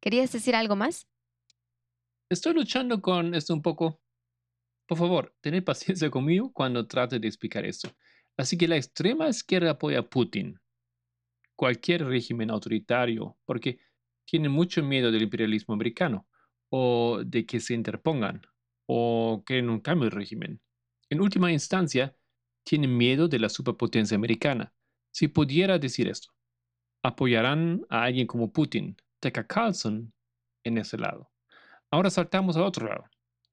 ¿Querías 0.01 0.33
decir 0.33 0.55
algo 0.55 0.77
más? 0.77 1.09
Estoy 2.29 2.55
luchando 2.55 3.03
con 3.03 3.35
esto 3.35 3.55
un 3.55 3.63
poco. 3.63 4.01
Por 4.87 4.99
favor, 4.99 5.37
tened 5.41 5.65
paciencia 5.65 6.11
conmigo 6.11 6.53
cuando 6.53 6.87
trate 6.87 7.19
de 7.19 7.29
explicar 7.29 7.65
esto. 7.65 7.91
Así 8.37 8.57
que 8.57 8.69
la 8.69 8.77
extrema 8.77 9.29
izquierda 9.29 9.71
apoya 9.71 9.99
a 9.99 10.09
Putin, 10.09 10.59
cualquier 11.55 12.07
régimen 12.07 12.51
autoritario, 12.51 13.37
porque 13.45 13.79
tiene 14.25 14.49
mucho 14.49 14.83
miedo 14.83 15.11
del 15.11 15.23
imperialismo 15.23 15.75
americano, 15.75 16.27
o 16.75 17.23
de 17.23 17.45
que 17.45 17.61
se 17.61 17.75
interpongan, 17.75 18.41
o 18.87 19.43
que 19.47 19.59
en 19.59 19.69
un 19.69 19.81
cambio 19.81 20.09
de 20.09 20.17
régimen. 20.17 20.61
En 21.11 21.21
última 21.21 21.53
instancia, 21.53 22.17
tienen 22.65 22.97
miedo 22.97 23.29
de 23.29 23.39
la 23.39 23.51
superpotencia 23.51 24.17
americana. 24.17 24.73
Si 25.11 25.29
pudiera 25.29 25.79
decir 25.79 26.09
esto, 26.09 26.33
apoyarán 27.03 27.83
a 27.91 28.05
alguien 28.05 28.27
como 28.27 28.51
Putin, 28.51 28.97
Tucker 29.21 29.47
Carlson, 29.47 30.15
en 30.65 30.79
ese 30.79 30.97
lado. 30.97 31.31
Ahora 31.91 32.09
saltamos 32.09 32.57
al 32.57 32.63
otro 32.63 32.89
lado. 32.89 33.05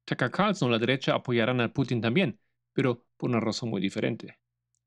Tucker 0.06 0.30
Carlson, 0.30 0.70
la 0.70 0.78
derecha, 0.78 1.14
apoyarán 1.14 1.60
a 1.60 1.70
Putin 1.70 2.00
también, 2.00 2.40
pero 2.72 3.04
por 3.18 3.28
una 3.28 3.40
razón 3.40 3.68
muy 3.68 3.82
diferente. 3.82 4.38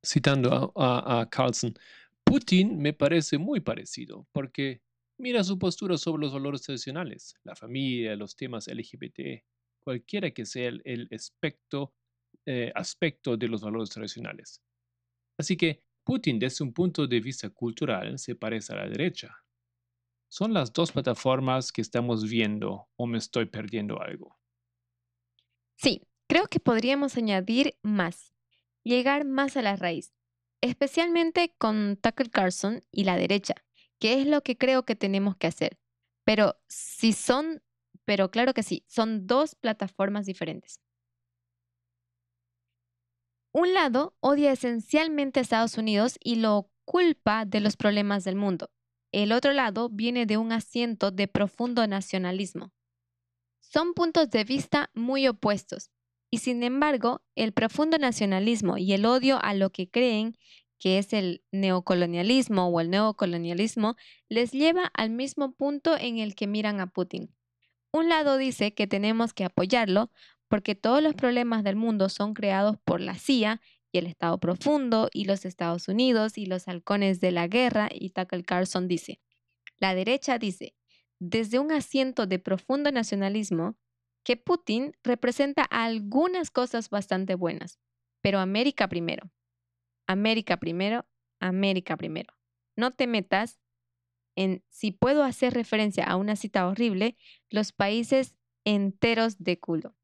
Citando 0.03 0.73
a, 0.75 1.27
Carlson, 1.29 1.75
Putin 2.23 2.79
me 2.79 2.93
parece 2.93 3.37
muy 3.37 3.59
parecido 3.59 4.25
porque 4.31 4.81
mira 5.17 5.43
su 5.43 5.57
postura 5.57 5.97
sobre 5.97 6.21
los 6.21 6.33
valores 6.33 6.61
tradicionales, 6.61 7.35
la 7.43 7.55
familia, 7.55 8.15
los 8.15 8.35
temas 8.35 8.67
LGBT, 8.67 9.43
cualquiera 9.79 10.31
que 10.31 10.45
sea 10.45 10.69
el, 10.69 11.07
aspecto, 11.11 11.93
eh, 12.45 12.71
aspecto 12.75 13.37
de 13.37 13.47
los 13.47 13.61
valores 13.61 13.89
tradicionales. 13.89 14.61
Así 15.37 15.57
que 15.57 15.83
Putin, 16.03 16.39
desde 16.39 16.63
un 16.63 16.73
punto 16.73 17.07
de 17.07 17.19
vista 17.19 17.49
cultural, 17.49 18.19
se 18.19 18.35
parece 18.35 18.73
a 18.73 18.77
la 18.77 18.89
derecha, 18.89 19.43
¿Son 20.33 20.51
las 20.51 20.73
dos 20.73 20.91
plataformas 20.91 21.71
que 21.71 21.83
estamos 21.83 22.27
viendo 22.27 22.87
o 22.95 23.05
me 23.05 23.19
estoy 23.19 23.45
perdiendo 23.45 24.01
algo? 24.01 24.35
Sí, 25.75 26.01
creo 26.27 26.47
que 26.47 26.59
podríamos 26.59 27.17
añadir 27.17 27.77
más, 27.83 28.33
llegar 28.83 29.25
más 29.25 29.57
a 29.57 29.61
la 29.61 29.75
raíz, 29.75 30.11
especialmente 30.59 31.53
con 31.59 31.97
Tucker 31.97 32.31
Carlson 32.31 32.81
y 32.91 33.03
la 33.03 33.15
derecha, 33.15 33.53
que 34.03 34.19
es 34.19 34.27
lo 34.27 34.41
que 34.41 34.57
creo 34.57 34.83
que 34.83 34.97
tenemos 34.97 35.37
que 35.37 35.47
hacer. 35.47 35.79
Pero 36.25 36.57
si 36.67 37.13
son, 37.13 37.63
pero 38.03 38.31
claro 38.31 38.53
que 38.53 38.61
sí, 38.61 38.83
son 38.85 39.27
dos 39.27 39.55
plataformas 39.55 40.25
diferentes. 40.25 40.81
Un 43.53 43.73
lado 43.73 44.13
odia 44.19 44.51
esencialmente 44.51 45.39
a 45.39 45.43
Estados 45.43 45.77
Unidos 45.77 46.17
y 46.21 46.35
lo 46.35 46.69
culpa 46.83 47.45
de 47.45 47.61
los 47.61 47.77
problemas 47.77 48.25
del 48.25 48.35
mundo. 48.35 48.71
El 49.13 49.31
otro 49.31 49.53
lado 49.53 49.87
viene 49.87 50.25
de 50.25 50.35
un 50.35 50.51
asiento 50.51 51.09
de 51.11 51.29
profundo 51.29 51.87
nacionalismo. 51.87 52.73
Son 53.61 53.93
puntos 53.93 54.29
de 54.31 54.43
vista 54.43 54.91
muy 54.93 55.29
opuestos, 55.29 55.91
y 56.29 56.39
sin 56.39 56.61
embargo, 56.63 57.21
el 57.35 57.53
profundo 57.53 57.97
nacionalismo 57.97 58.77
y 58.77 58.91
el 58.91 59.05
odio 59.05 59.39
a 59.41 59.53
lo 59.53 59.69
que 59.69 59.89
creen 59.89 60.35
que 60.79 60.97
es 60.97 61.13
el 61.13 61.43
neocolonialismo 61.51 62.67
o 62.67 62.79
el 62.79 62.89
neocolonialismo, 62.89 63.95
les 64.29 64.51
lleva 64.51 64.91
al 64.93 65.09
mismo 65.09 65.53
punto 65.53 65.97
en 65.97 66.17
el 66.17 66.35
que 66.35 66.47
miran 66.47 66.79
a 66.79 66.87
Putin. 66.87 67.33
Un 67.91 68.09
lado 68.09 68.37
dice 68.37 68.73
que 68.73 68.87
tenemos 68.87 69.33
que 69.33 69.45
apoyarlo 69.45 70.11
porque 70.47 70.75
todos 70.75 71.01
los 71.01 71.13
problemas 71.13 71.63
del 71.63 71.75
mundo 71.75 72.09
son 72.09 72.33
creados 72.33 72.77
por 72.83 73.01
la 73.01 73.15
CIA 73.15 73.61
y 73.91 73.99
el 73.99 74.07
Estado 74.07 74.39
profundo 74.39 75.09
y 75.13 75.25
los 75.25 75.45
Estados 75.45 75.87
Unidos 75.87 76.37
y 76.37 76.45
los 76.47 76.67
halcones 76.67 77.19
de 77.19 77.31
la 77.31 77.47
guerra 77.47 77.89
y 77.91 78.09
Tucker 78.09 78.43
Carlson 78.43 78.87
dice, 78.87 79.19
la 79.77 79.95
derecha 79.95 80.37
dice, 80.39 80.75
desde 81.19 81.59
un 81.59 81.71
asiento 81.71 82.25
de 82.25 82.39
profundo 82.39 82.91
nacionalismo, 82.91 83.77
que 84.23 84.37
Putin 84.37 84.95
representa 85.03 85.63
algunas 85.63 86.49
cosas 86.49 86.89
bastante 86.89 87.35
buenas, 87.35 87.79
pero 88.21 88.39
América 88.39 88.87
primero. 88.87 89.29
América 90.07 90.57
primero, 90.57 91.05
América 91.39 91.97
primero. 91.97 92.33
No 92.75 92.91
te 92.91 93.07
metas 93.07 93.59
en 94.35 94.63
si 94.69 94.91
puedo 94.91 95.23
hacer 95.23 95.53
referencia 95.53 96.05
a 96.05 96.15
una 96.15 96.35
cita 96.35 96.67
horrible, 96.67 97.17
los 97.49 97.71
países 97.71 98.35
enteros 98.65 99.37
de 99.39 99.59
culo. 99.59 99.95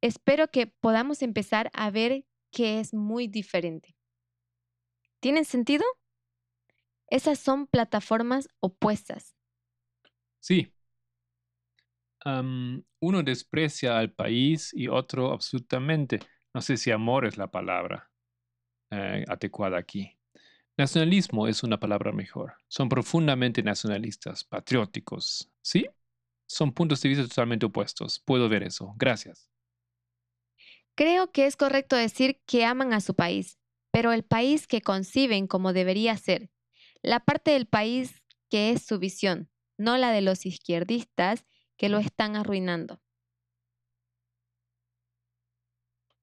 Espero 0.00 0.48
que 0.48 0.66
podamos 0.66 1.22
empezar 1.22 1.70
a 1.72 1.90
ver 1.90 2.24
que 2.50 2.80
es 2.80 2.94
muy 2.94 3.28
diferente. 3.28 3.96
¿Tienen 5.20 5.44
sentido? 5.44 5.84
Esas 7.08 7.38
son 7.38 7.66
plataformas 7.66 8.48
opuestas. 8.60 9.36
Sí. 10.40 10.72
uno 13.00 13.22
desprecia 13.22 13.98
al 13.98 14.12
país 14.12 14.70
y 14.74 14.88
otro 14.88 15.32
absolutamente. 15.32 16.20
No 16.52 16.60
sé 16.60 16.76
si 16.76 16.90
amor 16.90 17.26
es 17.26 17.38
la 17.38 17.50
palabra 17.50 18.08
eh, 18.90 19.24
adecuada 19.28 19.78
aquí. 19.78 20.18
Nacionalismo 20.78 21.48
es 21.48 21.64
una 21.64 21.80
palabra 21.80 22.12
mejor. 22.12 22.54
Son 22.68 22.88
profundamente 22.88 23.62
nacionalistas, 23.62 24.44
patrióticos. 24.44 25.50
¿Sí? 25.60 25.88
Son 26.46 26.72
puntos 26.72 27.02
de 27.02 27.08
vista 27.08 27.26
totalmente 27.26 27.66
opuestos. 27.66 28.20
Puedo 28.20 28.48
ver 28.48 28.62
eso. 28.62 28.94
Gracias. 28.96 29.50
Creo 30.94 31.32
que 31.32 31.46
es 31.46 31.56
correcto 31.56 31.96
decir 31.96 32.40
que 32.46 32.64
aman 32.64 32.92
a 32.92 33.00
su 33.00 33.14
país, 33.14 33.58
pero 33.90 34.12
el 34.12 34.22
país 34.22 34.66
que 34.66 34.80
conciben 34.80 35.46
como 35.46 35.72
debería 35.72 36.16
ser, 36.16 36.50
la 37.02 37.20
parte 37.20 37.50
del 37.52 37.66
país 37.66 38.22
que 38.48 38.70
es 38.70 38.84
su 38.84 38.98
visión, 38.98 39.50
no 39.78 39.96
la 39.96 40.10
de 40.10 40.22
los 40.22 40.46
izquierdistas 40.46 41.44
que 41.76 41.88
lo 41.88 41.98
están 41.98 42.36
arruinando. 42.36 43.00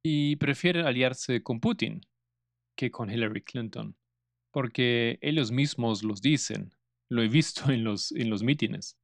Y 0.03 0.35
prefieren 0.37 0.85
aliarse 0.85 1.41
con 1.41 1.59
Putin 1.59 2.01
que 2.75 2.91
con 2.91 3.09
Hillary 3.09 3.41
Clinton, 3.41 3.95
porque 4.51 5.17
ellos 5.21 5.51
mismos 5.51 6.03
los 6.03 6.21
dicen. 6.21 6.73
Lo 7.09 7.21
he 7.21 7.27
visto 7.27 7.63
en 7.71 7.83
los, 7.83 8.11
en 8.11 8.29
los 8.29 8.43
mítines. 8.43 8.97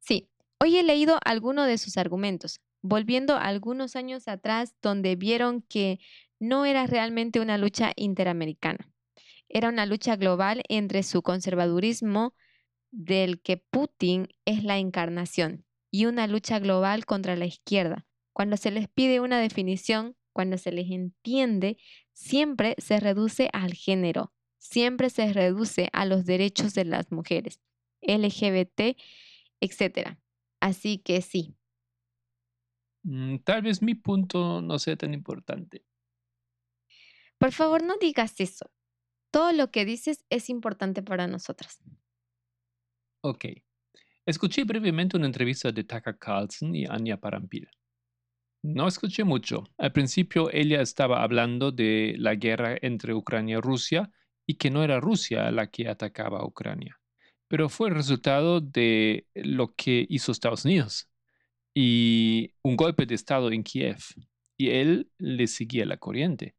Sí, 0.00 0.28
hoy 0.60 0.76
he 0.76 0.82
leído 0.82 1.18
algunos 1.24 1.66
de 1.66 1.78
sus 1.78 1.96
argumentos, 1.96 2.60
volviendo 2.82 3.36
algunos 3.36 3.96
años 3.96 4.26
atrás 4.28 4.74
donde 4.82 5.16
vieron 5.16 5.62
que 5.62 6.00
no 6.40 6.64
era 6.66 6.86
realmente 6.86 7.40
una 7.40 7.56
lucha 7.56 7.92
interamericana. 7.94 8.90
Era 9.48 9.68
una 9.68 9.86
lucha 9.86 10.16
global 10.16 10.62
entre 10.68 11.02
su 11.02 11.22
conservadurismo, 11.22 12.34
del 12.90 13.40
que 13.40 13.56
Putin 13.56 14.28
es 14.44 14.64
la 14.64 14.78
encarnación, 14.78 15.64
y 15.90 16.06
una 16.06 16.26
lucha 16.26 16.58
global 16.58 17.06
contra 17.06 17.36
la 17.36 17.46
izquierda. 17.46 18.06
Cuando 18.32 18.56
se 18.56 18.70
les 18.70 18.88
pide 18.88 19.20
una 19.20 19.38
definición, 19.38 20.16
cuando 20.32 20.58
se 20.58 20.72
les 20.72 20.90
entiende, 20.90 21.76
siempre 22.12 22.74
se 22.78 23.00
reduce 23.00 23.48
al 23.52 23.74
género, 23.74 24.32
siempre 24.58 25.10
se 25.10 25.32
reduce 25.32 25.88
a 25.92 26.06
los 26.06 26.24
derechos 26.24 26.74
de 26.74 26.84
las 26.84 27.10
mujeres, 27.10 27.60
LGBT, 28.02 28.96
etc. 29.60 30.16
Así 30.60 30.98
que 30.98 31.22
sí. 31.22 31.56
Mm, 33.04 33.38
tal 33.38 33.62
vez 33.62 33.82
mi 33.82 33.94
punto 33.94 34.62
no 34.62 34.78
sea 34.78 34.96
tan 34.96 35.14
importante. 35.14 35.84
Por 37.38 37.52
favor, 37.52 37.82
no 37.82 37.96
digas 38.00 38.38
eso. 38.38 38.70
Todo 39.32 39.52
lo 39.52 39.70
que 39.70 39.84
dices 39.84 40.24
es 40.30 40.48
importante 40.48 41.02
para 41.02 41.26
nosotras. 41.26 41.82
Ok. 43.22 43.46
Escuché 44.24 44.62
brevemente 44.62 45.16
una 45.16 45.26
entrevista 45.26 45.72
de 45.72 45.82
Tucker 45.82 46.18
Carlson 46.18 46.74
y 46.76 46.86
Anya 46.86 47.16
Parampil. 47.16 47.68
No 48.62 48.86
escuché 48.86 49.24
mucho. 49.24 49.64
Al 49.76 49.92
principio 49.92 50.48
ella 50.52 50.80
estaba 50.82 51.22
hablando 51.24 51.72
de 51.72 52.14
la 52.18 52.36
guerra 52.36 52.76
entre 52.80 53.12
Ucrania 53.12 53.58
y 53.58 53.60
Rusia 53.60 54.10
y 54.46 54.54
que 54.54 54.70
no 54.70 54.84
era 54.84 55.00
Rusia 55.00 55.50
la 55.50 55.66
que 55.66 55.88
atacaba 55.88 56.38
a 56.40 56.46
Ucrania, 56.46 57.00
pero 57.48 57.68
fue 57.68 57.88
el 57.88 57.96
resultado 57.96 58.60
de 58.60 59.26
lo 59.34 59.74
que 59.74 60.06
hizo 60.08 60.30
Estados 60.30 60.64
Unidos 60.64 61.08
y 61.74 62.54
un 62.62 62.76
golpe 62.76 63.04
de 63.04 63.16
Estado 63.16 63.50
en 63.50 63.64
Kiev. 63.64 63.98
Y 64.56 64.70
él 64.70 65.10
le 65.18 65.48
seguía 65.48 65.84
la 65.84 65.96
corriente. 65.96 66.54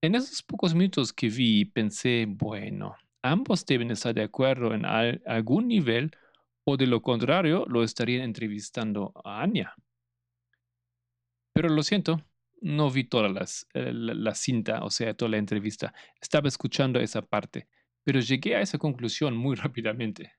En 0.00 0.14
esos 0.14 0.42
pocos 0.42 0.74
minutos 0.74 1.12
que 1.12 1.28
vi, 1.28 1.64
pensé, 1.64 2.26
bueno, 2.28 2.94
ambos 3.22 3.66
deben 3.66 3.90
estar 3.90 4.14
de 4.14 4.22
acuerdo 4.22 4.74
en 4.74 4.84
algún 4.84 5.66
nivel 5.66 6.12
o 6.64 6.76
de 6.76 6.86
lo 6.86 7.02
contrario 7.02 7.64
lo 7.66 7.82
estarían 7.82 8.22
entrevistando 8.22 9.12
a 9.24 9.42
Anya. 9.42 9.74
Pero 11.56 11.68
lo 11.70 11.82
siento, 11.82 12.22
no 12.60 12.90
vi 12.90 13.04
toda 13.04 13.28
eh, 13.74 13.92
la, 13.92 14.34
cinta, 14.34 14.84
o 14.84 14.90
sea, 14.90 15.14
toda 15.14 15.30
la 15.30 15.38
entrevista. 15.38 15.92
Estaba 16.20 16.48
escuchando 16.48 17.00
esa 17.00 17.22
parte, 17.22 17.66
pero 18.04 18.20
llegué 18.20 18.54
a 18.54 18.60
esa 18.60 18.78
conclusión 18.78 19.36
muy 19.36 19.56
rápidamente. 19.64 20.34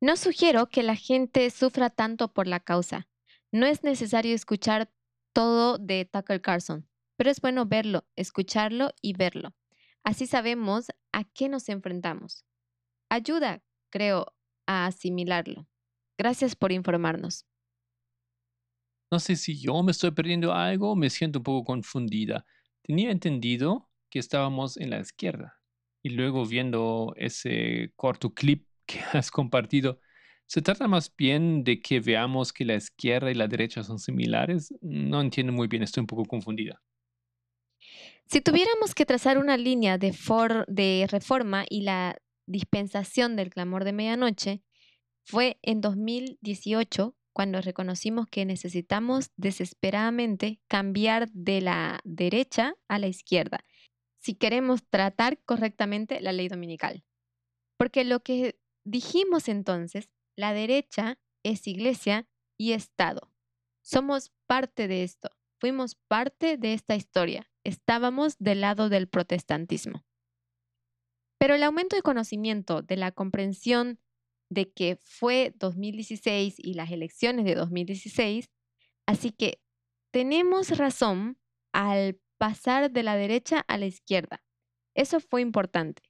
No 0.00 0.16
sugiero 0.16 0.68
que 0.68 0.82
la 0.82 0.96
gente 0.96 1.48
sufra 1.50 1.90
tanto 1.90 2.32
por 2.32 2.48
la 2.48 2.58
causa. 2.58 3.06
No 3.52 3.66
es 3.66 3.84
necesario 3.84 4.34
escuchar 4.34 4.90
todo 5.32 5.78
de 5.78 6.04
Tucker 6.04 6.40
Carlson 6.40 6.88
pero 7.22 7.30
es 7.30 7.40
bueno 7.40 7.66
verlo, 7.66 8.04
escucharlo 8.16 8.90
y 9.00 9.12
verlo. 9.12 9.54
Así 10.02 10.26
sabemos 10.26 10.86
a 11.12 11.22
qué 11.22 11.48
nos 11.48 11.68
enfrentamos. 11.68 12.44
Ayuda, 13.08 13.62
creo, 13.90 14.34
a 14.66 14.86
asimilarlo. 14.86 15.68
Gracias 16.18 16.56
por 16.56 16.72
informarnos. 16.72 17.46
No 19.12 19.20
sé 19.20 19.36
si 19.36 19.60
yo 19.60 19.82
me 19.82 19.92
estoy 19.92 20.12
perdiendo 20.12 20.54
algo, 20.54 20.96
me 20.96 21.10
siento 21.10 21.40
un 21.40 21.42
poco 21.42 21.64
confundida. 21.64 22.46
Tenía 22.80 23.10
entendido 23.10 23.90
que 24.08 24.18
estábamos 24.18 24.78
en 24.78 24.88
la 24.88 25.00
izquierda 25.00 25.60
y 26.02 26.08
luego 26.08 26.46
viendo 26.46 27.12
ese 27.16 27.92
corto 27.94 28.32
clip 28.32 28.66
que 28.86 29.00
has 29.12 29.30
compartido, 29.30 30.00
¿se 30.46 30.62
trata 30.62 30.88
más 30.88 31.14
bien 31.14 31.62
de 31.62 31.82
que 31.82 32.00
veamos 32.00 32.54
que 32.54 32.64
la 32.64 32.76
izquierda 32.76 33.30
y 33.30 33.34
la 33.34 33.48
derecha 33.48 33.82
son 33.82 33.98
similares? 33.98 34.72
No 34.80 35.20
entiendo 35.20 35.52
muy 35.52 35.68
bien, 35.68 35.82
estoy 35.82 36.00
un 36.00 36.06
poco 36.06 36.24
confundida. 36.24 36.80
Si 38.28 38.40
tuviéramos 38.40 38.94
que 38.94 39.04
trazar 39.04 39.36
una 39.36 39.58
línea 39.58 39.98
de, 39.98 40.16
de 40.68 41.06
reforma 41.10 41.66
y 41.68 41.82
la 41.82 42.16
dispensación 42.46 43.36
del 43.36 43.50
clamor 43.50 43.84
de 43.84 43.92
medianoche, 43.92 44.62
fue 45.22 45.58
en 45.60 45.82
2018 45.82 47.14
cuando 47.32 47.60
reconocimos 47.60 48.26
que 48.28 48.44
necesitamos 48.44 49.30
desesperadamente 49.36 50.60
cambiar 50.68 51.30
de 51.32 51.60
la 51.60 52.00
derecha 52.04 52.74
a 52.88 52.98
la 52.98 53.08
izquierda 53.08 53.64
si 54.18 54.34
queremos 54.34 54.84
tratar 54.88 55.42
correctamente 55.44 56.20
la 56.20 56.32
ley 56.32 56.48
dominical. 56.48 57.04
Porque 57.76 58.04
lo 58.04 58.20
que 58.20 58.60
dijimos 58.84 59.48
entonces, 59.48 60.10
la 60.36 60.52
derecha 60.52 61.18
es 61.42 61.66
iglesia 61.66 62.28
y 62.56 62.72
Estado. 62.72 63.32
Somos 63.80 64.30
parte 64.46 64.86
de 64.86 65.02
esto, 65.02 65.30
fuimos 65.58 65.96
parte 66.06 66.56
de 66.56 66.72
esta 66.74 66.94
historia 66.94 67.52
estábamos 67.64 68.36
del 68.38 68.60
lado 68.60 68.88
del 68.88 69.08
protestantismo. 69.08 70.04
Pero 71.38 71.54
el 71.54 71.62
aumento 71.62 71.96
de 71.96 72.02
conocimiento, 72.02 72.82
de 72.82 72.96
la 72.96 73.12
comprensión 73.12 73.98
de 74.52 74.70
que 74.70 74.98
fue 75.02 75.54
2016 75.56 76.56
y 76.58 76.74
las 76.74 76.90
elecciones 76.90 77.44
de 77.44 77.54
2016, 77.54 78.50
así 79.06 79.30
que 79.30 79.60
tenemos 80.10 80.76
razón 80.76 81.38
al 81.72 82.20
pasar 82.38 82.90
de 82.90 83.02
la 83.02 83.16
derecha 83.16 83.64
a 83.66 83.78
la 83.78 83.86
izquierda. 83.86 84.44
Eso 84.94 85.20
fue 85.20 85.40
importante. 85.40 86.02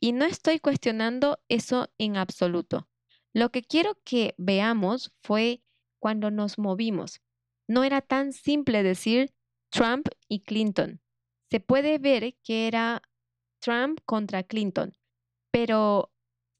Y 0.00 0.12
no 0.12 0.24
estoy 0.24 0.60
cuestionando 0.60 1.40
eso 1.48 1.90
en 1.98 2.16
absoluto. 2.16 2.88
Lo 3.32 3.50
que 3.50 3.62
quiero 3.62 3.98
que 4.04 4.34
veamos 4.38 5.12
fue 5.22 5.62
cuando 5.98 6.30
nos 6.30 6.58
movimos. 6.58 7.20
No 7.68 7.84
era 7.84 8.00
tan 8.00 8.32
simple 8.32 8.82
decir 8.82 9.32
Trump 9.70 10.08
y 10.28 10.40
Clinton. 10.40 11.00
Se 11.50 11.60
puede 11.60 11.98
ver 11.98 12.36
que 12.44 12.66
era 12.68 13.02
Trump 13.60 14.00
contra 14.04 14.42
Clinton, 14.42 14.92
pero 15.50 16.12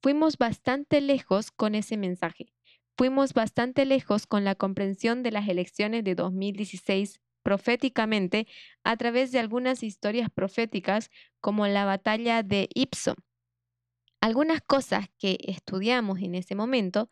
fuimos 0.02 0.38
bastante 0.38 1.00
lejos 1.00 1.50
con 1.50 1.74
ese 1.74 1.96
mensaje. 1.96 2.52
Fuimos 2.96 3.32
bastante 3.32 3.84
lejos 3.84 4.26
con 4.26 4.44
la 4.44 4.54
comprensión 4.54 5.22
de 5.22 5.30
las 5.30 5.48
elecciones 5.48 6.04
de 6.04 6.14
2016 6.14 7.20
proféticamente 7.42 8.46
a 8.84 8.96
través 8.96 9.32
de 9.32 9.38
algunas 9.38 9.82
historias 9.82 10.28
proféticas 10.30 11.10
como 11.40 11.66
la 11.66 11.86
batalla 11.86 12.42
de 12.42 12.68
Ipso. 12.74 13.14
Algunas 14.20 14.60
cosas 14.60 15.08
que 15.18 15.38
estudiamos 15.46 16.20
en 16.20 16.34
ese 16.34 16.54
momento 16.54 17.10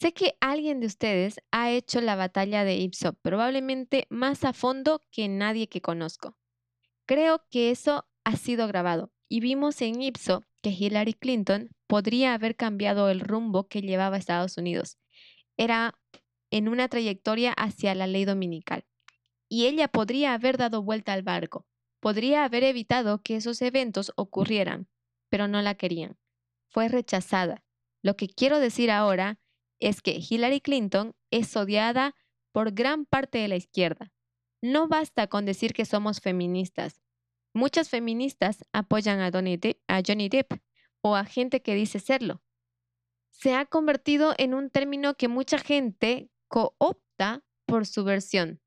Sé 0.00 0.14
que 0.14 0.34
alguien 0.40 0.80
de 0.80 0.86
ustedes 0.86 1.42
ha 1.50 1.70
hecho 1.70 2.00
la 2.00 2.16
batalla 2.16 2.64
de 2.64 2.76
Ipso, 2.76 3.12
probablemente 3.12 4.06
más 4.08 4.44
a 4.44 4.54
fondo 4.54 5.02
que 5.12 5.28
nadie 5.28 5.68
que 5.68 5.82
conozco. 5.82 6.38
Creo 7.04 7.44
que 7.50 7.70
eso 7.70 8.08
ha 8.24 8.36
sido 8.36 8.66
grabado 8.66 9.12
y 9.30 9.38
vimos 9.38 9.80
en 9.80 10.02
Ipso 10.02 10.44
que 10.60 10.70
Hillary 10.70 11.14
Clinton 11.14 11.70
podría 11.86 12.34
haber 12.34 12.56
cambiado 12.56 13.08
el 13.08 13.20
rumbo 13.20 13.68
que 13.68 13.80
llevaba 13.80 14.16
Estados 14.18 14.58
Unidos. 14.58 14.98
Era 15.56 15.94
en 16.50 16.68
una 16.68 16.88
trayectoria 16.88 17.52
hacia 17.52 17.94
la 17.94 18.08
ley 18.08 18.24
dominical. 18.24 18.84
Y 19.48 19.66
ella 19.66 19.86
podría 19.86 20.34
haber 20.34 20.58
dado 20.58 20.82
vuelta 20.82 21.12
al 21.12 21.22
barco, 21.22 21.64
podría 22.00 22.44
haber 22.44 22.64
evitado 22.64 23.22
que 23.22 23.36
esos 23.36 23.62
eventos 23.62 24.12
ocurrieran. 24.16 24.88
pero 25.28 25.46
no 25.46 25.62
la 25.62 25.76
querían. 25.76 26.18
Fue 26.70 26.88
rechazada. 26.88 27.62
Lo 28.02 28.16
que 28.16 28.28
quiero 28.28 28.58
decir 28.58 28.90
ahora 28.90 29.38
es 29.78 30.02
que 30.02 30.18
Hillary 30.18 30.60
Clinton 30.60 31.14
es 31.30 31.54
odiada 31.56 32.16
por 32.50 32.72
gran 32.72 33.06
parte 33.06 33.38
de 33.38 33.46
la 33.46 33.54
izquierda. 33.54 34.12
No 34.60 34.88
basta 34.88 35.28
con 35.28 35.46
decir 35.46 35.72
que 35.72 35.84
somos 35.84 36.20
feministas. 36.20 37.00
Muchas 37.52 37.88
feministas 37.88 38.64
apoyan 38.72 39.20
a, 39.20 39.26
a 39.26 40.02
Johnny 40.06 40.28
Depp 40.28 40.52
o 41.02 41.16
a 41.16 41.24
gente 41.24 41.62
que 41.62 41.74
dice 41.74 41.98
serlo. 41.98 42.42
Se 43.30 43.54
ha 43.54 43.66
convertido 43.66 44.34
en 44.38 44.54
un 44.54 44.70
término 44.70 45.14
que 45.14 45.28
mucha 45.28 45.58
gente 45.58 46.30
coopta 46.48 47.44
por 47.66 47.86
su 47.86 48.04
versión. 48.04 48.60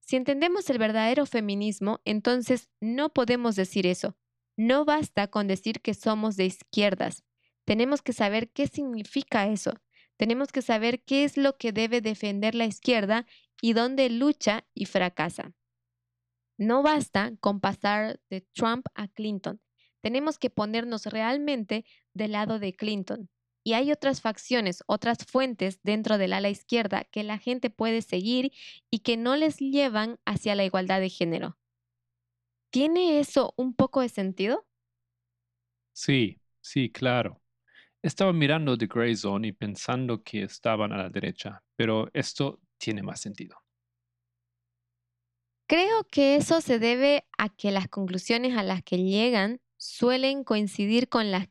Si 0.00 0.16
entendemos 0.16 0.70
el 0.70 0.78
verdadero 0.78 1.26
feminismo, 1.26 2.00
entonces 2.04 2.68
no 2.80 3.12
podemos 3.12 3.56
decir 3.56 3.86
eso. 3.86 4.16
No 4.56 4.84
basta 4.84 5.28
con 5.28 5.48
decir 5.48 5.80
que 5.80 5.94
somos 5.94 6.36
de 6.36 6.46
izquierdas. 6.46 7.24
Tenemos 7.64 8.02
que 8.02 8.12
saber 8.12 8.50
qué 8.50 8.68
significa 8.68 9.48
eso. 9.48 9.74
Tenemos 10.16 10.50
que 10.50 10.62
saber 10.62 11.02
qué 11.02 11.24
es 11.24 11.36
lo 11.36 11.56
que 11.58 11.72
debe 11.72 12.00
defender 12.00 12.54
la 12.54 12.64
izquierda 12.64 13.26
y 13.60 13.72
dónde 13.72 14.08
lucha 14.08 14.64
y 14.74 14.86
fracasa. 14.86 15.52
No 16.58 16.82
basta 16.82 17.32
con 17.40 17.60
pasar 17.60 18.20
de 18.30 18.40
Trump 18.40 18.86
a 18.94 19.08
Clinton. 19.08 19.60
Tenemos 20.00 20.38
que 20.38 20.50
ponernos 20.50 21.06
realmente 21.06 21.84
del 22.14 22.32
lado 22.32 22.58
de 22.58 22.74
Clinton. 22.74 23.28
Y 23.64 23.72
hay 23.72 23.90
otras 23.90 24.20
facciones, 24.20 24.84
otras 24.86 25.18
fuentes 25.26 25.80
dentro 25.82 26.18
del 26.18 26.32
ala 26.32 26.48
izquierda 26.48 27.04
que 27.04 27.24
la 27.24 27.38
gente 27.38 27.68
puede 27.68 28.00
seguir 28.00 28.52
y 28.90 29.00
que 29.00 29.16
no 29.16 29.34
les 29.34 29.58
llevan 29.58 30.20
hacia 30.24 30.54
la 30.54 30.64
igualdad 30.64 31.00
de 31.00 31.10
género. 31.10 31.58
¿Tiene 32.70 33.18
eso 33.18 33.54
un 33.56 33.74
poco 33.74 34.02
de 34.02 34.08
sentido? 34.08 34.66
Sí, 35.92 36.40
sí, 36.60 36.90
claro. 36.92 37.42
Estaba 38.02 38.32
mirando 38.32 38.78
The 38.78 38.86
Grey 38.86 39.16
Zone 39.16 39.48
y 39.48 39.52
pensando 39.52 40.22
que 40.22 40.44
estaban 40.44 40.92
a 40.92 40.98
la 40.98 41.10
derecha, 41.10 41.64
pero 41.74 42.08
esto 42.12 42.60
tiene 42.78 43.02
más 43.02 43.20
sentido. 43.20 43.56
Creo 45.68 46.04
que 46.04 46.36
eso 46.36 46.60
se 46.60 46.78
debe 46.78 47.26
a 47.38 47.48
que 47.48 47.72
las 47.72 47.88
conclusiones 47.88 48.56
a 48.56 48.62
las 48.62 48.84
que 48.84 48.98
llegan 48.98 49.60
suelen 49.76 50.44
coincidir 50.44 51.08
con 51.08 51.32
las 51.32 51.48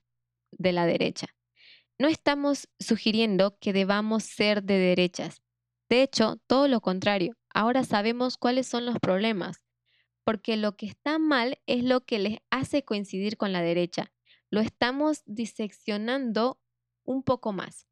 de 0.51 0.71
la 0.71 0.85
derecha. 0.85 1.27
No 1.99 2.07
estamos 2.07 2.69
sugiriendo 2.79 3.57
que 3.59 3.73
debamos 3.73 4.23
ser 4.23 4.63
de 4.63 4.77
derechas. 4.77 5.41
De 5.89 6.01
hecho, 6.01 6.37
todo 6.47 6.69
lo 6.69 6.79
contrario. 6.79 7.35
Ahora 7.53 7.83
sabemos 7.83 8.37
cuáles 8.37 8.67
son 8.67 8.85
los 8.85 8.99
problemas, 8.99 9.61
porque 10.23 10.55
lo 10.55 10.77
que 10.77 10.85
está 10.85 11.19
mal 11.19 11.59
es 11.65 11.83
lo 11.83 12.05
que 12.05 12.19
les 12.19 12.37
hace 12.49 12.83
coincidir 12.83 13.35
con 13.35 13.51
la 13.51 13.61
derecha. 13.61 14.13
Lo 14.49 14.61
estamos 14.61 15.23
diseccionando 15.25 16.61
un 17.03 17.21
poco 17.21 17.51
más. 17.51 17.85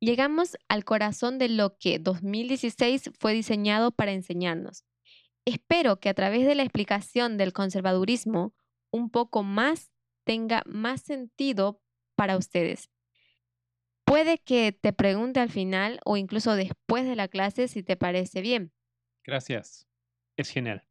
Llegamos 0.00 0.56
al 0.68 0.84
corazón 0.84 1.38
de 1.38 1.50
lo 1.50 1.76
que 1.78 1.98
2016 1.98 3.10
fue 3.18 3.34
diseñado 3.34 3.90
para 3.90 4.12
enseñarnos. 4.12 4.84
Espero 5.46 6.00
que 6.00 6.08
a 6.08 6.14
través 6.14 6.44
de 6.44 6.56
la 6.56 6.64
explicación 6.64 7.36
del 7.38 7.52
conservadurismo 7.52 8.52
un 8.90 9.10
poco 9.10 9.44
más 9.44 9.92
tenga 10.24 10.64
más 10.66 11.02
sentido 11.02 11.80
para 12.16 12.36
ustedes. 12.36 12.90
Puede 14.04 14.38
que 14.38 14.72
te 14.72 14.92
pregunte 14.92 15.38
al 15.38 15.50
final 15.50 16.00
o 16.04 16.16
incluso 16.16 16.56
después 16.56 17.06
de 17.06 17.14
la 17.14 17.28
clase 17.28 17.68
si 17.68 17.84
te 17.84 17.96
parece 17.96 18.40
bien. 18.40 18.72
Gracias. 19.24 19.86
Es 20.36 20.50
genial. 20.50 20.82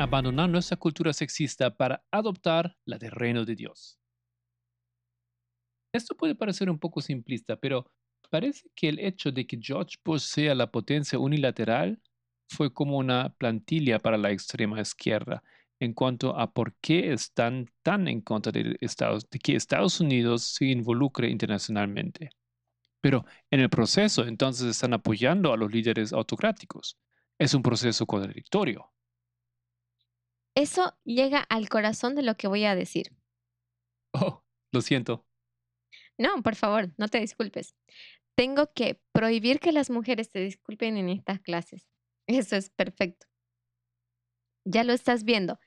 abandonar 0.00 0.48
nuestra 0.48 0.76
cultura 0.76 1.12
sexista 1.12 1.76
para 1.76 2.04
adoptar 2.12 2.76
la 2.84 2.98
del 2.98 3.10
reino 3.10 3.44
de 3.44 3.56
Dios. 3.56 3.98
Esto 5.98 6.16
puede 6.16 6.34
parecer 6.34 6.70
un 6.70 6.78
poco 6.78 7.00
simplista, 7.00 7.56
pero 7.56 7.90
parece 8.30 8.70
que 8.74 8.88
el 8.88 8.98
hecho 9.00 9.32
de 9.32 9.46
que 9.46 9.58
George 9.60 9.96
Bush 10.04 10.22
sea 10.22 10.54
la 10.54 10.70
potencia 10.70 11.18
unilateral 11.18 12.00
fue 12.48 12.72
como 12.72 12.96
una 12.96 13.34
plantilla 13.36 13.98
para 13.98 14.16
la 14.16 14.30
extrema 14.30 14.80
izquierda 14.80 15.42
en 15.80 15.92
cuanto 15.92 16.36
a 16.36 16.52
por 16.52 16.74
qué 16.76 17.12
están 17.12 17.66
tan 17.82 18.08
en 18.08 18.20
contra 18.20 18.52
de, 18.52 18.76
Estados, 18.80 19.28
de 19.30 19.38
que 19.38 19.54
Estados 19.54 20.00
Unidos 20.00 20.44
se 20.44 20.66
involucre 20.66 21.28
internacionalmente. 21.28 22.30
Pero 23.00 23.24
en 23.50 23.60
el 23.60 23.70
proceso 23.70 24.24
entonces 24.24 24.68
están 24.68 24.92
apoyando 24.92 25.52
a 25.52 25.56
los 25.56 25.70
líderes 25.70 26.12
autocráticos. 26.12 26.96
Es 27.38 27.54
un 27.54 27.62
proceso 27.62 28.06
contradictorio. 28.06 28.92
Eso 30.56 30.96
llega 31.04 31.40
al 31.40 31.68
corazón 31.68 32.16
de 32.16 32.22
lo 32.22 32.36
que 32.36 32.48
voy 32.48 32.64
a 32.64 32.74
decir. 32.74 33.12
Oh, 34.12 34.42
lo 34.72 34.80
siento. 34.80 35.27
No, 36.18 36.42
por 36.42 36.56
favor, 36.56 36.92
no 36.98 37.08
te 37.08 37.20
disculpes. 37.20 37.74
Tengo 38.36 38.72
que 38.72 39.00
prohibir 39.12 39.60
que 39.60 39.72
las 39.72 39.90
mujeres 39.90 40.30
te 40.30 40.40
disculpen 40.40 40.96
en 40.96 41.08
estas 41.08 41.40
clases. 41.40 41.86
Eso 42.26 42.56
es 42.56 42.70
perfecto. 42.70 43.26
Ya 44.64 44.84
lo 44.84 44.92
estás 44.92 45.24
viendo. 45.24 45.58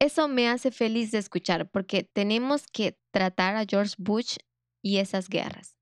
Eso 0.00 0.28
me 0.28 0.48
hace 0.48 0.70
feliz 0.70 1.10
de 1.10 1.18
escuchar 1.18 1.70
porque 1.70 2.04
tenemos 2.04 2.66
que 2.66 2.98
tratar 3.10 3.56
a 3.56 3.66
George 3.68 3.94
Bush 3.98 4.36
y 4.82 4.98
esas 4.98 5.28
guerras. 5.28 5.76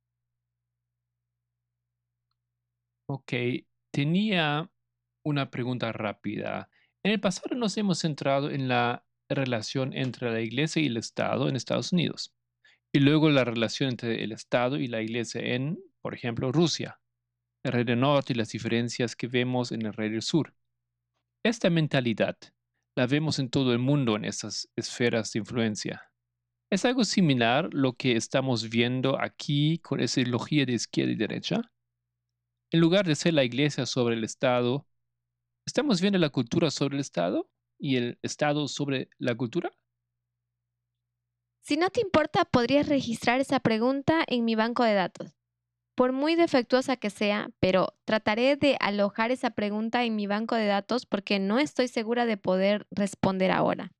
Ok, 3.08 3.32
tenía 3.92 4.70
una 5.24 5.50
pregunta 5.50 5.92
rápida. 5.92 6.68
En 7.04 7.12
el 7.12 7.20
pasado 7.20 7.54
nos 7.54 7.76
hemos 7.76 8.00
centrado 8.00 8.50
en 8.50 8.68
la 8.68 9.06
relación 9.28 9.92
entre 9.92 10.30
la 10.32 10.40
Iglesia 10.40 10.82
y 10.82 10.86
el 10.86 10.96
Estado 10.96 11.48
en 11.48 11.56
Estados 11.56 11.92
Unidos, 11.92 12.34
y 12.98 13.00
luego 13.00 13.30
la 13.30 13.44
relación 13.44 13.90
entre 13.90 14.24
el 14.24 14.32
Estado 14.32 14.76
y 14.76 14.88
la 14.88 15.00
Iglesia 15.00 15.40
en, 15.40 15.78
por 16.02 16.14
ejemplo, 16.14 16.50
Rusia, 16.50 16.98
el 17.62 17.70
Rey 17.70 17.84
del 17.84 18.00
Norte 18.00 18.32
y 18.32 18.36
las 18.36 18.48
diferencias 18.48 19.14
que 19.14 19.28
vemos 19.28 19.70
en 19.70 19.86
el 19.86 19.92
Rey 19.92 20.10
del 20.10 20.20
Sur. 20.20 20.52
Esta 21.44 21.70
mentalidad 21.70 22.36
la 22.96 23.06
vemos 23.06 23.38
en 23.38 23.50
todo 23.50 23.72
el 23.72 23.78
mundo 23.78 24.16
en 24.16 24.24
estas 24.24 24.68
esferas 24.74 25.32
de 25.32 25.38
influencia. 25.38 26.10
¿Es 26.72 26.84
algo 26.84 27.04
similar 27.04 27.72
lo 27.72 27.92
que 27.92 28.16
estamos 28.16 28.68
viendo 28.68 29.16
aquí 29.22 29.78
con 29.78 30.00
esa 30.00 30.20
ideología 30.20 30.66
de 30.66 30.72
izquierda 30.72 31.12
y 31.12 31.16
derecha? 31.16 31.60
En 32.72 32.80
lugar 32.80 33.06
de 33.06 33.14
ser 33.14 33.32
la 33.32 33.44
iglesia 33.44 33.86
sobre 33.86 34.16
el 34.16 34.24
Estado, 34.24 34.88
¿Estamos 35.64 36.00
viendo 36.00 36.18
la 36.18 36.30
cultura 36.30 36.68
sobre 36.72 36.96
el 36.96 37.00
Estado 37.00 37.48
y 37.78 37.94
el 37.94 38.18
Estado 38.22 38.66
sobre 38.66 39.08
la 39.18 39.36
cultura? 39.36 39.70
Si 41.68 41.76
no 41.76 41.90
te 41.90 42.00
importa, 42.00 42.46
podrías 42.46 42.88
registrar 42.88 43.42
esa 43.42 43.60
pregunta 43.60 44.24
en 44.26 44.46
mi 44.46 44.54
banco 44.54 44.84
de 44.84 44.94
datos. 44.94 45.36
Por 45.94 46.12
muy 46.12 46.34
defectuosa 46.34 46.96
que 46.96 47.10
sea, 47.10 47.50
pero 47.60 47.94
trataré 48.06 48.56
de 48.56 48.78
alojar 48.80 49.32
esa 49.32 49.50
pregunta 49.50 50.02
en 50.04 50.16
mi 50.16 50.26
banco 50.26 50.54
de 50.54 50.64
datos 50.64 51.04
porque 51.04 51.38
no 51.38 51.58
estoy 51.58 51.88
segura 51.88 52.24
de 52.24 52.38
poder 52.38 52.86
responder 52.90 53.50
ahora. 53.50 53.92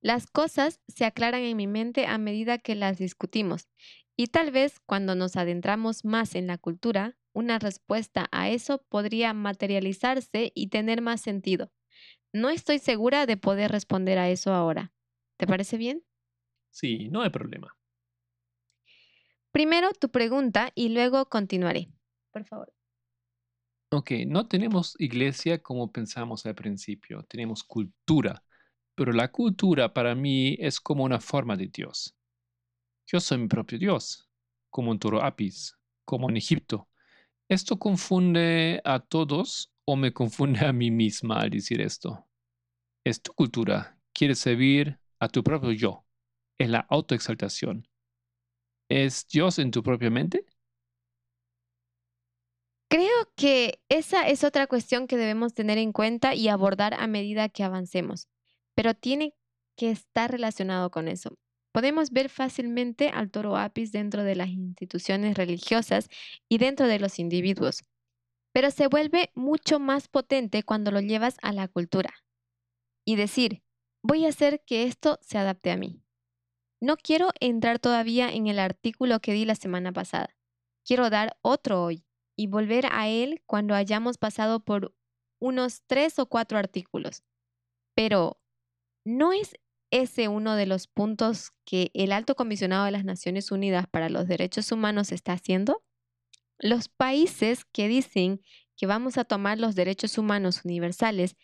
Las 0.00 0.30
cosas 0.30 0.80
se 0.88 1.04
aclaran 1.04 1.42
en 1.42 1.58
mi 1.58 1.66
mente 1.66 2.06
a 2.06 2.16
medida 2.16 2.56
que 2.56 2.74
las 2.74 2.96
discutimos 2.96 3.68
y 4.16 4.28
tal 4.28 4.50
vez 4.50 4.80
cuando 4.80 5.14
nos 5.14 5.36
adentramos 5.36 6.06
más 6.06 6.34
en 6.34 6.46
la 6.46 6.56
cultura, 6.56 7.18
una 7.34 7.58
respuesta 7.58 8.28
a 8.32 8.48
eso 8.48 8.82
podría 8.88 9.34
materializarse 9.34 10.52
y 10.54 10.68
tener 10.68 11.02
más 11.02 11.20
sentido. 11.20 11.70
No 12.32 12.48
estoy 12.48 12.78
segura 12.78 13.26
de 13.26 13.36
poder 13.36 13.72
responder 13.72 14.18
a 14.18 14.30
eso 14.30 14.54
ahora. 14.54 14.94
¿Te 15.36 15.46
parece 15.46 15.76
bien? 15.76 16.07
Sí, 16.70 17.08
no 17.10 17.22
hay 17.22 17.30
problema. 17.30 17.74
Primero 19.52 19.92
tu 19.92 20.08
pregunta 20.10 20.72
y 20.74 20.88
luego 20.88 21.26
continuaré. 21.28 21.88
Por 22.32 22.44
favor. 22.46 22.72
Ok, 23.90 24.10
no 24.26 24.46
tenemos 24.46 24.94
iglesia 24.98 25.62
como 25.62 25.90
pensamos 25.90 26.44
al 26.44 26.54
principio, 26.54 27.22
tenemos 27.24 27.64
cultura, 27.64 28.44
pero 28.94 29.12
la 29.12 29.30
cultura 29.30 29.94
para 29.94 30.14
mí 30.14 30.56
es 30.60 30.78
como 30.80 31.04
una 31.04 31.20
forma 31.20 31.56
de 31.56 31.68
Dios. 31.68 32.14
Yo 33.06 33.20
soy 33.20 33.38
mi 33.38 33.48
propio 33.48 33.78
Dios, 33.78 34.28
como 34.70 34.92
en 34.92 34.98
Toro 34.98 35.22
Apis, 35.24 35.76
como 36.04 36.30
en 36.30 36.36
Egipto, 36.38 36.88
¿Esto 37.48 37.78
confunde 37.78 38.80
a 38.84 39.00
todos 39.00 39.72
o 39.84 39.96
me 39.96 40.12
confunde 40.12 40.66
a 40.66 40.72
mí 40.72 40.90
misma 40.90 41.40
al 41.42 41.50
decir 41.50 41.80
esto? 41.80 42.26
Es 43.04 43.22
tu 43.22 43.32
cultura, 43.34 43.98
quieres 44.14 44.40
servir 44.40 44.98
a 45.20 45.28
tu 45.28 45.44
propio 45.44 45.72
yo, 45.72 46.04
es 46.58 46.68
la 46.70 46.80
autoexaltación. 46.90 47.88
¿Es 48.90 49.26
Dios 49.28 49.58
en 49.58 49.70
tu 49.70 49.82
propia 49.82 50.10
mente? 50.10 50.44
Creo 52.90 53.30
que 53.36 53.82
esa 53.90 54.26
es 54.28 54.44
otra 54.44 54.66
cuestión 54.66 55.06
que 55.06 55.18
debemos 55.18 55.52
tener 55.54 55.76
en 55.78 55.92
cuenta 55.92 56.34
y 56.34 56.48
abordar 56.48 56.94
a 56.94 57.06
medida 57.06 57.48
que 57.50 57.62
avancemos, 57.62 58.28
pero 58.74 58.94
tiene 58.94 59.34
que 59.76 59.90
estar 59.90 60.30
relacionado 60.30 60.90
con 60.90 61.06
eso. 61.08 61.36
Podemos 61.72 62.10
ver 62.10 62.30
fácilmente 62.30 63.10
al 63.10 63.30
toro 63.30 63.56
apis 63.56 63.92
dentro 63.92 64.24
de 64.24 64.36
las 64.36 64.48
instituciones 64.48 65.36
religiosas 65.36 66.08
y 66.48 66.58
dentro 66.58 66.86
de 66.86 66.98
los 66.98 67.18
individuos. 67.18 67.84
pero 68.52 68.70
se 68.72 68.88
vuelve 68.88 69.30
mucho 69.34 69.78
más 69.78 70.08
potente 70.08 70.64
cuando 70.64 70.90
lo 70.90 71.00
llevas 71.00 71.36
a 71.42 71.52
la 71.52 71.68
cultura. 71.68 72.12
Y 73.04 73.16
decir, 73.16 73.62
voy 74.02 74.26
a 74.26 74.30
hacer 74.30 74.62
que 74.66 74.84
esto 74.84 75.18
se 75.22 75.38
adapte 75.38 75.70
a 75.70 75.76
mí. 75.76 76.02
No 76.80 76.96
quiero 76.96 77.30
entrar 77.40 77.78
todavía 77.78 78.30
en 78.30 78.46
el 78.46 78.58
artículo 78.58 79.20
que 79.20 79.32
di 79.32 79.44
la 79.44 79.56
semana 79.56 79.92
pasada. 79.92 80.36
Quiero 80.84 81.10
dar 81.10 81.36
otro 81.42 81.82
hoy 81.82 82.04
y 82.36 82.46
volver 82.46 82.86
a 82.90 83.08
él 83.08 83.42
cuando 83.46 83.74
hayamos 83.74 84.16
pasado 84.16 84.60
por 84.60 84.94
unos 85.40 85.82
tres 85.86 86.18
o 86.18 86.26
cuatro 86.26 86.56
artículos. 86.56 87.24
Pero, 87.94 88.40
¿no 89.04 89.32
es 89.32 89.56
ese 89.90 90.28
uno 90.28 90.54
de 90.54 90.66
los 90.66 90.86
puntos 90.86 91.50
que 91.64 91.90
el 91.94 92.12
alto 92.12 92.36
comisionado 92.36 92.84
de 92.84 92.92
las 92.92 93.04
Naciones 93.04 93.50
Unidas 93.50 93.86
para 93.88 94.08
los 94.08 94.28
Derechos 94.28 94.70
Humanos 94.70 95.10
está 95.10 95.32
haciendo? 95.32 95.82
Los 96.58 96.88
países 96.88 97.64
que 97.64 97.88
dicen 97.88 98.42
que 98.76 98.86
vamos 98.86 99.18
a 99.18 99.24
tomar 99.24 99.58
los 99.58 99.74
derechos 99.74 100.18
humanos 100.18 100.64
universales, 100.64 101.36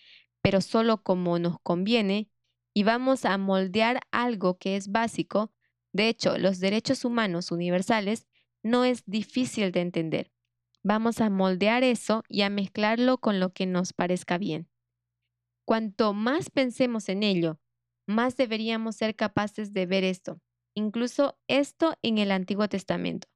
pero 0.42 0.60
solo 0.60 1.02
como 1.02 1.38
nos 1.38 1.58
conviene, 1.60 2.30
y 2.74 2.82
vamos 2.82 3.24
a 3.24 3.38
moldear 3.38 4.00
algo 4.10 4.58
que 4.58 4.76
es 4.76 4.88
básico, 4.88 5.52
de 5.92 6.08
hecho, 6.08 6.36
los 6.38 6.58
derechos 6.58 7.04
humanos 7.04 7.52
universales 7.52 8.26
no 8.64 8.84
es 8.84 9.04
difícil 9.06 9.70
de 9.70 9.80
entender. 9.80 10.32
Vamos 10.82 11.20
a 11.20 11.30
moldear 11.30 11.84
eso 11.84 12.24
y 12.28 12.42
a 12.42 12.50
mezclarlo 12.50 13.18
con 13.18 13.38
lo 13.38 13.52
que 13.52 13.64
nos 13.64 13.92
parezca 13.92 14.38
bien. 14.38 14.68
Cuanto 15.64 16.12
más 16.12 16.50
pensemos 16.50 17.08
en 17.08 17.22
ello, 17.22 17.60
más 18.06 18.36
deberíamos 18.36 18.96
ser 18.96 19.14
capaces 19.14 19.72
de 19.72 19.86
ver 19.86 20.02
esto, 20.02 20.40
incluso 20.74 21.38
esto 21.46 21.94
en 22.02 22.18
el 22.18 22.32
Antiguo 22.32 22.68
Testamento. 22.68 23.28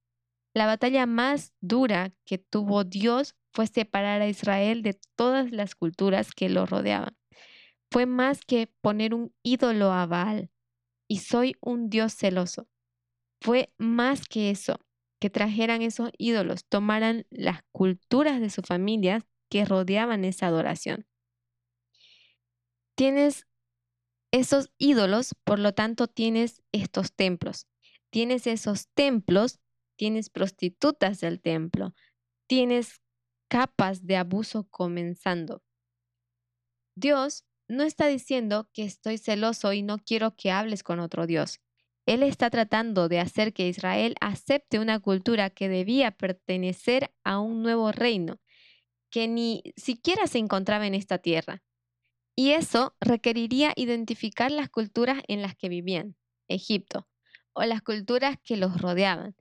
La 0.53 0.67
batalla 0.67 1.07
más 1.07 1.55
dura 1.61 2.13
que 2.25 2.39
tuvo 2.39 2.83
Dios 2.83 3.37
fue 3.53 3.69
separar 3.69 4.21
a 4.21 4.29
Israel 4.29 4.83
de 4.83 4.99
todas 5.15 5.53
las 5.53 5.77
culturas 5.77 6.33
que 6.33 6.49
lo 6.49 6.67
rodeaban 6.67 7.18
fue 7.91 8.07
más 8.07 8.45
que 8.45 8.69
poner 8.81 9.15
un 9.15 9.35
ídolo 9.43 9.93
a 9.93 10.07
Baal 10.07 10.51
y 11.09 11.19
soy 11.19 11.57
un 11.61 11.89
Dios 11.89 12.15
celoso. 12.15 12.69
Fue 13.41 13.73
más 13.79 14.27
que 14.27 14.51
eso, 14.51 14.81
que 15.21 15.31
trajeran 15.31 15.83
esos 15.83 16.11
ídolos, 16.19 16.65
tomaran 16.67 17.27
las 17.31 17.63
culturas 17.73 18.41
de 18.41 18.51
sus 18.51 18.67
familias 18.67 19.25
que 19.49 19.65
rodeaban 19.65 20.25
esa 20.25 20.47
adoración. 20.49 21.07
Tienes 22.95 23.47
esos 24.33 24.71
ídolos, 24.77 25.35
por 25.45 25.59
lo 25.59 25.73
tanto 25.73 26.09
tienes 26.09 26.63
estos 26.73 27.15
templos. 27.15 27.67
Tienes 28.11 28.47
esos 28.47 28.89
templos, 28.89 29.61
tienes 29.97 30.31
prostitutas 30.31 31.21
del 31.21 31.41
templo, 31.41 31.95
tienes 32.47 33.03
capas 33.49 34.07
de 34.07 34.17
abuso 34.17 34.67
comenzando. 34.71 35.63
Dios 36.95 37.45
no 37.69 37.85
está 37.85 38.07
diciendo 38.07 38.69
que 38.73 38.85
estoy 38.85 39.19
celoso 39.19 39.73
y 39.73 39.83
no 39.83 39.99
quiero 39.99 40.35
que 40.35 40.51
hables 40.51 40.83
con 40.83 41.01
otro 41.01 41.27
Dios. 41.27 41.61
Él 42.07 42.23
está 42.23 42.49
tratando 42.49 43.09
de 43.09 43.21
hacer 43.21 43.53
que 43.53 43.69
Israel 43.69 44.15
acepte 44.21 44.79
una 44.79 44.99
cultura 44.99 45.51
que 45.51 45.69
debía 45.69 46.11
pertenecer 46.11 47.13
a 47.23 47.39
un 47.39 47.63
nuevo 47.63 47.93
reino, 47.93 48.41
que 49.11 49.29
ni 49.29 49.63
siquiera 49.77 50.27
se 50.27 50.39
encontraba 50.39 50.87
en 50.87 50.95
esta 50.95 51.19
tierra. 51.19 51.63
Y 52.35 52.53
eso 52.53 52.97
requeriría 53.01 53.73
identificar 53.77 54.51
las 54.51 54.71
culturas 54.71 55.23
en 55.29 55.43
las 55.43 55.55
que 55.55 55.69
vivían, 55.69 56.17
Egipto, 56.49 57.07
o 57.53 57.65
las 57.65 57.83
culturas 57.83 58.37
que 58.43 58.57
los 58.57 58.81
rodeaban, 58.81 59.37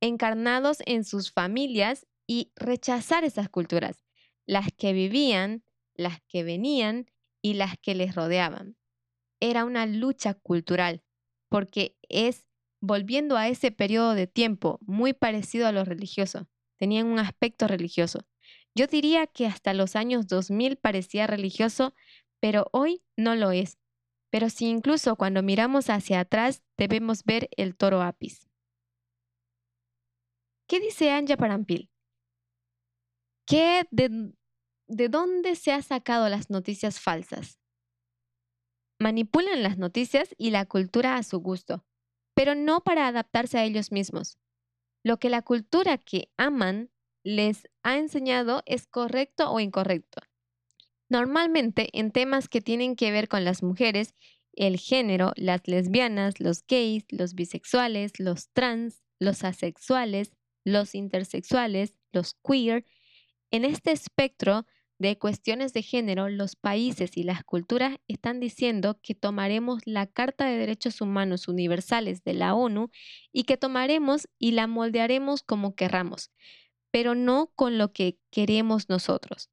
encarnados 0.00 0.78
en 0.84 1.04
sus 1.04 1.32
familias 1.32 2.06
y 2.26 2.52
rechazar 2.56 3.24
esas 3.24 3.48
culturas, 3.48 4.04
las 4.44 4.66
que 4.76 4.92
vivían, 4.92 5.64
las 5.94 6.20
que 6.28 6.42
venían 6.42 7.06
y 7.42 7.54
las 7.54 7.76
que 7.78 7.94
les 7.94 8.14
rodeaban. 8.14 8.76
Era 9.40 9.64
una 9.64 9.86
lucha 9.86 10.34
cultural, 10.34 11.02
porque 11.48 11.96
es 12.08 12.46
volviendo 12.80 13.36
a 13.36 13.48
ese 13.48 13.70
periodo 13.70 14.14
de 14.14 14.26
tiempo 14.26 14.78
muy 14.82 15.12
parecido 15.12 15.66
a 15.66 15.72
lo 15.72 15.84
religioso. 15.84 16.48
Tenían 16.78 17.06
un 17.06 17.18
aspecto 17.18 17.66
religioso. 17.68 18.26
Yo 18.74 18.86
diría 18.86 19.26
que 19.26 19.46
hasta 19.46 19.74
los 19.74 19.96
años 19.96 20.26
2000 20.26 20.76
parecía 20.76 21.26
religioso, 21.26 21.94
pero 22.40 22.68
hoy 22.72 23.02
no 23.16 23.34
lo 23.34 23.52
es. 23.52 23.78
Pero 24.30 24.48
si 24.48 24.66
incluso 24.66 25.16
cuando 25.16 25.42
miramos 25.42 25.90
hacia 25.90 26.20
atrás 26.20 26.62
debemos 26.78 27.24
ver 27.24 27.48
el 27.56 27.76
toro 27.76 28.00
apis. 28.02 28.48
¿Qué 30.66 30.80
dice 30.80 31.10
Anja 31.10 31.36
Parampil? 31.36 31.90
¿Qué 33.46 33.86
de, 33.90 34.32
¿de 34.92 35.08
dónde 35.08 35.56
se 35.56 35.72
ha 35.72 35.80
sacado 35.80 36.28
las 36.28 36.50
noticias 36.50 37.00
falsas? 37.00 37.58
Manipulan 39.00 39.62
las 39.62 39.78
noticias 39.78 40.34
y 40.36 40.50
la 40.50 40.66
cultura 40.66 41.16
a 41.16 41.22
su 41.22 41.40
gusto, 41.40 41.84
pero 42.34 42.54
no 42.54 42.82
para 42.82 43.08
adaptarse 43.08 43.58
a 43.58 43.64
ellos 43.64 43.90
mismos. 43.90 44.38
Lo 45.02 45.18
que 45.18 45.30
la 45.30 45.42
cultura 45.42 45.96
que 45.96 46.30
aman 46.36 46.90
les 47.24 47.68
ha 47.82 47.96
enseñado 47.96 48.62
es 48.66 48.86
correcto 48.86 49.50
o 49.50 49.60
incorrecto. 49.60 50.20
Normalmente 51.08 51.88
en 51.98 52.10
temas 52.10 52.48
que 52.48 52.60
tienen 52.60 52.94
que 52.94 53.10
ver 53.10 53.28
con 53.28 53.44
las 53.44 53.62
mujeres, 53.62 54.14
el 54.52 54.78
género, 54.78 55.32
las 55.36 55.66
lesbianas, 55.66 56.38
los 56.38 56.64
gays, 56.66 57.04
los 57.10 57.34
bisexuales, 57.34 58.20
los 58.20 58.50
trans, 58.50 59.02
los 59.18 59.42
asexuales, 59.42 60.32
los 60.64 60.94
intersexuales, 60.94 61.94
los 62.12 62.34
queer, 62.46 62.84
en 63.50 63.64
este 63.64 63.92
espectro 63.92 64.66
de 65.02 65.18
cuestiones 65.18 65.72
de 65.72 65.82
género, 65.82 66.28
los 66.28 66.54
países 66.54 67.16
y 67.16 67.24
las 67.24 67.42
culturas 67.42 67.98
están 68.06 68.38
diciendo 68.38 69.00
que 69.02 69.14
tomaremos 69.14 69.82
la 69.84 70.06
Carta 70.06 70.46
de 70.46 70.56
Derechos 70.56 71.00
Humanos 71.00 71.48
Universales 71.48 72.22
de 72.22 72.34
la 72.34 72.54
ONU 72.54 72.90
y 73.32 73.42
que 73.42 73.56
tomaremos 73.56 74.28
y 74.38 74.52
la 74.52 74.68
moldearemos 74.68 75.42
como 75.42 75.74
querramos, 75.74 76.30
pero 76.92 77.14
no 77.14 77.52
con 77.56 77.78
lo 77.78 77.92
que 77.92 78.18
queremos 78.30 78.88
nosotros, 78.88 79.50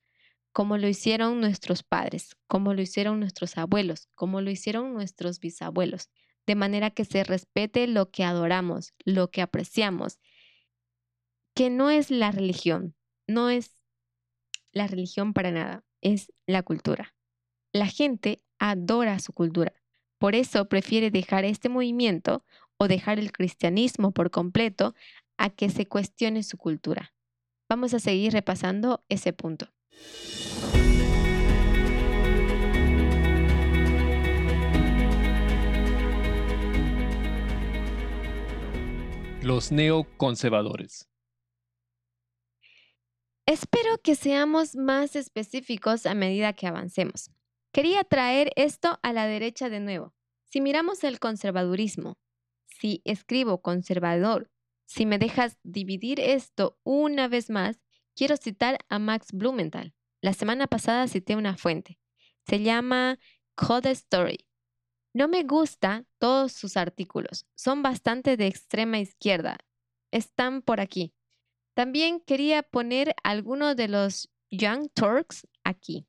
como 0.52 0.78
lo 0.78 0.88
hicieron 0.88 1.42
nuestros 1.42 1.82
padres, 1.82 2.38
como 2.48 2.74
lo 2.76 2.82
hicieron 2.82 3.20
nuestros 3.20 3.58
abuelos, 3.58 4.08
como 4.14 4.42
lo 4.42 4.52
hicieron 4.52 4.94
nuestros 4.94 5.40
bisabuelos, 5.40 6.10
de 6.46 6.56
manera 6.56 6.92
que 6.92 7.06
se 7.06 7.24
respete 7.24 7.88
lo 7.88 8.12
que 8.12 8.24
adoramos, 8.24 8.94
lo 9.04 9.32
que 9.32 9.42
apreciamos, 9.42 10.20
que 11.56 11.72
no 11.72 11.90
es 11.90 12.12
la 12.12 12.32
religión, 12.32 12.96
no 13.28 13.50
es 13.50 13.79
la 14.72 14.88
religión 14.88 15.34
para 15.34 15.52
nada, 15.52 15.84
es 16.02 16.32
la 16.46 16.64
cultura. 16.64 17.16
La 17.74 17.88
gente 17.88 18.42
adora 18.60 19.20
su 19.20 19.34
cultura. 19.34 19.74
Por 20.20 20.36
eso 20.36 20.68
prefiere 20.68 21.12
dejar 21.12 21.46
este 21.46 21.70
movimiento 21.70 22.44
o 22.78 22.88
dejar 22.88 23.20
el 23.20 23.32
cristianismo 23.32 24.12
por 24.12 24.32
completo 24.32 24.96
a 25.38 25.50
que 25.50 25.70
se 25.70 25.86
cuestione 25.86 26.44
su 26.44 26.58
cultura. 26.58 27.14
Vamos 27.70 27.94
a 27.94 28.00
seguir 28.00 28.34
repasando 28.34 29.04
ese 29.10 29.32
punto. 29.34 29.70
Los 39.42 39.72
neoconservadores. 39.72 41.09
Espero 43.50 43.98
que 44.04 44.14
seamos 44.14 44.76
más 44.76 45.16
específicos 45.16 46.06
a 46.06 46.14
medida 46.14 46.54
que 46.54 46.68
avancemos. 46.68 47.32
Quería 47.74 48.04
traer 48.04 48.52
esto 48.56 49.00
a 49.02 49.12
la 49.12 49.26
derecha 49.26 49.72
de 49.72 49.80
nuevo. 49.80 50.14
Si 50.44 50.62
miramos 50.62 51.04
el 51.04 51.20
conservadurismo, 51.20 52.20
si 52.68 53.02
escribo 53.06 53.64
conservador, 53.64 54.52
si 54.86 55.08
me 55.08 55.18
dejas 55.18 55.58
dividir 55.64 56.20
esto 56.20 56.78
una 56.84 57.28
vez 57.28 57.50
más, 57.50 57.82
quiero 58.16 58.38
citar 58.38 58.78
a 58.88 59.00
Max 59.00 59.30
Blumenthal. 59.34 59.96
La 60.22 60.34
semana 60.34 60.68
pasada 60.68 61.08
cité 61.08 61.36
una 61.36 61.58
fuente. 61.58 61.98
Se 62.46 62.62
llama 62.62 63.18
Code 63.56 63.90
Story. 63.90 64.46
No 65.12 65.28
me 65.28 65.42
gusta 65.42 66.06
todos 66.20 66.52
sus 66.52 66.78
artículos. 66.78 67.48
Son 67.56 67.82
bastante 67.82 68.38
de 68.38 68.46
extrema 68.46 69.00
izquierda. 69.00 69.58
Están 70.12 70.62
por 70.62 70.80
aquí. 70.80 71.16
También 71.80 72.20
quería 72.20 72.62
poner 72.62 73.16
algunos 73.24 73.74
de 73.78 73.88
los 73.88 74.30
Young 74.52 74.90
Turks 74.94 75.48
aquí. 75.64 76.06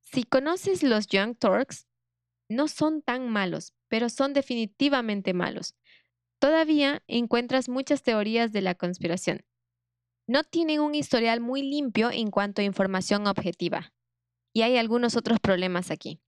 Si 0.00 0.24
conoces 0.24 0.82
los 0.82 1.06
Young 1.06 1.36
Turks, 1.36 1.86
no 2.48 2.66
son 2.66 3.00
tan 3.00 3.30
malos, 3.30 3.72
pero 3.86 4.08
son 4.08 4.32
definitivamente 4.32 5.32
malos. 5.32 5.76
Todavía 6.40 7.04
encuentras 7.06 7.68
muchas 7.68 8.02
teorías 8.02 8.50
de 8.50 8.62
la 8.62 8.74
conspiración. 8.74 9.46
No 10.26 10.42
tienen 10.42 10.80
un 10.80 10.96
historial 10.96 11.38
muy 11.38 11.62
limpio 11.62 12.10
en 12.10 12.32
cuanto 12.32 12.60
a 12.60 12.64
información 12.64 13.28
objetiva. 13.28 13.92
Y 14.52 14.62
hay 14.62 14.76
algunos 14.76 15.14
otros 15.14 15.38
problemas 15.38 15.92
aquí. 15.92 16.20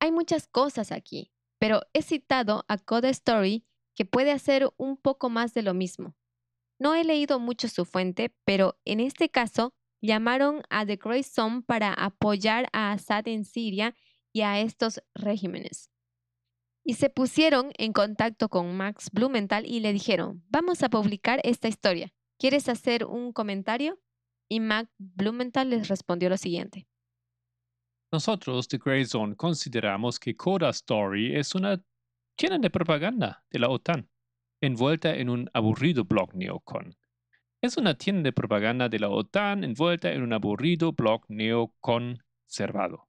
Hay 0.00 0.10
muchas 0.10 0.48
cosas 0.48 0.90
aquí, 0.90 1.30
pero 1.60 1.82
he 1.92 2.02
citado 2.02 2.64
a 2.66 2.78
Code 2.78 3.10
Story 3.10 3.64
que 3.94 4.04
puede 4.04 4.32
hacer 4.32 4.68
un 4.76 4.96
poco 4.96 5.30
más 5.30 5.54
de 5.54 5.62
lo 5.62 5.72
mismo. 5.72 6.16
No 6.78 6.94
he 6.94 7.04
leído 7.04 7.38
mucho 7.38 7.68
su 7.68 7.84
fuente, 7.84 8.34
pero 8.44 8.78
en 8.84 9.00
este 9.00 9.28
caso 9.28 9.74
llamaron 10.02 10.62
a 10.70 10.84
The 10.84 10.96
Grey 10.96 11.22
Zone 11.22 11.62
para 11.62 11.92
apoyar 11.92 12.68
a 12.72 12.92
Assad 12.92 13.28
en 13.28 13.44
Siria 13.44 13.94
y 14.32 14.42
a 14.42 14.60
estos 14.60 15.02
regímenes. 15.14 15.90
Y 16.84 16.94
se 16.94 17.10
pusieron 17.10 17.72
en 17.78 17.92
contacto 17.92 18.48
con 18.48 18.76
Max 18.76 19.10
Blumenthal 19.12 19.66
y 19.66 19.80
le 19.80 19.92
dijeron, 19.92 20.44
vamos 20.48 20.82
a 20.82 20.88
publicar 20.88 21.40
esta 21.42 21.68
historia. 21.68 22.12
¿Quieres 22.38 22.68
hacer 22.68 23.04
un 23.04 23.32
comentario? 23.32 23.98
Y 24.48 24.60
Max 24.60 24.92
Blumenthal 24.98 25.70
les 25.70 25.88
respondió 25.88 26.28
lo 26.28 26.36
siguiente. 26.36 26.86
Nosotros, 28.12 28.68
The 28.68 28.78
Grey 28.78 29.04
Zone, 29.04 29.34
consideramos 29.34 30.20
que 30.20 30.36
Coda 30.36 30.70
Story 30.70 31.34
es 31.34 31.54
una 31.54 31.82
tienda 32.36 32.58
de 32.58 32.70
propaganda 32.70 33.44
de 33.50 33.58
la 33.58 33.68
OTAN, 33.68 34.08
envuelta 34.66 35.14
en 35.14 35.28
un 35.30 35.50
aburrido 35.54 36.04
blog 36.04 36.34
neocon. 36.34 36.96
Es 37.62 37.76
una 37.76 37.96
tienda 37.96 38.22
de 38.22 38.32
propaganda 38.32 38.88
de 38.88 38.98
la 38.98 39.08
OTAN 39.08 39.64
envuelta 39.64 40.12
en 40.12 40.22
un 40.22 40.32
aburrido 40.32 40.92
blog 40.92 41.24
neoconservado. 41.28 43.08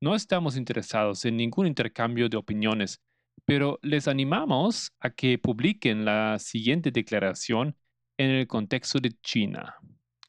No 0.00 0.14
estamos 0.14 0.56
interesados 0.56 1.24
en 1.24 1.36
ningún 1.36 1.66
intercambio 1.66 2.28
de 2.28 2.36
opiniones, 2.36 3.00
pero 3.44 3.78
les 3.82 4.08
animamos 4.08 4.92
a 5.00 5.10
que 5.10 5.38
publiquen 5.38 6.04
la 6.04 6.38
siguiente 6.38 6.90
declaración 6.90 7.76
en 8.18 8.30
el 8.30 8.46
contexto 8.46 8.98
de 8.98 9.12
China. 9.22 9.76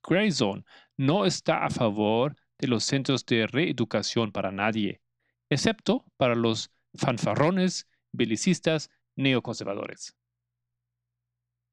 Grayzone 0.08 0.64
no 0.98 1.26
está 1.26 1.66
a 1.66 1.70
favor 1.70 2.36
de 2.58 2.68
los 2.68 2.84
centros 2.84 3.26
de 3.26 3.46
reeducación 3.46 4.32
para 4.32 4.52
nadie, 4.52 5.02
excepto 5.50 6.06
para 6.18 6.36
los 6.36 6.72
fanfarrones, 6.96 7.88
belicistas, 8.12 8.90
neoconservadores. 9.18 10.16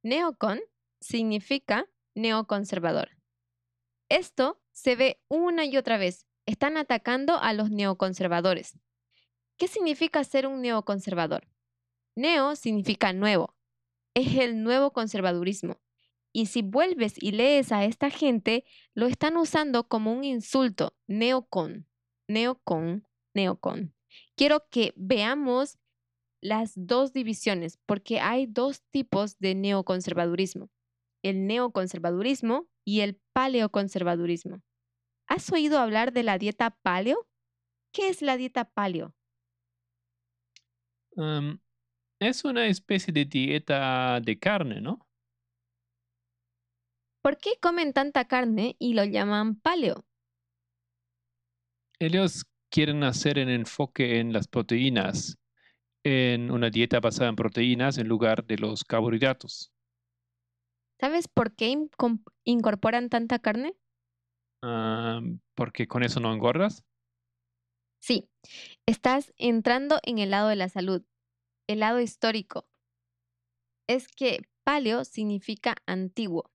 Neocon 0.03 0.61
significa 1.01 1.87
neoconservador. 2.15 3.11
Esto 4.09 4.61
se 4.73 4.97
ve 4.97 5.21
una 5.29 5.65
y 5.65 5.77
otra 5.77 5.99
vez. 5.99 6.27
Están 6.47 6.77
atacando 6.77 7.39
a 7.39 7.53
los 7.53 7.71
neoconservadores. 7.71 8.79
¿Qué 9.57 9.69
significa 9.69 10.25
ser 10.25 10.47
un 10.47 10.61
neoconservador? 10.63 11.49
Neo 12.17 12.57
significa 12.57 13.13
nuevo. 13.13 13.55
Es 14.15 14.37
el 14.37 14.63
nuevo 14.63 14.93
conservadurismo. 14.93 15.81
Y 16.33 16.47
si 16.47 16.63
vuelves 16.63 17.15
y 17.17 17.33
lees 17.33 17.73
a 17.73 17.85
esta 17.85 18.11
gente, 18.11 18.65
lo 18.95 19.07
están 19.07 19.37
usando 19.37 19.89
como 19.89 20.13
un 20.13 20.25
insulto. 20.25 20.97
Neocon, 21.07 21.87
neocon, 22.29 23.07
neocon. 23.35 23.95
Quiero 24.37 24.67
que 24.69 24.93
veamos 24.97 25.79
las 26.45 26.75
dos 26.77 27.13
divisiones, 27.13 27.79
porque 27.87 28.21
hay 28.21 28.47
dos 28.47 28.83
tipos 28.93 29.39
de 29.39 29.55
neoconservadurismo 29.55 30.69
el 31.25 31.47
neoconservadurismo 31.47 32.69
y 32.85 33.01
el 33.01 33.19
paleoconservadurismo. 33.33 34.63
¿Has 35.27 35.51
oído 35.51 35.79
hablar 35.79 36.13
de 36.13 36.23
la 36.23 36.37
dieta 36.37 36.77
paleo? 36.83 37.27
¿Qué 37.93 38.09
es 38.09 38.23
la 38.23 38.37
dieta 38.37 38.67
paleo? 38.67 39.15
es 42.19 42.45
una 42.45 42.67
especie 42.67 43.13
de 43.13 43.25
dieta 43.25 44.21
de 44.21 44.37
carne, 44.37 44.81
¿no? 44.81 45.07
¿Por 47.23 47.39
qué 47.39 47.51
comen 47.61 47.93
tanta 47.93 48.27
carne 48.27 48.75
y 48.81 48.95
lo 48.95 49.05
llaman 49.05 49.55
paleo? 49.55 50.05
Ellos 52.01 52.45
quieren 52.69 53.05
hacer 53.05 53.39
un 53.39 53.49
enfoque 53.49 54.19
en 54.19 54.33
las 54.33 54.49
proteínas, 54.49 55.39
en 56.05 56.51
una 56.51 56.71
dieta 56.71 57.01
basada 57.01 57.31
en 57.31 57.37
proteínas 57.37 57.99
en 57.99 58.09
lugar 58.09 58.45
de 58.45 58.59
los 58.59 58.85
carbohidratos. 58.85 59.73
¿Sabes 61.01 61.29
por 61.29 61.55
qué 61.57 61.75
incorporan 62.45 63.09
tanta 63.09 63.39
carne? 63.39 63.75
Ah, 64.63 65.21
porque 65.55 65.89
con 65.89 66.03
eso 66.03 66.21
no 66.21 66.33
engordas. 66.33 66.85
Sí, 68.01 68.29
estás 68.87 69.33
entrando 69.37 69.99
en 70.03 70.19
el 70.19 70.31
lado 70.31 70.49
de 70.49 70.57
la 70.57 70.69
salud, 70.69 71.03
el 71.67 71.81
lado 71.81 72.01
histórico. 72.01 72.69
Es 73.89 74.09
que 74.09 74.41
paleo 74.65 75.05
significa 75.05 75.77
antiguo. 75.87 76.53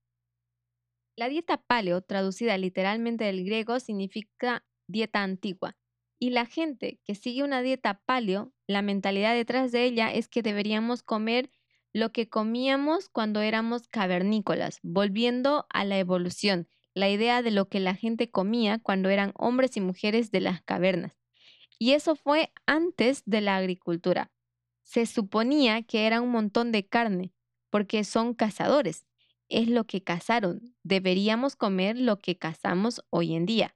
La 1.18 1.28
dieta 1.28 1.62
paleo, 1.62 2.02
traducida 2.02 2.58
literalmente 2.58 3.26
del 3.26 3.43
griego, 3.43 3.80
significa 3.80 4.66
dieta 4.88 5.22
antigua. 5.22 5.76
Y 6.20 6.30
la 6.30 6.45
gente 6.45 7.00
que 7.04 7.16
sigue 7.16 7.43
una 7.43 7.62
dieta 7.62 8.02
paleo, 8.06 8.54
la 8.70 8.84
mentalidad 8.84 9.34
detrás 9.34 9.72
de 9.72 9.84
ella 9.84 10.13
es 10.13 10.28
que 10.28 10.43
deberíamos 10.43 11.01
comer 11.01 11.49
lo 11.91 12.11
que 12.11 12.30
comíamos 12.30 13.09
cuando 13.09 13.41
éramos 13.41 13.88
cavernícolas, 13.88 14.78
volviendo 14.84 15.65
a 15.72 15.86
la 15.86 15.97
evolución, 15.97 16.67
la 16.93 17.09
idea 17.09 17.41
de 17.41 17.49
lo 17.49 17.67
que 17.67 17.80
la 17.80 17.95
gente 17.95 18.30
comía 18.30 18.78
cuando 18.78 19.09
eran 19.09 19.34
hombres 19.34 19.76
y 19.76 19.82
mujeres 19.82 20.30
de 20.30 20.41
las 20.41 20.61
cavernas. 20.61 21.13
Y 21.80 21.93
eso 21.93 22.15
fue 22.15 22.53
antes 22.67 23.24
de 23.26 23.41
la 23.41 23.57
agricultura. 23.57 24.32
Se 24.84 25.07
suponía 25.07 25.82
que 25.82 26.05
era 26.05 26.22
un 26.22 26.30
montón 26.30 26.72
de 26.72 26.86
carne, 26.86 27.34
porque 27.72 28.03
son 28.03 28.36
cazadores. 28.36 29.07
Es 29.47 29.67
lo 29.67 29.86
que 29.86 30.03
cazaron. 30.03 30.76
Deberíamos 30.84 31.55
comer 31.55 31.97
lo 31.97 32.20
que 32.20 32.38
cazamos 32.38 33.03
hoy 33.09 33.34
en 33.34 33.47
día. 33.47 33.76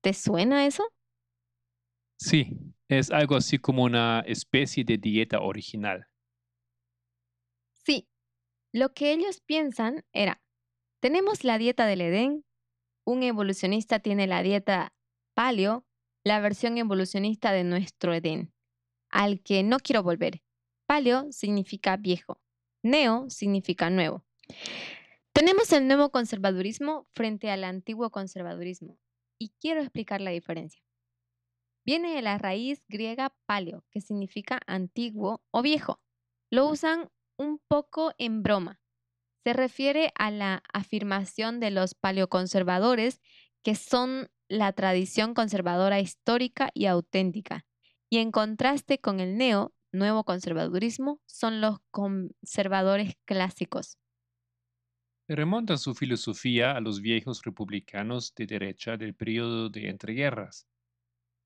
¿Te 0.00 0.14
suena 0.14 0.64
eso? 0.64 0.84
Sí, 2.18 2.58
es 2.88 3.10
algo 3.10 3.36
así 3.36 3.58
como 3.58 3.84
una 3.84 4.24
especie 4.26 4.82
de 4.84 4.98
dieta 4.98 5.40
original. 5.40 6.08
Sí, 7.84 8.08
lo 8.72 8.92
que 8.92 9.12
ellos 9.12 9.40
piensan 9.40 10.04
era, 10.12 10.42
tenemos 11.00 11.44
la 11.44 11.58
dieta 11.58 11.86
del 11.86 12.00
Edén, 12.00 12.44
un 13.06 13.22
evolucionista 13.22 14.00
tiene 14.00 14.26
la 14.26 14.42
dieta 14.42 14.94
paleo, 15.34 15.86
la 16.24 16.40
versión 16.40 16.76
evolucionista 16.76 17.52
de 17.52 17.62
nuestro 17.62 18.12
Edén, 18.12 18.52
al 19.10 19.40
que 19.40 19.62
no 19.62 19.78
quiero 19.78 20.02
volver. 20.02 20.42
Paleo 20.86 21.30
significa 21.30 21.96
viejo, 21.96 22.42
neo 22.82 23.30
significa 23.30 23.90
nuevo. 23.90 24.24
Tenemos 25.32 25.72
el 25.72 25.86
nuevo 25.86 26.10
conservadurismo 26.10 27.06
frente 27.12 27.48
al 27.50 27.62
antiguo 27.62 28.10
conservadurismo 28.10 28.98
y 29.38 29.50
quiero 29.60 29.82
explicar 29.82 30.20
la 30.20 30.32
diferencia. 30.32 30.82
Viene 31.88 32.14
de 32.14 32.20
la 32.20 32.36
raíz 32.36 32.84
griega 32.90 33.34
paleo, 33.46 33.82
que 33.90 34.02
significa 34.02 34.60
antiguo 34.66 35.42
o 35.50 35.62
viejo. 35.62 36.02
Lo 36.50 36.68
usan 36.68 37.08
un 37.38 37.62
poco 37.66 38.12
en 38.18 38.42
broma. 38.42 38.78
Se 39.42 39.54
refiere 39.54 40.12
a 40.14 40.30
la 40.30 40.62
afirmación 40.70 41.60
de 41.60 41.70
los 41.70 41.94
paleoconservadores 41.94 43.22
que 43.64 43.74
son 43.74 44.28
la 44.50 44.74
tradición 44.74 45.32
conservadora 45.32 45.98
histórica 45.98 46.68
y 46.74 46.84
auténtica, 46.84 47.64
y 48.10 48.18
en 48.18 48.32
contraste 48.32 48.98
con 48.98 49.18
el 49.18 49.38
neo, 49.38 49.72
nuevo 49.90 50.24
conservadurismo, 50.24 51.22
son 51.24 51.62
los 51.62 51.78
conservadores 51.90 53.14
clásicos. 53.24 53.96
Remonta 55.26 55.78
su 55.78 55.94
filosofía 55.94 56.72
a 56.72 56.82
los 56.82 57.00
viejos 57.00 57.40
republicanos 57.44 58.34
de 58.34 58.44
derecha 58.44 58.98
del 58.98 59.14
periodo 59.14 59.70
de 59.70 59.88
entreguerras, 59.88 60.66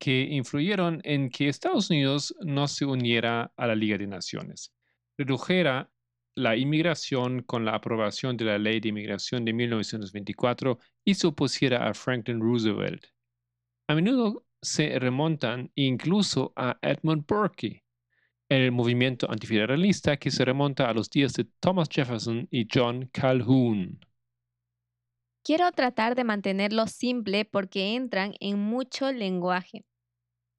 que 0.03 0.23
influyeron 0.23 1.01
en 1.05 1.31
que 1.31 1.47
Estados 1.47 1.89
Unidos 1.89 2.35
no 2.41 2.67
se 2.67 2.85
uniera 2.85 3.53
a 3.57 3.69
la 3.69 3.77
Liga 3.77 3.97
de 3.97 4.09
Naciones 4.09 4.75
redujera 5.17 5.89
la 6.35 6.57
inmigración 6.57 7.43
con 7.45 7.65
la 7.65 7.77
aprobación 7.77 8.37
de 8.37 8.47
la 8.47 8.59
Ley 8.59 8.81
de 8.81 8.89
Inmigración 8.89 9.45
de 9.45 9.53
1924 9.53 10.81
y 11.05 11.15
se 11.15 11.29
opusiera 11.29 11.89
a 11.89 11.95
Franklin 11.95 12.41
Roosevelt. 12.41 13.07
A 13.87 13.95
menudo 13.95 14.45
se 14.61 14.99
remontan 14.99 15.71
incluso 15.77 16.53
a 16.57 16.79
Edmund 16.83 17.25
Burke, 17.25 17.85
el 18.49 18.73
movimiento 18.73 19.31
antifederalista 19.31 20.17
que 20.17 20.33
se 20.33 20.45
remonta 20.45 20.89
a 20.89 20.95
los 20.95 21.11
días 21.11 21.35
de 21.35 21.45
Thomas 21.61 21.89
Jefferson 21.89 22.49
y 22.51 22.67
John 22.73 23.09
Calhoun. 23.13 24.01
Quiero 25.45 25.71
tratar 25.71 26.17
de 26.17 26.25
mantenerlo 26.25 26.89
simple 26.89 27.45
porque 27.45 27.95
entran 27.95 28.35
en 28.41 28.59
mucho 28.59 29.13
lenguaje, 29.13 29.85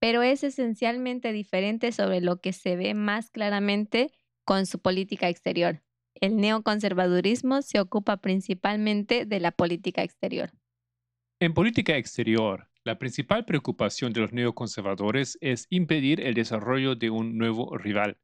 pero 0.04 0.22
es 0.22 0.44
esencialmente 0.44 1.32
diferente 1.32 1.94
sobre 1.94 2.20
lo 2.20 2.42
que 2.42 2.52
se 2.52 2.76
ve 2.76 2.94
más 2.94 3.30
claramente 3.30 4.12
con 4.44 4.66
su 4.66 4.80
política 4.80 5.30
exterior. 5.30 5.82
El 6.16 6.36
neoconservadurismo 6.36 7.62
se 7.62 7.80
ocupa 7.80 8.18
principalmente 8.18 9.26
de 9.26 9.40
la 9.40 9.54
política 9.54 10.04
exterior. 10.04 10.52
En 11.40 11.54
política 11.54 11.96
exterior, 11.96 12.68
la 12.84 13.00
principal 13.00 13.46
preocupación 13.46 14.12
de 14.12 14.20
los 14.20 14.34
neoconservadores 14.34 15.38
es 15.40 15.68
impedir 15.70 16.20
el 16.20 16.34
desarrollo 16.34 16.96
de 16.96 17.10
un 17.10 17.38
nuevo 17.38 17.78
rival. 17.78 18.18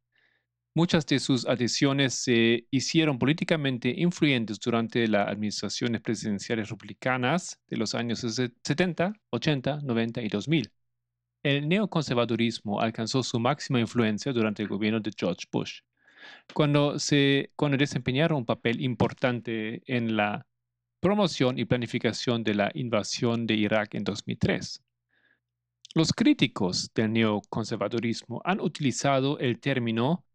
Muchas 0.75 1.05
de 1.05 1.19
sus 1.19 1.47
adhesiones 1.47 2.13
se 2.13 2.67
hicieron 2.71 3.17
políticamente 3.17 3.93
influyentes 3.95 4.59
durante 4.59 5.07
las 5.07 5.29
administraciones 5.29 6.01
presidenciales 6.01 6.69
republicanas 6.69 7.57
de 7.69 7.77
los 7.77 7.95
años 7.95 8.19
70, 8.19 9.13
80, 9.29 9.79
90 9.81 10.21
y 10.23 10.27
2000. 10.27 10.73
El 11.41 11.69
neoconservadurismo 11.69 12.81
alcanzó 12.81 13.23
su 13.23 13.39
máxima 13.39 13.79
influencia 13.79 14.33
durante 14.33 14.61
el 14.61 14.67
gobierno 14.67 14.99
de 14.99 15.11
George 15.17 15.45
Bush 15.51 15.79
cuando, 16.53 16.99
se, 16.99 17.51
cuando 17.55 17.77
desempeñaron 17.77 18.39
un 18.39 18.45
papel 18.45 18.81
importante 18.81 19.81
en 19.85 20.17
la 20.17 20.45
promoción 20.99 21.57
y 21.57 21.65
planificación 21.65 22.43
de 22.43 22.55
la 22.55 22.71
invasión 22.73 23.47
de 23.47 23.55
Irak 23.55 23.95
en 23.95 24.03
2003. 24.03 24.83
Los 25.95 26.11
críticos 26.11 26.91
del 26.93 27.13
neoconservadurismo 27.13 28.41
han 28.43 28.59
utilizado 28.59 29.39
el 29.39 29.59
término 29.59 30.25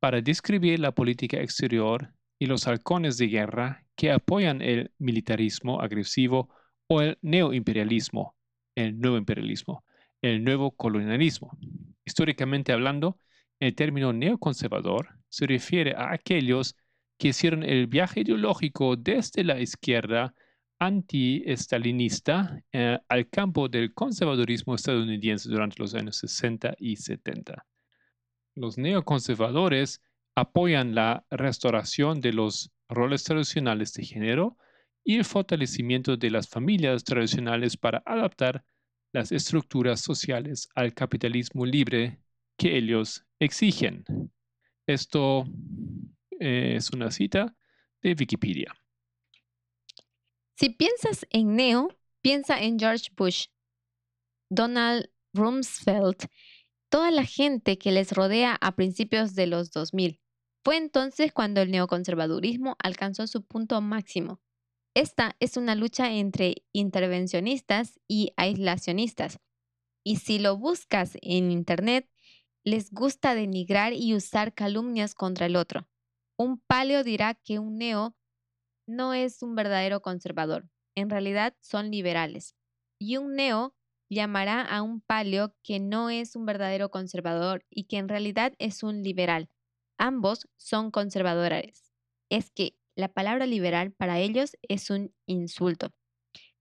para 0.00 0.20
describir 0.20 0.80
la 0.80 0.92
política 0.92 1.40
exterior 1.40 2.14
y 2.38 2.46
los 2.46 2.66
halcones 2.66 3.18
de 3.18 3.26
guerra 3.26 3.84
que 3.96 4.10
apoyan 4.10 4.62
el 4.62 4.92
militarismo 4.98 5.80
agresivo 5.80 6.48
o 6.88 7.02
el 7.02 7.18
neoimperialismo, 7.20 8.36
el 8.74 8.98
nuevo 8.98 9.18
imperialismo, 9.18 9.84
el 10.22 10.42
nuevo 10.44 10.70
colonialismo. 10.70 11.56
Históricamente 12.04 12.72
hablando, 12.72 13.18
el 13.60 13.74
término 13.74 14.12
neoconservador 14.12 15.18
se 15.28 15.46
refiere 15.46 15.94
a 15.94 16.12
aquellos 16.12 16.76
que 17.18 17.28
hicieron 17.28 17.62
el 17.62 17.86
viaje 17.86 18.20
ideológico 18.20 18.96
desde 18.96 19.44
la 19.44 19.60
izquierda 19.60 20.34
anti-estalinista 20.78 22.60
eh, 22.72 22.98
al 23.08 23.28
campo 23.28 23.68
del 23.68 23.94
conservadurismo 23.94 24.74
estadounidense 24.74 25.48
durante 25.48 25.76
los 25.78 25.94
años 25.94 26.16
60 26.16 26.74
y 26.78 26.96
70. 26.96 27.64
Los 28.56 28.78
neoconservadores 28.78 30.02
apoyan 30.34 30.94
la 30.94 31.24
restauración 31.30 32.20
de 32.20 32.32
los 32.32 32.72
roles 32.88 33.22
tradicionales 33.22 33.92
de 33.92 34.04
género 34.04 34.56
y 35.04 35.16
el 35.16 35.24
fortalecimiento 35.24 36.16
de 36.16 36.30
las 36.30 36.48
familias 36.48 37.04
tradicionales 37.04 37.76
para 37.76 38.02
adaptar 38.04 38.64
las 39.12 39.30
estructuras 39.30 40.00
sociales 40.00 40.68
al 40.74 40.94
capitalismo 40.94 41.64
libre 41.66 42.18
que 42.56 42.76
ellos 42.76 43.24
exigen. 43.38 44.04
Esto 44.86 45.44
es 46.30 46.90
una 46.90 47.10
cita 47.10 47.54
de 48.02 48.16
Wikipedia. 48.18 48.74
Si 50.56 50.70
piensas 50.70 51.26
en 51.30 51.56
Neo, 51.56 51.88
piensa 52.20 52.60
en 52.60 52.78
George 52.78 53.10
Bush, 53.16 53.46
Donald 54.50 55.10
Rumsfeld, 55.32 56.28
toda 56.88 57.10
la 57.10 57.24
gente 57.24 57.78
que 57.78 57.90
les 57.90 58.12
rodea 58.12 58.58
a 58.60 58.76
principios 58.76 59.34
de 59.34 59.46
los 59.46 59.70
2000. 59.70 60.20
Fue 60.62 60.76
entonces 60.76 61.32
cuando 61.32 61.62
el 61.62 61.70
neoconservadurismo 61.70 62.76
alcanzó 62.78 63.26
su 63.26 63.44
punto 63.44 63.80
máximo. 63.80 64.41
Esta 64.94 65.36
es 65.40 65.56
una 65.56 65.74
lucha 65.74 66.12
entre 66.12 66.64
intervencionistas 66.72 67.98
y 68.06 68.32
aislacionistas. 68.36 69.40
Y 70.04 70.16
si 70.16 70.38
lo 70.38 70.58
buscas 70.58 71.16
en 71.22 71.50
Internet, 71.50 72.10
les 72.62 72.92
gusta 72.92 73.34
denigrar 73.34 73.94
y 73.94 74.14
usar 74.14 74.52
calumnias 74.52 75.14
contra 75.14 75.46
el 75.46 75.56
otro. 75.56 75.88
Un 76.36 76.58
paleo 76.58 77.04
dirá 77.04 77.34
que 77.34 77.58
un 77.58 77.78
neo 77.78 78.14
no 78.86 79.14
es 79.14 79.42
un 79.42 79.54
verdadero 79.54 80.02
conservador. 80.02 80.68
En 80.94 81.08
realidad 81.08 81.56
son 81.60 81.90
liberales. 81.90 82.54
Y 82.98 83.16
un 83.16 83.34
neo 83.34 83.74
llamará 84.10 84.60
a 84.60 84.82
un 84.82 85.00
paleo 85.00 85.54
que 85.62 85.80
no 85.80 86.10
es 86.10 86.36
un 86.36 86.44
verdadero 86.44 86.90
conservador 86.90 87.64
y 87.70 87.84
que 87.84 87.96
en 87.96 88.08
realidad 88.08 88.52
es 88.58 88.82
un 88.82 89.02
liberal. 89.02 89.48
Ambos 89.96 90.48
son 90.58 90.90
conservadores. 90.90 91.92
Es 92.28 92.50
que 92.50 92.76
la 92.96 93.08
palabra 93.08 93.46
liberal 93.46 93.92
para 93.92 94.18
ellos 94.18 94.56
es 94.62 94.90
un 94.90 95.14
insulto. 95.26 95.92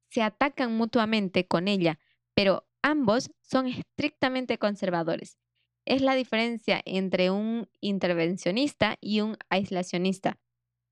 Se 0.09 0.21
atacan 0.21 0.75
mutuamente 0.75 1.47
con 1.47 1.67
ella, 1.67 1.99
pero 2.33 2.67
ambos 2.81 3.31
son 3.41 3.67
estrictamente 3.67 4.57
conservadores. 4.57 5.37
Es 5.85 6.01
la 6.01 6.15
diferencia 6.15 6.81
entre 6.85 7.31
un 7.31 7.69
intervencionista 7.79 8.97
y 9.01 9.21
un 9.21 9.37
aislacionista. 9.49 10.39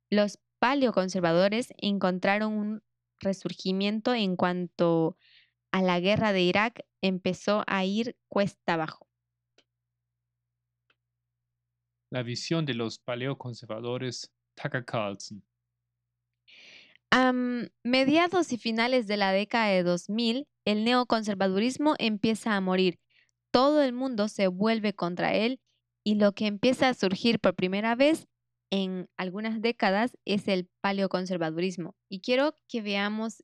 Los 0.09 0.39
paleoconservadores 0.59 1.73
encontraron 1.77 2.53
un 2.53 2.83
resurgimiento 3.19 4.13
en 4.13 4.35
cuanto 4.35 5.17
a 5.71 5.81
la 5.81 5.99
guerra 5.99 6.33
de 6.33 6.41
Irak 6.41 6.85
empezó 7.01 7.63
a 7.67 7.85
ir 7.85 8.17
cuesta 8.27 8.73
abajo. 8.73 9.07
La 12.11 12.23
visión 12.23 12.65
de 12.65 12.73
los 12.73 12.97
paleoconservadores 12.97 14.33
Tucker 14.61 14.83
Carlson. 14.83 15.43
A 17.11 17.31
mediados 17.83 18.53
y 18.53 18.57
finales 18.57 19.07
de 19.07 19.17
la 19.17 19.31
década 19.31 19.67
de 19.67 19.83
2000, 19.83 20.47
el 20.65 20.83
neoconservadurismo 20.83 21.95
empieza 21.97 22.55
a 22.55 22.61
morir. 22.61 22.99
Todo 23.51 23.81
el 23.81 23.93
mundo 23.93 24.27
se 24.27 24.47
vuelve 24.47 24.93
contra 24.93 25.33
él 25.33 25.59
y 26.03 26.15
lo 26.15 26.33
que 26.33 26.45
empieza 26.45 26.87
a 26.87 26.93
surgir 26.93 27.39
por 27.39 27.55
primera 27.55 27.95
vez 27.95 28.27
en 28.71 29.09
algunas 29.17 29.61
décadas 29.61 30.17
es 30.25 30.47
el 30.47 30.69
paleoconservadurismo. 30.81 31.95
Y 32.09 32.21
quiero 32.21 32.53
que 32.67 32.81
veamos 32.81 33.43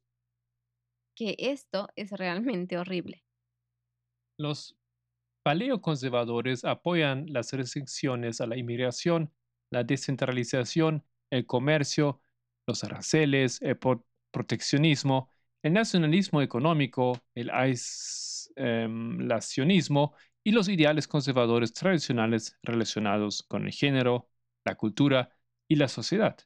que 1.16 1.36
esto 1.40 1.88
es 1.96 2.12
realmente 2.12 2.78
horrible. 2.78 3.24
Los 4.38 4.78
paleoconservadores 5.44 6.66
apoyan 6.66 7.26
las 7.30 7.52
restricciones 7.54 8.42
a 8.42 8.48
la 8.48 8.58
inmigración, 8.58 9.32
la 9.76 9.84
descentralización, 9.84 11.06
el 11.30 11.46
comercio, 11.46 12.22
los 12.66 12.84
aranceles, 12.86 13.62
el 13.62 13.78
proteccionismo, 14.32 15.30
el 15.62 15.74
nacionalismo 15.74 16.42
económico, 16.42 17.22
el 17.36 17.50
aislacionismo 17.50 20.16
y 20.46 20.52
los 20.52 20.70
ideales 20.70 21.10
conservadores 21.10 21.74
tradicionales 21.74 22.58
relacionados 22.64 23.44
con 23.44 23.66
el 23.66 23.74
género, 23.74 24.30
la 24.64 24.76
cultura 24.76 25.36
y 25.68 25.76
la 25.76 25.90
sociedad. 25.90 26.38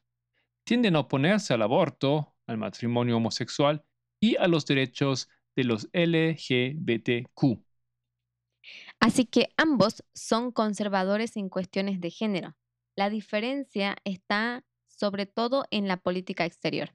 Tienden 0.64 0.96
a 0.96 1.00
oponerse 1.00 1.54
al 1.54 1.62
aborto, 1.62 2.34
al 2.48 2.58
matrimonio 2.58 3.18
homosexual 3.18 3.84
y 4.18 4.34
a 4.38 4.48
los 4.48 4.66
derechos 4.66 5.28
de 5.54 5.62
los 5.62 5.88
LGBTQ. 5.92 7.62
Así 8.98 9.24
que 9.24 9.50
ambos 9.56 10.02
son 10.14 10.50
conservadores 10.50 11.36
en 11.36 11.48
cuestiones 11.48 12.00
de 12.00 12.10
género. 12.10 12.56
La 13.00 13.08
diferencia 13.08 13.96
está 14.04 14.62
sobre 14.86 15.24
todo 15.24 15.64
en 15.70 15.88
la 15.88 15.96
política 15.96 16.44
exterior. 16.44 16.90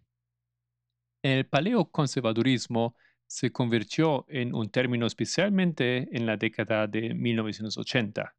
El 1.24 1.48
paleoconservadurismo 1.48 2.96
se 3.26 3.52
convirtió 3.52 4.24
en 4.30 4.54
un 4.54 4.70
término 4.70 5.08
especialmente 5.08 6.08
en 6.16 6.28
la 6.28 6.38
década 6.38 6.86
de 6.86 7.16
1980, 7.16 8.36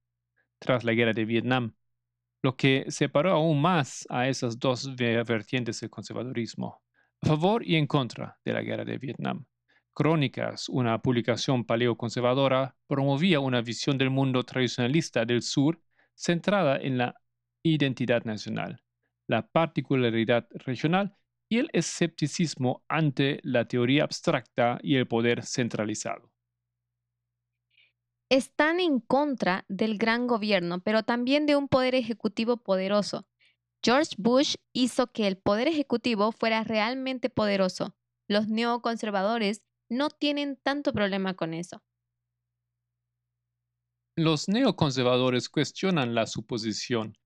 tras 0.61 0.85
la 0.85 0.93
guerra 0.93 1.13
de 1.13 1.25
Vietnam, 1.25 1.75
lo 2.41 2.57
que 2.57 2.85
separó 2.87 3.33
aún 3.33 3.61
más 3.61 4.07
a 4.11 4.29
esas 4.29 4.61
dos 4.61 4.95
vertientes 4.95 5.81
del 5.81 5.91
conservadurismo, 5.91 6.81
a 7.21 7.27
favor 7.27 7.67
y 7.67 7.75
en 7.75 7.89
contra 7.89 8.39
de 8.45 8.53
la 8.53 8.63
guerra 8.63 8.85
de 8.85 8.99
Vietnam. 8.99 9.45
Crónicas, 9.93 10.69
una 10.69 11.03
publicación 11.03 11.65
paleoconservadora, 11.65 12.77
promovía 12.87 13.41
una 13.41 13.61
visión 13.61 13.99
del 13.99 14.11
mundo 14.11 14.45
tradicionalista 14.45 15.25
del 15.25 15.43
sur 15.43 15.81
centrada 16.15 16.79
en 16.79 16.99
la 16.99 17.17
identidad 17.75 18.25
nacional, 18.25 18.83
la 19.29 19.47
particularidad 19.49 20.47
regional 20.51 21.17
y 21.49 21.59
el 21.59 21.69
escepticismo 21.73 22.85
ante 22.89 23.41
la 23.43 23.67
teoría 23.67 24.05
abstracta 24.05 24.79
y 24.83 24.97
el 24.97 25.07
poder 25.07 25.45
centralizado 25.45 26.33
están 28.29 28.81
en 28.81 29.01
contra 29.01 29.65
del 29.69 29.99
gran 29.99 30.27
gobierno, 30.27 30.81
pero 30.81 31.03
también 31.03 31.47
de 31.47 31.57
un 31.57 31.69
poder 31.69 31.95
ejecutivo 31.95 32.57
poderoso. 32.57 33.27
George 33.85 34.15
Bush 34.19 34.57
hizo 34.73 35.13
que 35.13 35.27
el 35.27 35.37
poder 35.37 35.69
ejecutivo 35.69 36.33
fuera 36.33 36.65
realmente 36.65 37.31
poderoso. 37.31 37.95
Los 38.29 38.49
neoconservadores 38.49 39.63
no 39.89 40.11
tienen 40.11 40.57
tanto 40.57 40.93
problema 40.93 41.35
con 41.35 41.55
eso. 41.55 41.83
Los 44.17 44.49
neoconservadores 44.49 45.49
cuestionan 45.49 46.15
la 46.15 46.27
suposición 46.27 47.17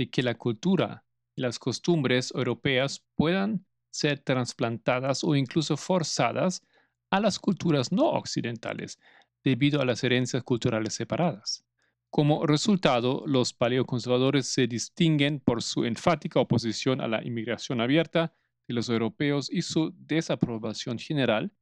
de 0.00 0.08
que 0.08 0.22
la 0.22 0.34
cultura 0.34 1.04
y 1.36 1.42
las 1.42 1.58
costumbres 1.58 2.32
europeas 2.34 3.04
puedan 3.16 3.66
ser 3.90 4.18
trasplantadas 4.20 5.22
o 5.22 5.36
incluso 5.36 5.76
forzadas 5.76 6.62
a 7.10 7.20
las 7.20 7.38
culturas 7.38 7.92
no 7.92 8.08
occidentales, 8.08 8.98
debido 9.44 9.82
a 9.82 9.84
las 9.84 10.02
herencias 10.02 10.42
culturales 10.42 10.94
separadas. 10.94 11.66
Como 12.08 12.46
resultado, 12.46 13.24
los 13.26 13.52
paleoconservadores 13.52 14.46
se 14.46 14.66
distinguen 14.66 15.38
por 15.38 15.62
su 15.62 15.84
enfática 15.84 16.40
oposición 16.40 17.02
a 17.02 17.06
la 17.06 17.22
inmigración 17.22 17.82
abierta 17.82 18.32
de 18.68 18.72
los 18.72 18.88
europeos 18.88 19.50
y 19.52 19.60
su 19.60 19.92
desaprobación 19.98 20.98
general 20.98 21.52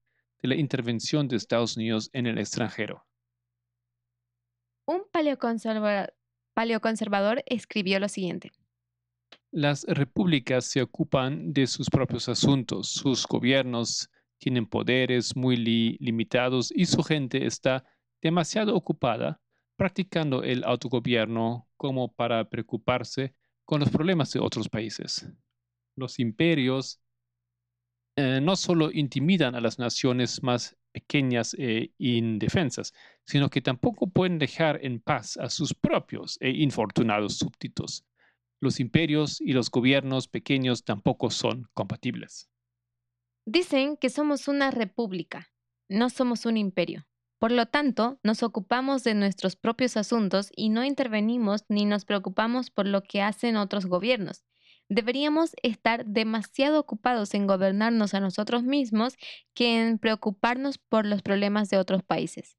de 0.41 0.49
la 0.51 0.55
intervención 0.55 1.27
de 1.27 1.35
Estados 1.35 1.77
Unidos 1.77 2.09
en 2.13 2.29
el 2.29 2.39
extranjero. 2.39 3.05
Un 4.87 5.03
paleoconservador 5.11 6.15
escribió 7.47 8.01
lo 8.01 8.09
siguiente. 8.09 8.51
Las 9.51 9.85
repúblicas 9.85 10.67
se 10.67 10.83
ocupan 10.83 11.53
de 11.53 11.67
sus 11.67 11.89
propios 11.89 12.29
asuntos, 12.29 12.89
sus 12.89 13.27
gobiernos 13.27 14.11
tienen 14.39 14.67
poderes 14.67 15.37
muy 15.37 15.57
limitados 15.57 16.73
y 16.75 16.87
su 16.87 17.03
gente 17.03 17.47
está 17.47 17.85
demasiado 18.23 18.75
ocupada 18.75 19.41
practicando 19.77 20.43
el 20.43 20.65
autogobierno 20.65 21.69
como 21.77 22.13
para 22.13 22.49
preocuparse 22.49 23.35
con 23.65 23.81
los 23.81 23.91
problemas 23.91 24.33
de 24.33 24.41
otros 24.41 24.69
países. 24.69 25.29
Los 25.97 26.19
imperios 26.19 27.01
eh, 28.17 28.41
no 28.43 28.57
solo 28.57 28.91
intimidan 28.93 29.55
a 29.55 29.61
las 29.61 29.79
naciones 29.79 30.43
más 30.43 30.77
pequeñas 30.93 31.55
e 31.59 31.93
indefensas, 31.99 32.93
sino 33.25 33.51
que 33.51 33.61
tampoco 33.61 34.09
pueden 34.09 34.39
dejar 34.39 34.85
en 34.85 35.01
paz 35.01 35.37
a 35.37 35.51
sus 35.51 35.75
propios 35.75 36.39
e 36.41 36.51
infortunados 36.51 37.39
súbditos. 37.39 38.05
Los 38.61 38.81
imperios 38.81 39.41
y 39.41 39.53
los 39.53 39.71
gobiernos 39.71 40.29
pequeños 40.29 40.85
tampoco 40.85 41.31
son 41.31 41.69
compatibles. 41.75 42.51
Dicen 43.47 43.97
que 43.97 44.11
somos 44.11 44.49
una 44.49 44.71
república, 44.71 45.49
no 45.89 46.11
somos 46.11 46.45
un 46.45 46.57
imperio. 46.57 47.07
Por 47.39 47.53
lo 47.53 47.67
tanto, 47.67 48.19
nos 48.25 48.43
ocupamos 48.43 49.05
de 49.05 49.15
nuestros 49.15 49.55
propios 49.55 49.97
asuntos 49.97 50.51
y 50.57 50.71
no 50.71 50.85
intervenimos 50.85 51.65
ni 51.69 51.85
nos 51.85 52.05
preocupamos 52.05 52.71
por 52.71 52.87
lo 52.87 53.03
que 53.03 53.23
hacen 53.23 53.57
otros 53.57 53.87
gobiernos. 53.87 54.45
Deberíamos 54.91 55.55
estar 55.63 56.07
demasiado 56.07 56.81
ocupados 56.81 57.35
en 57.35 57.47
gobernarnos 57.47 58.15
a 58.15 58.21
nosotros 58.21 58.63
mismos 58.63 59.17
que 59.55 59.81
en 59.81 59.99
preocuparnos 59.99 60.79
por 60.79 61.05
los 61.05 61.23
problemas 61.23 61.69
de 61.69 61.77
otros 61.77 62.03
países. 62.03 62.57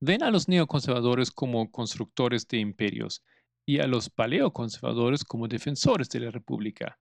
Ven 0.00 0.22
a 0.22 0.30
los 0.30 0.48
neoconservadores 0.48 1.30
como 1.30 1.70
constructores 1.70 2.46
de 2.46 2.58
imperios 2.58 3.22
y 3.66 3.80
a 3.80 3.86
los 3.86 4.10
paleoconservadores 4.10 5.24
como 5.24 5.48
defensores 5.48 6.08
de 6.08 6.20
la 6.20 6.30
República. 6.30 6.98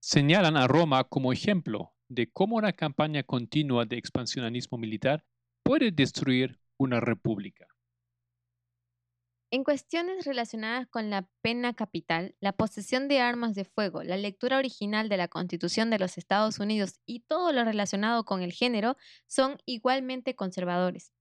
Señalan 0.00 0.56
a 0.56 0.66
Roma 0.66 1.04
como 1.04 1.32
ejemplo 1.32 1.94
de 2.08 2.30
cómo 2.30 2.56
una 2.56 2.72
campaña 2.72 3.22
continua 3.22 3.84
de 3.84 3.96
expansionismo 3.96 4.76
militar 4.78 5.24
puede 5.62 5.90
destruir 5.90 6.58
una 6.78 7.00
república. 7.00 7.66
En 9.54 9.64
cuestiones 9.64 10.24
relacionadas 10.24 10.88
con 10.88 11.10
la 11.10 11.28
pena 11.42 11.74
capital, 11.74 12.34
la 12.40 12.54
posesión 12.54 13.06
de 13.06 13.20
armas 13.20 13.54
de 13.54 13.66
fuego, 13.66 14.02
la 14.02 14.16
lectura 14.16 14.56
original 14.56 15.10
de 15.10 15.18
la 15.18 15.28
Constitución 15.28 15.90
de 15.90 15.98
los 15.98 16.16
Estados 16.16 16.58
Unidos 16.58 17.00
y 17.04 17.20
todo 17.20 17.52
lo 17.52 17.62
relacionado 17.62 18.24
con 18.24 18.40
el 18.40 18.54
género 18.54 18.96
son 19.26 19.58
igualmente 19.66 20.34
conservadores. 20.34 21.12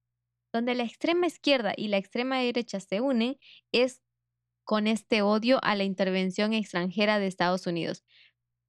Donde 0.53 0.75
la 0.75 0.83
extrema 0.83 1.27
izquierda 1.27 1.73
y 1.75 1.89
la 1.89 1.97
extrema 1.97 2.39
derecha 2.39 2.79
se 2.79 3.01
unen 3.01 3.37
es 3.73 4.01
con 4.63 4.87
este 4.87 5.21
odio 5.23 5.59
a 5.61 5.75
la 5.75 5.83
intervención 5.83 6.53
extranjera 6.53 7.19
de 7.19 7.27
Estados 7.27 7.67
Unidos. 7.67 8.05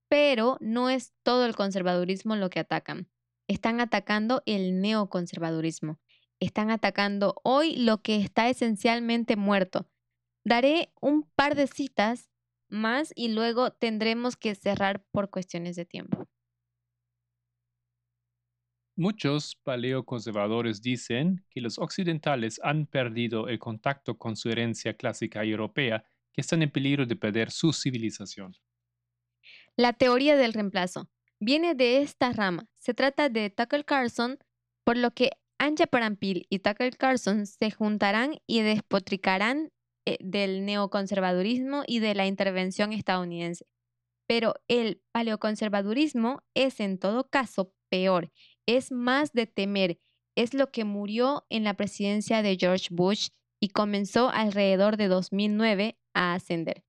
Pero 0.09 0.56
no 0.59 0.90
es 0.90 1.14
todo 1.22 1.47
el 1.47 1.55
conservadurismo 1.55 2.34
lo 2.34 2.51
que 2.51 2.59
atacan. 2.59 3.09
Están 3.47 3.80
atacando 3.80 4.43
el 4.44 4.80
neoconservadurismo 4.80 6.01
están 6.43 6.70
atacando 6.70 7.40
hoy 7.44 7.77
lo 7.77 8.02
que 8.02 8.16
está 8.16 8.48
esencialmente 8.48 9.36
muerto. 9.36 9.89
Daré 10.44 10.93
un 11.01 11.23
par 11.35 11.55
de 11.55 11.66
citas 11.66 12.31
más 12.69 13.12
y 13.14 13.28
luego 13.28 13.70
tendremos 13.70 14.36
que 14.36 14.55
cerrar 14.55 15.05
por 15.12 15.31
cuestiones 15.31 15.77
de 15.77 15.85
tiempo. 15.85 16.27
Muchos 18.97 19.56
paleoconservadores 19.62 20.82
dicen 20.82 21.44
que 21.48 21.60
los 21.60 21.78
occidentales 21.78 22.60
han 22.62 22.86
perdido 22.86 23.48
el 23.48 23.59
contacto 23.59 24.19
con 24.19 24.36
su 24.36 24.51
herencia 24.51 24.94
clásica 24.94 25.43
europea, 25.44 26.05
que 26.32 26.40
están 26.40 26.62
en 26.62 26.70
peligro 26.70 27.06
de 27.06 27.16
perder 27.16 27.51
su 27.51 27.73
civilización. 27.73 28.55
La 29.77 29.93
teoría 29.93 30.36
del 30.36 30.52
reemplazo 30.52 31.10
viene 31.40 31.74
de 31.74 32.02
esta 32.02 32.32
rama. 32.32 32.69
Se 32.78 32.94
trata 32.94 33.28
de 33.28 33.51
Tucker 33.51 33.85
Carlson, 33.85 34.39
por 34.85 34.97
lo 34.97 35.12
que 35.12 35.31
Anja 35.62 35.86
Parampil 35.86 36.48
y 36.51 36.59
Tucker 36.59 36.97
Carlson 36.97 37.47
se 37.47 37.70
juntarán 37.70 38.40
y 38.48 38.62
despotricarán 38.62 39.70
eh, 40.05 40.18
del 40.18 40.64
neoconservadurismo 40.64 41.84
y 41.86 42.01
de 42.01 42.16
la 42.16 42.26
intervención 42.26 42.93
estadounidense. 42.93 43.64
Pero 44.26 44.55
el 44.66 45.01
paleoconservadurismo 45.12 46.43
es 46.55 46.80
en 46.80 46.98
todo 46.98 47.30
caso 47.30 47.72
peor, 47.89 48.32
es 48.66 48.90
más 48.90 49.32
de 49.34 49.47
temer, 49.47 50.01
es 50.36 50.52
lo 50.52 50.72
que 50.72 50.82
murió 50.82 51.47
en 51.48 51.62
la 51.62 51.74
presidencia 51.74 52.43
de 52.43 52.56
George 52.59 52.89
Bush 52.90 53.28
y 53.60 53.68
comenzó 53.68 54.30
alrededor 54.30 54.97
de 54.97 55.06
2009 55.06 55.97
a 56.12 56.34
ascender. 56.34 56.82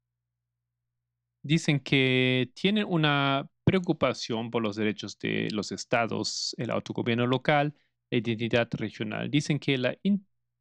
Dicen 1.43 1.79
que 1.79 2.49
tienen 2.55 2.87
una 2.89 3.47
preocupación 3.65 4.49
por 4.49 4.63
los 4.63 4.75
derechos 4.75 5.19
de 5.19 5.49
los 5.51 5.71
estados, 5.71 6.55
el 6.57 6.71
autogobierno 6.71 7.27
local, 7.27 7.75
identidad 8.17 8.69
regional. 8.73 9.29
Dicen 9.29 9.59
que 9.59 9.77
la 9.77 9.95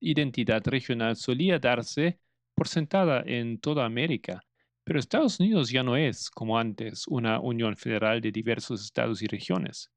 identidad 0.01 0.63
regional 0.67 1.17
solía 1.17 1.59
darse 1.59 2.19
por 2.55 2.69
sentada 2.69 3.23
en 3.27 3.59
toda 3.59 3.85
América, 3.85 4.43
pero 4.85 4.99
Estados 4.99 5.39
Unidos 5.41 5.71
ya 5.71 5.83
no 5.83 5.97
es, 5.97 6.31
como 6.31 6.59
antes, 6.59 7.07
una 7.07 7.41
unión 7.41 7.77
federal 7.77 8.21
de 8.21 8.33
diversos 8.33 8.85
estados 8.85 9.23
y 9.23 9.27
regiones. 9.27 9.91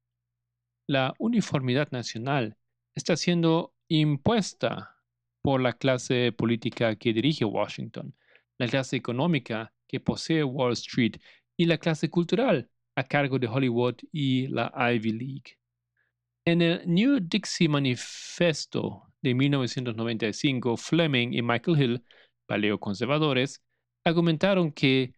La 0.86 1.14
uniformidad 1.18 1.90
nacional 1.90 2.56
está 2.94 3.16
siendo 3.16 3.74
impuesta 3.88 4.96
por 5.42 5.60
la 5.60 5.72
clase 5.72 6.32
política 6.32 6.96
que 6.96 7.12
dirige 7.12 7.44
Washington, 7.44 8.14
la 8.58 8.68
clase 8.68 8.96
económica 8.96 9.72
que 9.88 10.00
posee 10.00 10.44
Wall 10.44 10.72
Street 10.72 11.16
y 11.56 11.66
la 11.66 11.78
clase 11.78 12.10
cultural 12.10 12.70
a 12.96 13.04
cargo 13.04 13.38
de 13.38 13.48
Hollywood 13.48 13.96
y 14.12 14.46
la 14.48 14.72
Ivy 14.76 15.12
League. 15.12 15.58
En 16.48 16.62
el 16.62 16.82
New 16.86 17.18
Dixie 17.20 17.68
Manifesto 17.68 19.12
de 19.20 19.34
1995, 19.34 20.76
Fleming 20.76 21.32
y 21.32 21.42
Michael 21.42 21.82
Hill, 21.82 22.04
paleoconservadores, 22.46 23.64
argumentaron 24.04 24.70
que 24.70 25.12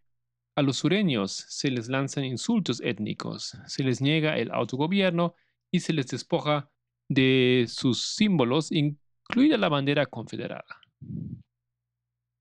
a 0.57 0.63
los 0.63 0.79
sureños 0.79 1.33
se 1.33 1.71
les 1.71 1.91
lanzan 1.91 2.25
insultos 2.25 2.81
étnicos, 2.81 3.59
se 3.67 3.85
les 3.85 4.01
niega 4.01 4.39
el 4.39 4.51
autogobierno 4.51 5.35
y 5.71 5.81
se 5.81 5.93
les 5.93 6.07
despoja 6.07 6.71
de 7.11 7.67
sus 7.69 8.15
símbolos, 8.15 8.73
incluida 8.73 9.59
la 9.59 9.69
bandera 9.69 10.07
confederada. 10.07 10.81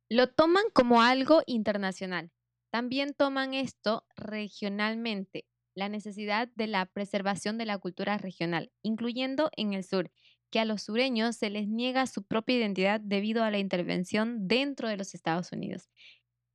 Lo 0.10 0.30
toman 0.30 0.64
como 0.72 1.02
algo 1.02 1.44
internacional. 1.46 2.32
También 2.72 3.14
toman 3.14 3.54
esto 3.54 4.06
regionalmente, 4.16 5.46
la 5.78 5.90
necesidad 5.90 6.50
de 6.56 6.66
la 6.66 6.88
preservación 6.88 7.60
de 7.60 7.66
la 7.66 7.78
cultura 7.78 8.18
regional, 8.18 8.72
incluyendo 8.82 9.52
en 9.56 9.74
el 9.74 9.84
sur, 9.84 10.12
que 10.50 10.60
a 10.60 10.66
los 10.66 10.82
sureños 10.82 11.36
se 11.36 11.52
les 11.52 11.68
niega 11.68 12.08
su 12.08 12.24
propia 12.24 12.58
identidad 12.58 13.00
debido 13.00 13.44
a 13.44 13.52
la 13.52 13.60
intervención 13.60 14.48
dentro 14.48 14.90
de 14.90 14.98
los 14.98 15.14
Estados 15.14 15.52
Unidos. 15.52 15.88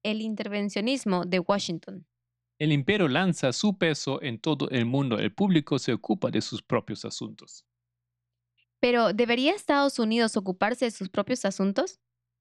El 0.02 0.20
intervencionismo 0.22 1.24
de 1.24 1.38
Washington. 1.38 2.04
El 2.58 2.72
imperio 2.72 3.06
lanza 3.06 3.52
su 3.52 3.78
peso 3.78 4.20
en 4.22 4.40
todo 4.40 4.68
el 4.70 4.86
mundo, 4.86 5.18
el 5.18 5.32
público 5.32 5.78
se 5.78 5.92
ocupa 5.92 6.30
de 6.30 6.40
sus 6.40 6.60
propios 6.60 7.04
asuntos. 7.04 7.64
Pero 8.80 9.12
¿debería 9.12 9.54
Estados 9.54 10.00
Unidos 10.00 10.36
ocuparse 10.36 10.86
de 10.86 10.90
sus 10.90 11.08
propios 11.08 11.44
asuntos? 11.44 12.00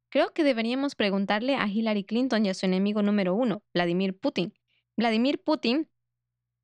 Creo 0.10 0.34
que 0.34 0.44
deberíamos 0.44 0.96
preguntarle 0.96 1.56
a 1.58 1.68
Hillary 1.68 2.06
Clinton 2.06 2.44
y 2.44 2.50
a 2.50 2.56
su 2.56 2.66
enemigo 2.66 3.04
número 3.04 3.36
uno, 3.36 3.62
Vladimir 3.72 4.18
Putin. 4.18 4.54
Vladimir 4.98 5.44
Putin 5.44 5.91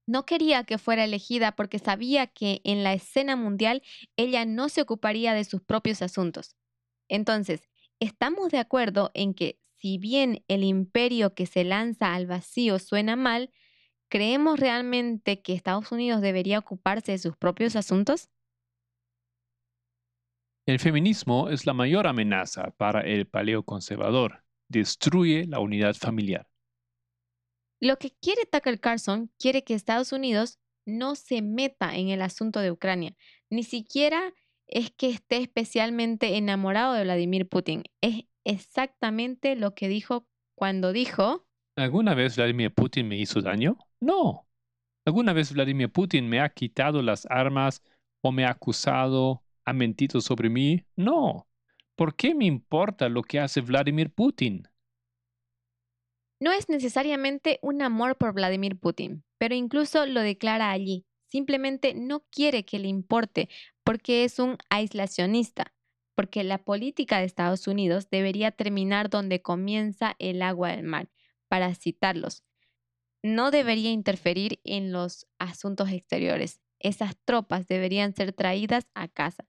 no 0.08 0.26
quería 0.26 0.64
que 0.64 0.78
fuera 0.78 1.04
elegida 1.04 1.52
porque 1.52 1.80
sabía 1.80 2.28
que 2.28 2.62
en 2.64 2.84
la 2.84 2.94
escena 2.94 3.36
mundial 3.36 3.84
ella 4.16 4.46
no 4.46 4.70
se 4.70 4.82
ocuparía 4.82 5.34
de 5.34 5.44
sus 5.44 5.62
propios 5.62 6.02
asuntos. 6.02 6.56
Entonces, 7.10 7.70
estamos 8.00 8.50
de 8.50 8.60
acuerdo 8.60 9.12
en 9.14 9.34
que 9.34 9.60
si 9.80 9.98
bien 9.98 10.44
el 10.48 10.64
imperio 10.64 11.36
que 11.36 11.46
se 11.46 11.64
lanza 11.64 12.16
al 12.16 12.26
vacío 12.26 12.80
suena 12.80 13.16
mal, 13.16 13.52
¿creemos 14.10 14.60
realmente 14.60 15.42
que 15.42 15.54
Estados 15.54 15.92
Unidos 15.92 16.22
debería 16.22 16.60
ocuparse 16.60 17.12
de 17.12 17.20
sus 17.20 17.38
propios 17.38 17.76
asuntos? 17.76 18.30
El 20.66 20.80
feminismo 20.80 21.50
es 21.50 21.66
la 21.66 21.74
mayor 21.74 22.08
amenaza 22.08 22.72
para 22.78 23.02
el 23.02 23.28
paleoconservador. 23.28 24.44
Destruye 24.68 25.46
la 25.48 25.60
unidad 25.60 25.96
familiar. 25.96 26.48
Lo 27.80 27.98
que 27.98 28.12
quiere 28.22 28.46
Tucker 28.46 28.80
Carlson 28.80 29.32
quiere 29.38 29.64
que 29.64 29.74
Estados 29.74 30.12
Unidos 30.12 30.60
no 30.86 31.16
se 31.16 31.42
meta 31.42 31.96
en 31.96 32.10
el 32.10 32.22
asunto 32.22 32.60
de 32.60 32.72
Ucrania. 32.72 33.16
Ni 33.50 33.64
siquiera 33.64 34.34
es 34.68 34.92
que 34.92 35.10
esté 35.10 35.38
especialmente 35.38 36.38
enamorado 36.38 36.94
de 36.94 37.04
Vladimir 37.04 37.48
Putin. 37.48 37.84
Es 38.02 38.24
exactamente 38.44 39.56
lo 39.56 39.76
que 39.76 39.88
dijo 39.90 40.28
cuando 40.56 40.92
dijo... 40.92 41.46
¿Alguna 41.76 42.16
vez 42.16 42.36
Vladimir 42.38 42.74
Putin 42.74 43.08
me 43.08 43.18
hizo 43.18 43.42
daño? 43.42 43.78
No. 44.00 44.48
¿Alguna 45.06 45.34
vez 45.34 45.54
Vladimir 45.54 45.92
Putin 45.92 46.28
me 46.28 46.42
ha 46.42 46.50
quitado 46.50 47.02
las 47.02 47.28
armas 47.30 47.84
o 48.22 48.32
me 48.32 48.46
ha 48.46 48.50
acusado, 48.50 49.44
ha 49.64 49.74
mentido 49.74 50.20
sobre 50.20 50.50
mí? 50.50 50.86
No. 50.96 51.48
¿Por 51.96 52.16
qué 52.16 52.34
me 52.34 52.46
importa 52.46 53.08
lo 53.10 53.22
que 53.22 53.40
hace 53.40 53.62
Vladimir 53.62 54.12
Putin? 54.12 54.68
No 56.40 56.52
es 56.52 56.70
necesariamente 56.70 57.60
un 57.62 57.82
amor 57.82 58.18
por 58.18 58.34
Vladimir 58.34 58.80
Putin, 58.80 59.24
pero 59.38 59.56
incluso 59.56 60.06
lo 60.06 60.22
declara 60.22 60.72
allí. 60.72 61.06
Simplemente 61.26 61.94
no 61.94 62.22
quiere 62.32 62.64
que 62.64 62.80
le 62.80 62.88
importe 62.88 63.50
porque 63.84 64.24
es 64.24 64.40
un 64.40 64.58
aislacionista, 64.70 65.74
porque 66.16 66.44
la 66.44 66.60
política 66.64 67.20
de 67.20 67.26
Estados 67.26 67.68
Unidos 67.68 68.10
debería 68.10 68.52
terminar 68.52 69.10
donde 69.10 69.42
comienza 69.42 70.16
el 70.20 70.42
agua 70.42 70.70
del 70.72 70.84
mar, 70.84 71.10
para 71.48 71.74
citarlos. 71.76 72.44
no 73.24 73.52
debería 73.52 73.92
interferir 73.92 74.60
en 74.64 74.92
los 74.92 75.28
asuntos 75.40 75.90
exteriores. 75.92 76.62
Esas 76.80 77.18
tropas 77.26 77.68
deberían 77.68 78.14
ser 78.14 78.34
traídas 78.34 78.88
a 78.94 79.08
casa. 79.08 79.48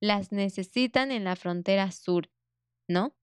Las 0.00 0.32
necesitan 0.32 1.12
en 1.12 1.24
la 1.24 1.36
frontera 1.36 1.92
sur, 1.92 2.30
¿no? 2.88 3.14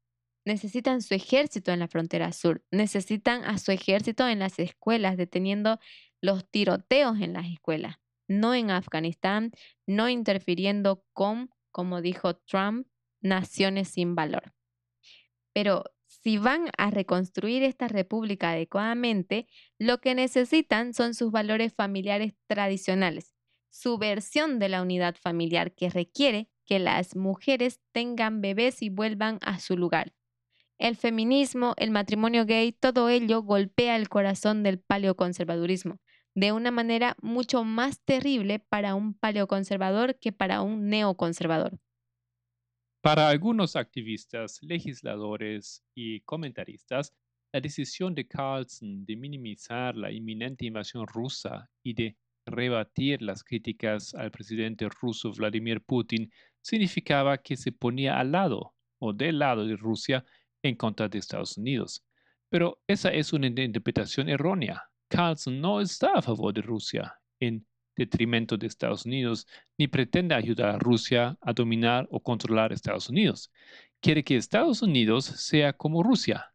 Necesitan 0.49 1.03
su 1.03 1.13
ejército 1.13 1.71
en 1.71 1.77
la 1.77 1.87
frontera 1.87 2.31
sur. 2.31 2.65
Necesitan 2.71 3.43
a 3.43 3.59
su 3.59 3.71
ejército 3.71 4.27
en 4.27 4.39
las 4.39 4.57
escuelas, 4.57 5.15
deteniendo 5.15 5.77
los 6.21 6.49
tiroteos 6.49 7.21
en 7.21 7.33
las 7.33 7.45
escuelas. 7.45 7.99
No 8.27 8.55
en 8.55 8.71
Afganistán, 8.71 9.51
no 9.85 10.09
interfiriendo 10.09 11.05
con, 11.13 11.51
como 11.69 12.01
dijo 12.01 12.37
Trump, 12.37 12.87
naciones 13.21 13.89
sin 13.89 14.15
valor. 14.15 14.55
Pero 15.53 15.83
si 16.07 16.39
van 16.39 16.71
a 16.79 16.89
reconstruir 16.89 17.61
esta 17.61 17.87
república 17.87 18.49
adecuadamente, 18.49 19.45
lo 19.77 20.01
que 20.01 20.15
necesitan 20.15 20.95
son 20.95 21.13
sus 21.13 21.31
valores 21.31 21.75
familiares 21.75 22.33
tradicionales, 22.47 23.35
su 23.69 23.99
versión 23.99 24.57
de 24.57 24.69
la 24.69 24.81
unidad 24.81 25.15
familiar 25.15 25.75
que 25.75 25.91
requiere 25.91 26.49
que 26.65 26.79
las 26.79 27.15
mujeres 27.15 27.81
tengan 27.91 28.41
bebés 28.41 28.81
y 28.81 28.89
vuelvan 28.89 29.37
a 29.43 29.59
su 29.59 29.77
lugar. 29.77 30.15
El 30.79 30.95
feminismo, 30.95 31.73
el 31.77 31.91
matrimonio 31.91 32.45
gay, 32.45 32.71
todo 32.71 33.09
ello 33.09 33.43
golpea 33.43 33.97
el 33.97 34.09
corazón 34.09 34.63
del 34.63 34.79
paleoconservadurismo 34.79 35.99
de 36.35 36.53
una 36.53 36.71
manera 36.71 37.17
mucho 37.21 37.65
más 37.65 38.01
terrible 38.05 38.59
para 38.59 38.95
un 38.95 39.13
paleoconservador 39.13 40.17
que 40.19 40.31
para 40.31 40.61
un 40.61 40.87
neoconservador. 40.87 41.77
Para 43.01 43.29
algunos 43.29 43.75
activistas, 43.75 44.59
legisladores 44.61 45.83
y 45.95 46.21
comentaristas, 46.21 47.13
la 47.51 47.59
decisión 47.59 48.15
de 48.15 48.27
Carlson 48.27 49.05
de 49.05 49.15
minimizar 49.15 49.95
la 49.95 50.11
inminente 50.11 50.65
invasión 50.65 51.07
rusa 51.07 51.69
y 51.83 51.93
de 51.93 52.17
rebatir 52.45 53.21
las 53.21 53.43
críticas 53.43 54.13
al 54.13 54.31
presidente 54.31 54.87
ruso 55.01 55.31
Vladimir 55.33 55.81
Putin 55.81 56.31
significaba 56.61 57.37
que 57.37 57.57
se 57.57 57.71
ponía 57.71 58.19
al 58.19 58.31
lado 58.31 58.75
o 58.99 59.13
del 59.13 59.39
lado 59.39 59.65
de 59.65 59.75
Rusia 59.75 60.25
en 60.63 60.75
contra 60.75 61.07
de 61.07 61.19
Estados 61.19 61.57
Unidos. 61.57 62.03
Pero 62.49 62.81
esa 62.87 63.09
es 63.09 63.33
una 63.33 63.47
interpretación 63.47 64.29
errónea. 64.29 64.83
Carlson 65.07 65.59
no 65.59 65.81
está 65.81 66.13
a 66.13 66.21
favor 66.21 66.53
de 66.53 66.61
Rusia 66.61 67.15
en 67.39 67.65
detrimento 67.95 68.57
de 68.57 68.67
Estados 68.67 69.05
Unidos, 69.05 69.45
ni 69.77 69.87
pretende 69.87 70.33
ayudar 70.33 70.69
a 70.69 70.79
Rusia 70.79 71.37
a 71.41 71.53
dominar 71.53 72.07
o 72.11 72.21
controlar 72.21 72.71
Estados 72.71 73.09
Unidos. 73.09 73.51
Quiere 73.99 74.23
que 74.23 74.37
Estados 74.37 74.81
Unidos 74.81 75.25
sea 75.25 75.73
como 75.73 76.01
Rusia. 76.03 76.53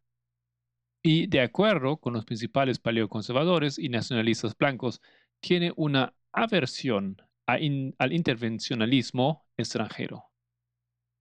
Y 1.03 1.27
de 1.27 1.41
acuerdo 1.41 1.97
con 1.97 2.13
los 2.13 2.25
principales 2.25 2.79
paleoconservadores 2.79 3.77
y 3.77 3.89
nacionalistas 3.89 4.57
blancos, 4.57 5.01
tiene 5.39 5.71
una 5.75 6.15
aversión 6.31 7.21
al 7.45 8.11
intervencionalismo 8.11 9.45
extranjero 9.55 10.25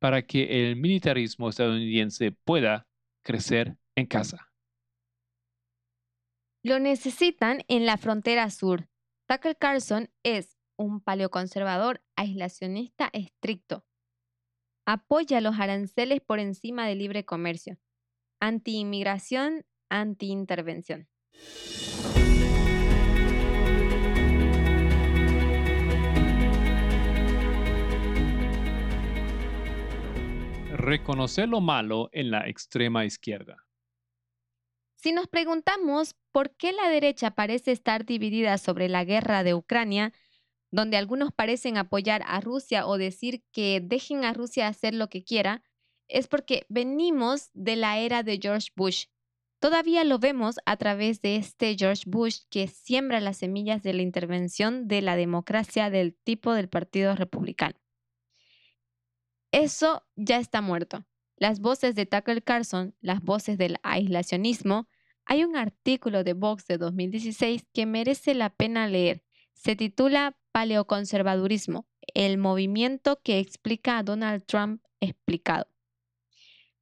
para 0.01 0.23
que 0.23 0.69
el 0.69 0.77
militarismo 0.77 1.49
estadounidense 1.49 2.33
pueda 2.33 2.87
crecer 3.25 3.77
en 3.97 4.07
casa. 4.07 4.53
Lo 6.63 6.79
necesitan 6.79 7.63
en 7.69 7.87
la 7.87 7.97
frontera 7.97 8.49
sur, 8.51 8.89
Tucker 9.27 9.57
Carlson 9.57 10.11
es 10.23 10.59
un 10.77 11.01
paleoconservador 11.01 12.03
aislacionista 12.17 13.09
estricto. 13.13 13.87
Apoya 14.87 15.41
los 15.41 15.59
aranceles 15.59 16.21
por 16.21 16.41
encima 16.41 16.87
del 16.87 16.99
libre 16.99 17.25
comercio. 17.25 17.79
Anti-inmigración, 18.41 19.65
anti-intervención. 19.89 21.09
Reconocer 30.85 31.49
lo 31.49 31.63
malo 31.63 32.11
en 32.13 32.31
la 32.31 32.47
extrema 32.47 33.07
izquierda. 33.07 33.57
Si 34.97 35.13
nos 35.13 35.29
preguntamos 35.29 36.15
por 36.31 36.55
qué 36.57 36.75
la 36.75 36.91
derecha 36.91 37.31
parece 37.31 37.73
estar 37.73 38.05
dividida 38.05 38.59
sobre 38.59 38.91
la 38.91 39.03
guerra 39.03 39.45
de 39.45 39.55
Ucrania, 39.55 40.13
donde 40.71 40.99
algunos 40.99 41.33
parecen 41.33 41.79
apoyar 41.79 42.23
a 42.27 42.39
Rusia 42.43 42.87
o 42.87 42.99
decir 42.99 43.43
que 43.51 43.81
dejen 43.83 44.27
a 44.27 44.35
Rusia 44.35 44.69
hacer 44.69 44.93
lo 44.93 45.09
que 45.09 45.25
quiera, 45.25 45.63
es 46.07 46.29
porque 46.29 46.67
venimos 46.69 47.49
de 47.55 47.77
la 47.77 47.99
era 47.99 48.23
de 48.23 48.39
George 48.39 48.69
Bush. 48.77 49.07
Todavía 49.61 50.05
lo 50.05 50.19
vemos 50.19 50.57
a 50.67 50.77
través 50.77 51.23
de 51.23 51.37
este 51.37 51.77
George 51.79 52.03
Bush 52.07 52.41
que 52.51 52.69
siembra 52.69 53.21
las 53.21 53.39
semillas 53.39 53.83
de 53.83 53.95
la 53.95 54.03
intervención 54.03 54.87
de 54.87 55.01
la 55.01 55.17
democracia 55.17 55.89
del 55.89 56.15
tipo 56.15 56.53
del 56.53 56.69
Partido 56.69 57.17
Republicano. 57.17 57.84
Eso 59.55 60.03
ya 60.17 60.39
está 60.39 60.63
muerto. 60.63 61.07
Las 61.37 61.61
voces 61.61 61.95
de 61.95 62.07
Tucker 62.07 62.43
Carlson, 62.43 62.97
las 63.01 63.23
voces 63.23 63.57
del 63.57 63.77
aislacionismo, 63.85 64.89
hay 65.27 65.45
un 65.45 65.55
artículo 65.55 66.25
de 66.25 66.33
Vox 66.33 66.67
de 66.67 66.77
2016 66.77 67.65
que 67.73 67.87
merece 67.87 68.35
la 68.35 68.51
pena 68.51 68.89
leer. 68.89 69.23
Se 69.53 69.77
titula 69.77 70.37
Paleoconservadurismo, 70.51 71.87
el 72.15 72.37
movimiento 72.37 73.21
que 73.23 73.39
explica 73.39 73.99
a 73.99 74.03
Donald 74.03 74.45
Trump 74.45 74.83
explicado. 74.99 75.69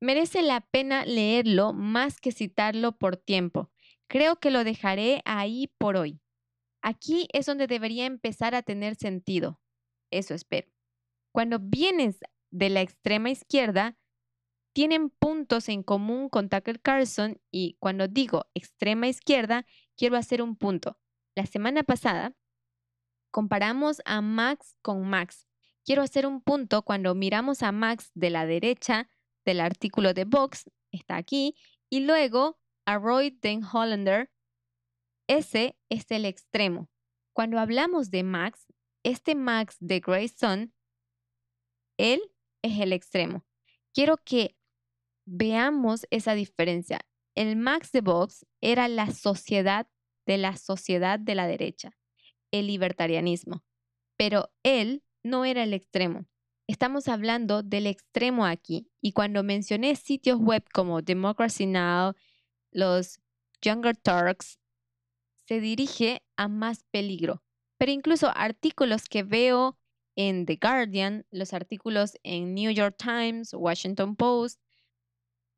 Merece 0.00 0.40
la 0.40 0.62
pena 0.62 1.04
leerlo 1.04 1.74
más 1.74 2.22
que 2.22 2.32
citarlo 2.32 2.92
por 2.92 3.18
tiempo. 3.18 3.70
Creo 4.06 4.40
que 4.40 4.50
lo 4.50 4.64
dejaré 4.64 5.20
ahí 5.26 5.70
por 5.76 5.98
hoy. 5.98 6.22
Aquí 6.80 7.28
es 7.34 7.44
donde 7.44 7.66
debería 7.66 8.06
empezar 8.06 8.54
a 8.54 8.62
tener 8.62 8.94
sentido. 8.94 9.60
Eso 10.10 10.32
espero. 10.32 10.72
Cuando 11.32 11.58
vienes 11.58 12.20
de 12.52 12.70
la 12.70 12.82
extrema 12.82 13.30
izquierda, 13.30 13.96
tienen 14.72 15.10
puntos 15.10 15.68
en 15.68 15.82
común 15.82 16.28
con 16.28 16.48
Tucker 16.48 16.80
Carlson 16.80 17.40
y 17.50 17.76
cuando 17.80 18.08
digo 18.08 18.46
extrema 18.54 19.08
izquierda, 19.08 19.66
quiero 19.96 20.16
hacer 20.16 20.40
un 20.40 20.56
punto. 20.56 20.98
La 21.34 21.46
semana 21.46 21.82
pasada 21.82 22.34
comparamos 23.30 24.00
a 24.04 24.20
Max 24.20 24.76
con 24.82 25.08
Max. 25.08 25.48
Quiero 25.84 26.02
hacer 26.02 26.26
un 26.26 26.40
punto 26.40 26.82
cuando 26.82 27.14
miramos 27.14 27.62
a 27.62 27.72
Max 27.72 28.10
de 28.14 28.30
la 28.30 28.46
derecha 28.46 29.08
del 29.44 29.60
artículo 29.60 30.14
de 30.14 30.24
Vox, 30.24 30.70
está 30.92 31.16
aquí, 31.16 31.56
y 31.90 32.00
luego 32.00 32.58
a 32.86 32.98
Roy 32.98 33.38
Den 33.42 33.62
Hollander. 33.64 34.30
Ese 35.26 35.76
es 35.88 36.10
el 36.10 36.24
extremo. 36.24 36.88
Cuando 37.34 37.58
hablamos 37.58 38.10
de 38.10 38.22
Max, 38.22 38.66
este 39.02 39.34
Max 39.34 39.76
de 39.80 40.00
Grayson, 40.00 40.74
él 41.98 42.31
es 42.62 42.80
el 42.80 42.92
extremo. 42.92 43.44
Quiero 43.92 44.16
que 44.16 44.56
veamos 45.26 46.06
esa 46.10 46.34
diferencia. 46.34 47.00
El 47.34 47.56
Max 47.56 47.92
de 47.92 48.00
Vox 48.00 48.46
era 48.60 48.88
la 48.88 49.10
sociedad 49.10 49.86
de 50.26 50.38
la 50.38 50.56
sociedad 50.56 51.18
de 51.18 51.34
la 51.34 51.46
derecha, 51.46 51.96
el 52.50 52.66
libertarianismo, 52.66 53.64
pero 54.16 54.52
él 54.62 55.02
no 55.22 55.44
era 55.44 55.62
el 55.64 55.74
extremo. 55.74 56.26
Estamos 56.68 57.08
hablando 57.08 57.62
del 57.62 57.86
extremo 57.86 58.46
aquí 58.46 58.88
y 59.00 59.12
cuando 59.12 59.42
mencioné 59.42 59.96
sitios 59.96 60.38
web 60.38 60.64
como 60.72 61.02
Democracy 61.02 61.66
Now, 61.66 62.14
los 62.70 63.20
Younger 63.60 63.96
Turks, 63.96 64.58
se 65.46 65.60
dirige 65.60 66.22
a 66.36 66.48
más 66.48 66.84
peligro. 66.84 67.42
Pero 67.78 67.92
incluso 67.92 68.30
artículos 68.34 69.08
que 69.08 69.22
veo 69.22 69.76
en 70.16 70.46
The 70.46 70.58
Guardian, 70.60 71.26
los 71.30 71.52
artículos 71.52 72.18
en 72.22 72.54
New 72.54 72.70
York 72.70 72.96
Times, 72.98 73.54
Washington 73.54 74.16
Post, 74.16 74.60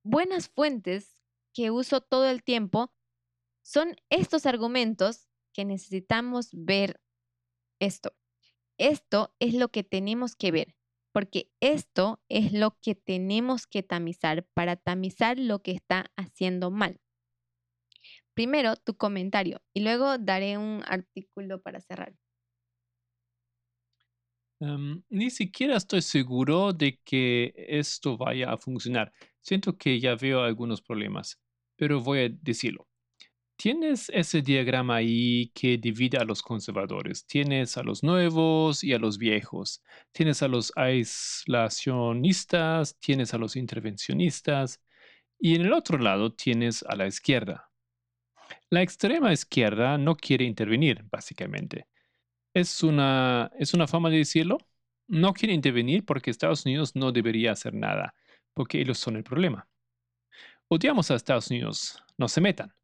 buenas 0.05 0.49
fuentes 0.49 1.23
que 1.53 1.71
uso 1.71 2.01
todo 2.01 2.29
el 2.29 2.43
tiempo 2.43 2.93
son 3.63 3.97
estos 4.11 4.45
argumentos 4.47 5.29
que 5.55 5.65
necesitamos 5.65 6.51
ver 6.53 7.01
esto. 7.81 8.15
Esto 8.79 9.35
es 9.39 9.55
lo 9.55 9.69
que 9.69 9.85
tenemos 9.85 10.37
que 10.37 10.51
ver, 10.51 10.77
porque 11.13 11.51
esto 11.61 12.21
es 12.29 12.53
lo 12.53 12.79
que 12.81 12.95
tenemos 12.95 13.67
que 13.67 13.83
tamizar 13.83 14.47
para 14.53 14.77
tamizar 14.77 15.39
lo 15.39 15.63
que 15.63 15.71
está 15.73 16.13
haciendo 16.17 16.71
mal. 16.71 17.01
Primero 18.35 18.75
tu 18.77 18.97
comentario 18.97 19.63
y 19.73 19.81
luego 19.81 20.19
daré 20.19 20.59
un 20.59 20.83
artículo 20.87 21.63
para 21.63 21.81
cerrar. 21.81 22.15
Em, 24.61 25.03
ni 25.11 25.31
siquiera 25.31 25.77
estoy 25.77 26.03
seguro 26.03 26.73
de 26.73 26.99
que 27.05 27.53
esto 27.57 28.17
vaya 28.17 28.53
a 28.53 28.59
funcionar. 28.59 29.13
Siento 29.41 29.77
que 29.77 29.99
ya 30.01 30.15
veo 30.15 30.43
algunos 30.43 30.81
problemas, 30.83 31.41
pero 31.77 32.01
voy 32.01 32.21
a 32.21 32.29
decirlo. 32.29 32.87
Tienes 33.57 34.11
ese 34.11 34.43
diagrama 34.43 34.97
ahí 34.97 35.51
que 35.55 35.79
divide 35.79 36.19
a 36.19 36.25
los 36.25 36.43
conservadores. 36.43 37.25
Tienes 37.27 37.77
a 37.77 37.83
los 37.85 38.03
nuevos 38.03 38.83
y 38.85 38.93
a 38.93 38.99
los 38.99 39.19
viejos. 39.19 39.83
Tienes 40.13 40.43
a 40.43 40.49
los 40.49 40.73
aislacionistas, 40.77 42.99
tienes 42.99 43.33
a 43.35 43.39
los 43.39 43.57
intervencionistas 43.57 44.81
y 45.39 45.55
en 45.55 45.63
el 45.63 45.73
otro 45.73 45.99
lado 45.99 46.33
tienes 46.33 46.83
a 46.85 46.97
la 46.97 47.07
izquierda. 47.07 47.71
La 48.71 48.83
extrema 48.83 49.33
izquierda 49.33 49.99
no 49.99 50.17
quiere 50.17 50.45
intervenir, 50.45 51.05
básicamente. 51.11 51.87
Es 52.55 52.83
una, 52.83 53.51
es 53.59 53.75
una 53.75 53.87
forma 53.87 54.11
de 54.11 54.19
decirlo. 54.19 54.59
No 55.07 55.35
quiere 55.35 55.53
intervenir 55.53 56.05
porque 56.05 56.31
Estados 56.31 56.65
Unidos 56.65 56.95
no 56.95 57.13
debería 57.13 57.53
hacer 57.53 57.75
nada, 57.75 58.15
porque 58.55 58.81
ellos 58.81 58.99
son 58.99 59.17
el 59.17 59.25
problema. 59.25 59.69
Odiamos 60.69 61.11
a 61.11 61.17
Estados 61.17 61.51
Unidos, 61.51 62.03
no 62.17 62.29
se 62.29 62.41
metan. 62.41 62.75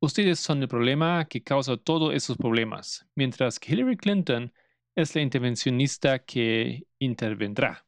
Ustedes 0.00 0.38
son 0.38 0.62
el 0.62 0.68
problema 0.68 1.24
que 1.24 1.42
causa 1.42 1.76
todos 1.76 2.14
esos 2.14 2.36
problemas, 2.36 3.04
mientras 3.16 3.58
que 3.58 3.72
Hillary 3.72 3.96
Clinton 3.96 4.52
es 4.94 5.14
la 5.14 5.22
intervencionista 5.22 6.20
que 6.20 6.86
intervendrá. 7.00 7.84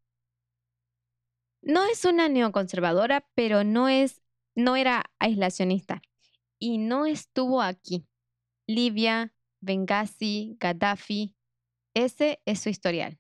No 1.63 1.85
es 1.85 2.05
una 2.05 2.29
neoconservadora, 2.29 3.29
pero 3.35 3.63
no 3.63 3.89
es 3.89 4.21
no 4.55 4.77
era 4.77 5.05
aislacionista 5.19 6.03
y 6.59 6.79
no 6.79 7.07
estuvo 7.07 7.63
aquí. 7.63 8.07
Libia, 8.67 9.33
Benghazi, 9.61 10.57
Gaddafi, 10.59 11.35
ese 11.95 12.41
es 12.45 12.61
su 12.61 12.69
historial. 12.69 13.19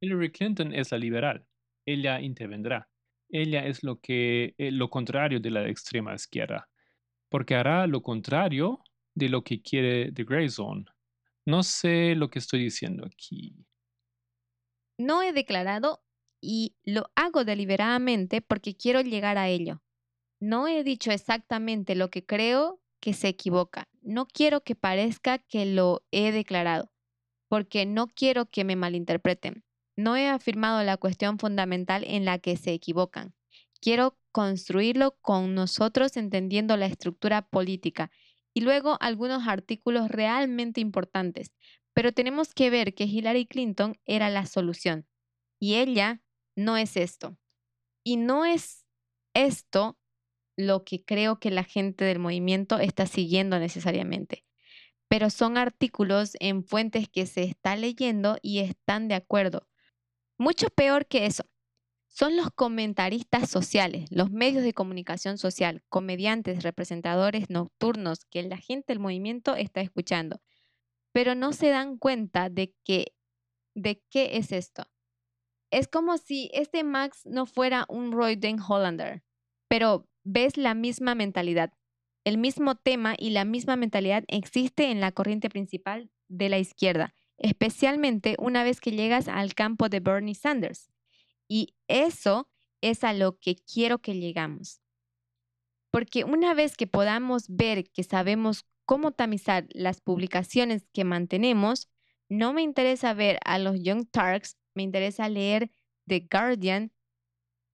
Hillary 0.00 0.32
Clinton 0.32 0.74
es 0.74 0.90
la 0.90 0.98
liberal. 0.98 1.46
Ella 1.86 2.20
intervendrá. 2.20 2.88
Ella 3.28 3.64
es 3.64 3.82
lo 3.82 4.00
que 4.00 4.54
eh, 4.58 4.70
lo 4.70 4.90
contrario 4.90 5.40
de 5.40 5.50
la 5.50 5.68
extrema 5.68 6.14
izquierda, 6.14 6.68
porque 7.30 7.54
hará 7.54 7.86
lo 7.86 8.02
contrario 8.02 8.82
de 9.14 9.28
lo 9.28 9.42
que 9.42 9.62
quiere 9.62 10.12
The 10.12 10.24
Grey 10.24 10.48
Zone. 10.48 10.84
No 11.46 11.62
sé 11.62 12.14
lo 12.14 12.28
que 12.28 12.38
estoy 12.38 12.60
diciendo 12.64 13.06
aquí. 13.06 13.64
No 14.98 15.22
he 15.22 15.32
declarado 15.32 16.02
y 16.42 16.76
lo 16.84 17.10
hago 17.14 17.44
deliberadamente 17.44 18.42
porque 18.42 18.76
quiero 18.76 19.00
llegar 19.00 19.38
a 19.38 19.48
ello. 19.48 19.82
No 20.40 20.68
he 20.68 20.84
dicho 20.84 21.10
exactamente 21.10 21.94
lo 21.94 22.10
que 22.10 22.26
creo 22.26 22.81
que 23.02 23.12
se 23.14 23.26
equivoca. 23.26 23.88
No 24.00 24.26
quiero 24.26 24.62
que 24.62 24.76
parezca 24.76 25.38
que 25.38 25.66
lo 25.66 26.04
he 26.12 26.30
declarado, 26.30 26.92
porque 27.48 27.84
no 27.84 28.06
quiero 28.06 28.46
que 28.46 28.64
me 28.64 28.76
malinterpreten. 28.76 29.64
No 29.96 30.16
he 30.16 30.28
afirmado 30.28 30.82
la 30.84 30.96
cuestión 30.96 31.38
fundamental 31.38 32.04
en 32.06 32.24
la 32.24 32.38
que 32.38 32.56
se 32.56 32.72
equivocan. 32.72 33.34
Quiero 33.80 34.16
construirlo 34.30 35.18
con 35.20 35.54
nosotros 35.54 36.16
entendiendo 36.16 36.76
la 36.76 36.86
estructura 36.86 37.42
política 37.42 38.12
y 38.54 38.60
luego 38.60 38.96
algunos 39.00 39.48
artículos 39.48 40.08
realmente 40.08 40.80
importantes. 40.80 41.52
Pero 41.92 42.12
tenemos 42.12 42.54
que 42.54 42.70
ver 42.70 42.94
que 42.94 43.04
Hillary 43.04 43.46
Clinton 43.46 43.98
era 44.06 44.30
la 44.30 44.46
solución 44.46 45.08
y 45.58 45.74
ella 45.74 46.22
no 46.54 46.76
es 46.76 46.96
esto. 46.96 47.36
Y 48.04 48.16
no 48.16 48.44
es 48.44 48.86
esto 49.34 49.98
lo 50.56 50.84
que 50.84 51.04
creo 51.04 51.38
que 51.38 51.50
la 51.50 51.64
gente 51.64 52.04
del 52.04 52.18
movimiento 52.18 52.78
está 52.78 53.06
siguiendo 53.06 53.58
necesariamente. 53.58 54.44
Pero 55.08 55.30
son 55.30 55.58
artículos 55.58 56.36
en 56.40 56.64
fuentes 56.64 57.08
que 57.08 57.26
se 57.26 57.42
está 57.42 57.76
leyendo 57.76 58.38
y 58.42 58.60
están 58.60 59.08
de 59.08 59.14
acuerdo. 59.14 59.68
Mucho 60.38 60.68
peor 60.70 61.06
que 61.06 61.26
eso. 61.26 61.44
Son 62.08 62.36
los 62.36 62.50
comentaristas 62.50 63.48
sociales, 63.48 64.10
los 64.10 64.30
medios 64.30 64.62
de 64.62 64.74
comunicación 64.74 65.38
social, 65.38 65.82
comediantes, 65.88 66.62
representadores 66.62 67.48
nocturnos 67.48 68.26
que 68.26 68.42
la 68.42 68.58
gente 68.58 68.92
del 68.92 68.98
movimiento 68.98 69.56
está 69.56 69.80
escuchando. 69.80 70.42
Pero 71.12 71.34
no 71.34 71.52
se 71.52 71.68
dan 71.68 71.96
cuenta 71.96 72.50
de 72.50 72.74
que 72.84 73.14
de 73.74 74.02
qué 74.10 74.36
es 74.36 74.52
esto. 74.52 74.84
Es 75.70 75.88
como 75.88 76.18
si 76.18 76.50
este 76.52 76.84
Max 76.84 77.22
no 77.24 77.46
fuera 77.46 77.86
un 77.88 78.12
Roy 78.12 78.36
Den 78.36 78.60
Hollander, 78.60 79.22
pero 79.68 80.06
ves 80.24 80.56
la 80.56 80.74
misma 80.74 81.14
mentalidad. 81.14 81.72
El 82.24 82.38
mismo 82.38 82.76
tema 82.76 83.14
y 83.18 83.30
la 83.30 83.44
misma 83.44 83.76
mentalidad 83.76 84.24
existe 84.28 84.90
en 84.90 85.00
la 85.00 85.12
corriente 85.12 85.48
principal 85.48 86.10
de 86.28 86.48
la 86.48 86.58
izquierda, 86.58 87.14
especialmente 87.36 88.36
una 88.38 88.62
vez 88.62 88.80
que 88.80 88.92
llegas 88.92 89.28
al 89.28 89.54
campo 89.54 89.88
de 89.88 90.00
Bernie 90.00 90.34
Sanders. 90.34 90.90
Y 91.48 91.74
eso 91.88 92.48
es 92.80 93.04
a 93.04 93.12
lo 93.12 93.38
que 93.38 93.56
quiero 93.56 93.98
que 93.98 94.14
llegamos. 94.14 94.80
Porque 95.90 96.24
una 96.24 96.54
vez 96.54 96.76
que 96.76 96.86
podamos 96.86 97.44
ver 97.48 97.90
que 97.90 98.02
sabemos 98.02 98.64
cómo 98.84 99.12
tamizar 99.12 99.66
las 99.70 100.00
publicaciones 100.00 100.86
que 100.92 101.04
mantenemos, 101.04 101.88
no 102.28 102.52
me 102.52 102.62
interesa 102.62 103.12
ver 103.14 103.38
a 103.44 103.58
los 103.58 103.82
Young 103.82 104.06
Turks, 104.10 104.56
me 104.74 104.82
interesa 104.82 105.28
leer 105.28 105.70
The 106.06 106.26
Guardian. 106.30 106.92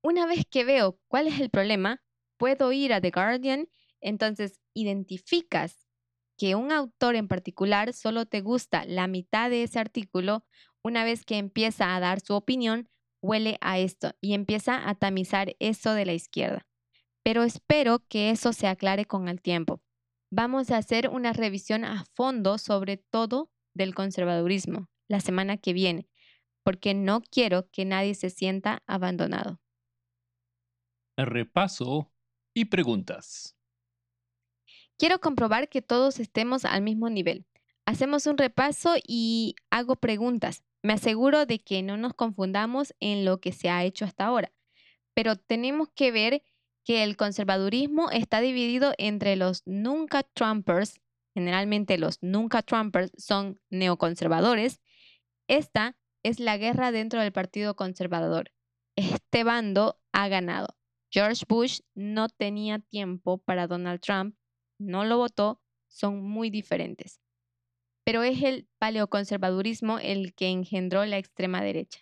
Una 0.02 0.26
vez 0.26 0.46
que 0.50 0.64
veo 0.64 0.98
cuál 1.06 1.28
es 1.28 1.38
el 1.38 1.50
problema, 1.50 2.02
puedo 2.38 2.72
ir 2.72 2.92
a 2.92 3.00
The 3.00 3.10
Guardian, 3.10 3.68
entonces 4.00 4.60
identificas 4.74 5.86
que 6.38 6.54
un 6.54 6.72
autor 6.72 7.16
en 7.16 7.28
particular 7.28 7.92
solo 7.92 8.24
te 8.24 8.40
gusta 8.40 8.84
la 8.86 9.08
mitad 9.08 9.50
de 9.50 9.64
ese 9.64 9.80
artículo, 9.80 10.44
una 10.82 11.04
vez 11.04 11.24
que 11.24 11.36
empieza 11.36 11.94
a 11.94 12.00
dar 12.00 12.20
su 12.20 12.34
opinión, 12.34 12.88
huele 13.20 13.58
a 13.60 13.78
esto 13.78 14.12
y 14.20 14.34
empieza 14.34 14.88
a 14.88 14.94
tamizar 14.94 15.56
eso 15.58 15.92
de 15.92 16.06
la 16.06 16.14
izquierda. 16.14 16.66
Pero 17.24 17.42
espero 17.42 18.04
que 18.08 18.30
eso 18.30 18.52
se 18.52 18.68
aclare 18.68 19.04
con 19.04 19.28
el 19.28 19.42
tiempo. 19.42 19.82
Vamos 20.30 20.70
a 20.70 20.76
hacer 20.76 21.08
una 21.08 21.32
revisión 21.32 21.84
a 21.84 22.04
fondo 22.14 22.58
sobre 22.58 22.96
todo 22.96 23.50
del 23.74 23.94
conservadurismo 23.94 24.88
la 25.08 25.20
semana 25.20 25.56
que 25.56 25.72
viene, 25.72 26.08
porque 26.62 26.94
no 26.94 27.22
quiero 27.22 27.68
que 27.70 27.84
nadie 27.84 28.14
se 28.14 28.30
sienta 28.30 28.82
abandonado. 28.86 29.60
Repaso 31.16 32.12
y 32.58 32.64
preguntas. 32.64 33.56
Quiero 34.98 35.20
comprobar 35.20 35.68
que 35.68 35.80
todos 35.80 36.18
estemos 36.18 36.64
al 36.64 36.82
mismo 36.82 37.08
nivel. 37.08 37.46
Hacemos 37.86 38.26
un 38.26 38.36
repaso 38.36 38.94
y 39.06 39.54
hago 39.70 39.96
preguntas. 39.96 40.64
Me 40.82 40.94
aseguro 40.94 41.46
de 41.46 41.60
que 41.60 41.82
no 41.82 41.96
nos 41.96 42.14
confundamos 42.14 42.94
en 42.98 43.24
lo 43.24 43.40
que 43.40 43.52
se 43.52 43.70
ha 43.70 43.84
hecho 43.84 44.04
hasta 44.04 44.26
ahora. 44.26 44.52
Pero 45.14 45.36
tenemos 45.36 45.88
que 45.94 46.10
ver 46.10 46.42
que 46.84 47.04
el 47.04 47.16
conservadurismo 47.16 48.10
está 48.10 48.40
dividido 48.40 48.92
entre 48.98 49.36
los 49.36 49.62
nunca 49.64 50.22
Trumpers, 50.22 51.00
generalmente 51.34 51.96
los 51.96 52.18
nunca 52.22 52.62
Trumpers 52.62 53.12
son 53.16 53.60
neoconservadores. 53.70 54.80
Esta 55.46 55.96
es 56.24 56.40
la 56.40 56.56
guerra 56.56 56.90
dentro 56.90 57.20
del 57.20 57.32
Partido 57.32 57.76
Conservador. 57.76 58.52
Este 58.96 59.44
bando 59.44 60.00
ha 60.12 60.28
ganado. 60.28 60.77
George 61.10 61.44
Bush 61.48 61.80
no 61.94 62.28
tenía 62.28 62.78
tiempo 62.78 63.38
para 63.38 63.66
Donald 63.66 64.00
Trump, 64.00 64.36
no 64.78 65.04
lo 65.04 65.18
votó, 65.18 65.60
son 65.88 66.22
muy 66.22 66.50
diferentes. 66.50 67.20
Pero 68.04 68.22
es 68.22 68.42
el 68.42 68.68
paleoconservadurismo 68.78 69.98
el 69.98 70.34
que 70.34 70.48
engendró 70.48 71.04
la 71.06 71.18
extrema 71.18 71.62
derecha. 71.62 72.00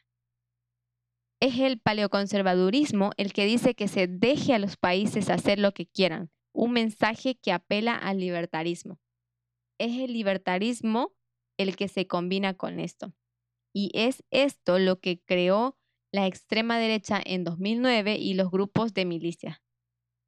Es 1.40 1.58
el 1.58 1.78
paleoconservadurismo 1.78 3.10
el 3.16 3.32
que 3.32 3.44
dice 3.44 3.74
que 3.74 3.88
se 3.88 4.06
deje 4.06 4.54
a 4.54 4.58
los 4.58 4.76
países 4.76 5.30
hacer 5.30 5.58
lo 5.58 5.72
que 5.72 5.86
quieran, 5.86 6.30
un 6.52 6.72
mensaje 6.72 7.36
que 7.36 7.52
apela 7.52 7.94
al 7.94 8.18
libertarismo. 8.18 8.98
Es 9.78 9.98
el 9.98 10.12
libertarismo 10.12 11.14
el 11.58 11.76
que 11.76 11.88
se 11.88 12.06
combina 12.06 12.54
con 12.54 12.80
esto. 12.80 13.14
Y 13.74 13.90
es 13.94 14.24
esto 14.30 14.78
lo 14.78 15.00
que 15.00 15.20
creó 15.20 15.76
la 16.16 16.26
extrema 16.26 16.78
derecha 16.78 17.20
en 17.22 17.44
2009 17.44 18.16
y 18.16 18.32
los 18.32 18.50
grupos 18.50 18.94
de 18.94 19.04
milicia. 19.04 19.62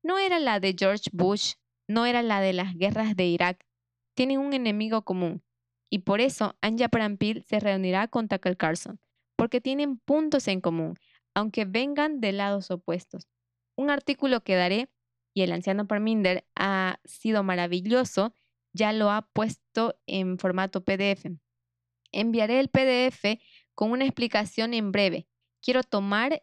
No 0.02 0.18
era 0.18 0.38
la 0.38 0.60
de 0.60 0.76
George 0.78 1.08
Bush, 1.14 1.54
no 1.88 2.04
era 2.04 2.22
la 2.22 2.42
de 2.42 2.52
las 2.52 2.74
guerras 2.74 3.16
de 3.16 3.24
Irak. 3.24 3.64
Tienen 4.14 4.38
un 4.38 4.52
enemigo 4.52 5.02
común. 5.02 5.42
Y 5.90 6.00
por 6.00 6.20
eso 6.20 6.58
Anja 6.60 6.90
Prampil 6.90 7.42
se 7.42 7.58
reunirá 7.58 8.06
con 8.06 8.28
Tucker 8.28 8.58
Carlson, 8.58 9.00
porque 9.34 9.62
tienen 9.62 9.96
puntos 9.96 10.46
en 10.48 10.60
común, 10.60 10.98
aunque 11.34 11.64
vengan 11.64 12.20
de 12.20 12.32
lados 12.32 12.70
opuestos. 12.70 13.26
Un 13.74 13.88
artículo 13.88 14.42
que 14.42 14.56
daré, 14.56 14.90
y 15.32 15.40
el 15.40 15.52
anciano 15.52 15.86
Parminder 15.86 16.46
ha 16.54 17.00
sido 17.06 17.42
maravilloso, 17.42 18.34
ya 18.74 18.92
lo 18.92 19.10
ha 19.10 19.22
puesto 19.32 19.98
en 20.06 20.38
formato 20.38 20.84
PDF. 20.84 21.30
Enviaré 22.12 22.60
el 22.60 22.68
PDF 22.68 23.40
con 23.74 23.90
una 23.90 24.04
explicación 24.04 24.74
en 24.74 24.92
breve, 24.92 25.28
quiero 25.62 25.82
tomar 25.82 26.42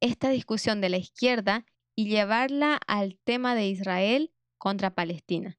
esta 0.00 0.30
discusión 0.30 0.80
de 0.80 0.88
la 0.88 0.98
izquierda 0.98 1.64
y 1.94 2.08
llevarla 2.08 2.80
al 2.86 3.18
tema 3.24 3.54
de 3.54 3.68
Israel 3.68 4.32
contra 4.58 4.94
Palestina. 4.94 5.58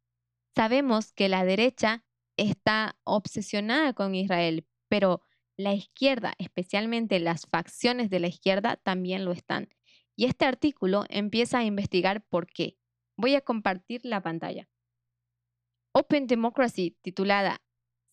Sabemos 0.56 1.14
que 1.14 1.30
la 1.30 1.46
derecha 1.46 2.04
está 2.38 2.98
obsesionada 3.04 3.94
con 3.94 4.16
Israel, 4.16 4.68
pero 4.88 5.22
la 5.56 5.74
izquierda, 5.74 6.34
especialmente 6.38 7.20
las 7.20 7.46
facciones 7.48 8.10
de 8.10 8.20
la 8.20 8.28
izquierda, 8.28 8.78
también 8.78 9.26
lo 9.26 9.32
están. 9.32 9.70
Y 10.16 10.26
este 10.26 10.46
artículo 10.46 11.06
empieza 11.10 11.60
a 11.60 11.64
investigar 11.64 12.26
por 12.28 12.48
qué. 12.48 12.78
Voy 13.18 13.36
a 13.36 13.42
compartir 13.42 14.02
la 14.04 14.22
pantalla. 14.22 14.70
Open 15.92 16.28
Democracy, 16.28 16.98
titulada 17.02 17.62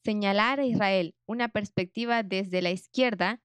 Señalar 0.05 0.61
a 0.61 0.65
Israel 0.65 1.15
una 1.27 1.49
perspectiva 1.49 2.23
desde 2.23 2.63
la 2.63 2.71
izquierda, 2.71 3.43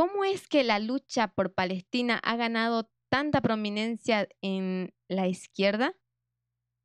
¿Cómo 0.00 0.24
es 0.24 0.48
que 0.48 0.64
la 0.64 0.78
lucha 0.78 1.28
por 1.28 1.52
Palestina 1.52 2.18
ha 2.24 2.34
ganado 2.34 2.90
tanta 3.10 3.42
prominencia 3.42 4.26
en 4.40 4.94
la 5.08 5.28
izquierda? 5.28 5.94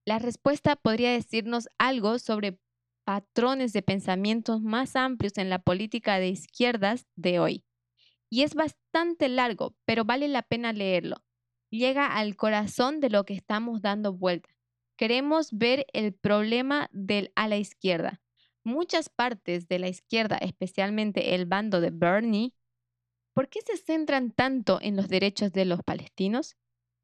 La 0.03 0.19
respuesta 0.19 0.75
podría 0.75 1.13
decirnos 1.13 1.69
algo 1.77 2.19
sobre 2.19 2.59
patrones 3.05 3.71
de 3.71 3.81
pensamientos 3.81 4.61
más 4.61 4.97
amplios 4.97 5.37
en 5.37 5.49
la 5.49 5.59
política 5.59 6.19
de 6.19 6.27
izquierdas 6.27 7.07
de 7.15 7.39
hoy. 7.39 7.63
Y 8.29 8.43
es 8.43 8.53
bastante 8.53 9.29
largo, 9.29 9.77
pero 9.85 10.03
vale 10.03 10.27
la 10.27 10.41
pena 10.41 10.73
leerlo. 10.73 11.23
Llega 11.69 12.07
al 12.07 12.35
corazón 12.35 12.99
de 12.99 13.11
lo 13.11 13.23
que 13.23 13.33
estamos 13.33 13.81
dando 13.81 14.11
vuelta. 14.11 14.49
Queremos 14.97 15.53
ver 15.53 15.85
el 15.93 16.13
problema 16.13 16.89
del 16.91 17.31
a 17.37 17.47
la 17.47 17.55
izquierda. 17.55 18.21
Muchas 18.65 19.07
partes 19.07 19.69
de 19.69 19.79
la 19.79 19.87
izquierda, 19.87 20.35
especialmente 20.35 21.33
el 21.33 21.45
bando 21.45 21.79
de 21.79 21.91
Bernie, 21.91 22.51
¿por 23.35 23.49
qué 23.49 23.59
se 23.61 23.77
centran 23.77 24.31
tanto 24.31 24.79
en 24.81 24.95
los 24.95 25.09
derechos 25.09 25.51
de 25.51 25.65
los 25.65 25.83
palestinos? 25.83 26.55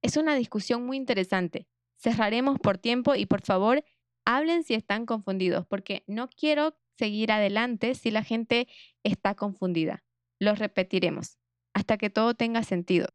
Es 0.01 0.15
una 0.15 0.33
discusión 0.33 0.83
muy 0.85 0.95
interesante. 0.95 1.67
Cerraremos 1.97 2.57
por 2.57 2.77
tiempo 2.77 3.13
y 3.15 3.25
por 3.25 3.41
favor 3.41 3.83
hablen 4.25 4.63
si 4.63 4.73
están 4.73 5.05
confundidos, 5.05 5.67
porque 5.67 6.03
no 6.07 6.29
quiero 6.29 6.73
seguir 6.97 7.33
adelante 7.33 7.95
si 7.95 8.11
la 8.11 8.23
gente 8.23 8.67
está 9.03 9.35
confundida. 9.35 10.03
Lo 10.39 10.55
repetiremos 10.55 11.37
hasta 11.73 11.97
que 11.97 12.09
todo 12.09 12.33
tenga 12.33 12.63
sentido. 12.63 13.09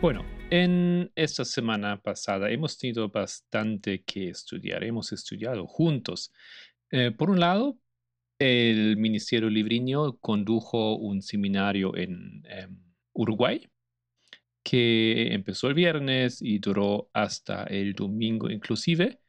Bueno, 0.00 0.24
en 0.50 1.12
esta 1.14 1.44
semana 1.44 2.02
pasada 2.02 2.50
hemos 2.50 2.76
tenido 2.76 3.08
bastante 3.08 4.02
que 4.02 4.28
estudiar. 4.28 4.82
Hemos 4.84 5.12
estudiado 5.12 5.66
juntos. 5.66 6.32
Eh, 6.90 7.12
por 7.12 7.30
un 7.30 7.38
lado, 7.38 7.78
el 8.38 8.96
Ministerio 8.96 9.48
Libriño 9.48 10.18
condujo 10.18 10.96
un 10.96 11.22
seminario 11.22 11.96
en 11.96 12.42
em, 12.48 12.76
Uruguay 13.12 13.68
que 14.62 15.32
empezó 15.32 15.68
el 15.68 15.74
viernes 15.74 16.42
y 16.42 16.58
duró 16.58 17.10
hasta 17.12 17.64
el 17.64 17.94
domingo 17.94 18.50
inclusive. 18.50 19.20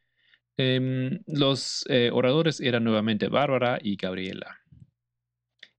Em, 0.56 1.20
los 1.26 1.84
eh, 1.88 2.10
oradores 2.12 2.60
eran 2.60 2.84
nuevamente 2.84 3.28
Bárbara 3.28 3.78
y 3.82 3.96
Gabriela. 3.96 4.58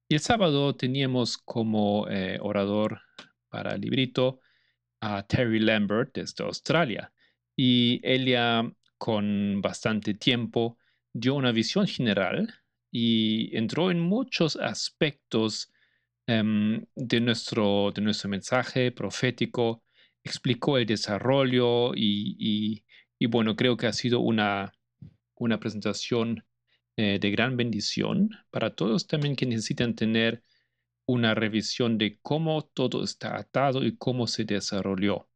Y 0.07 0.15
el 0.15 0.22
sábado 0.22 0.76
teníamos 0.76 1.38
como 1.38 2.07
eh, 2.10 2.38
orador 2.41 3.02
para 3.49 3.76
el 3.76 3.82
librito 3.82 4.40
a 5.03 5.21
Terry 5.23 5.59
Lambert 5.59 6.13
desde 6.13 6.45
Australia. 6.45 7.11
Y 7.57 7.99
ella, 8.03 8.63
con 8.97 9.61
bastante 9.61 10.13
tiempo, 10.13 10.77
dio 11.11 11.35
una 11.35 11.51
visión 11.51 11.85
general 11.88 12.53
y 12.89 13.55
entró 13.55 13.91
en 13.91 13.99
muchos 13.99 14.55
aspectos 14.55 15.71
em, 16.25 16.85
de, 16.95 17.19
nuestro, 17.19 17.91
de 17.91 18.01
nuestro 18.01 18.30
mensaje 18.30 18.91
profético, 18.93 19.84
explicó 20.23 20.77
el 20.77 20.85
desarrollo 20.85 21.91
y, 21.95 22.81
bueno, 23.30 23.55
creo 23.57 23.75
que 23.75 23.88
ha 23.88 23.93
sido 23.93 24.21
una, 24.21 24.71
una 25.35 25.59
presentación 25.59 26.45
eh, 26.95 27.19
de 27.19 27.31
gran 27.31 27.57
bendición 27.57 28.30
para 28.51 28.73
todos 28.75 29.07
también 29.07 29.35
que 29.35 29.47
necesitan 29.47 29.95
tener 29.95 30.43
una 31.05 31.35
revisión 31.35 31.97
de 31.97 32.19
cómo 32.21 32.63
todo 32.63 33.03
está 33.03 33.38
atado 33.38 33.84
y 33.84 33.97
cómo 33.97 34.27
se 34.27 34.45
desarrolló. 34.45 35.27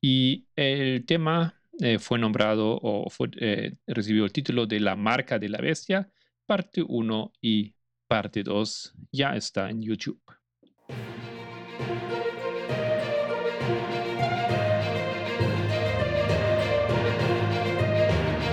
Y 0.00 0.46
el 0.56 1.04
tema 1.06 1.60
eh, 1.80 1.98
fue 1.98 2.18
nombrado 2.18 2.78
o 2.82 3.08
eh, 3.40 3.76
recibió 3.86 4.24
el 4.24 4.32
título 4.32 4.66
de 4.66 4.80
La 4.80 4.96
marca 4.96 5.38
de 5.38 5.48
la 5.48 5.58
bestia 5.58 6.10
parte 6.46 6.82
1 6.86 7.32
y 7.40 7.74
parte 8.08 8.42
2 8.42 8.94
ya 9.12 9.36
está 9.36 9.68
en 9.68 9.82
YouTube. 9.82 10.20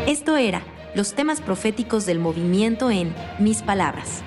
Esto 0.08 0.36
era 0.36 0.64
los 0.96 1.14
temas 1.14 1.42
proféticos 1.42 2.06
del 2.06 2.20
movimiento 2.20 2.92
en 2.92 3.16
Mis 3.40 3.62
Palabras. 3.62 4.24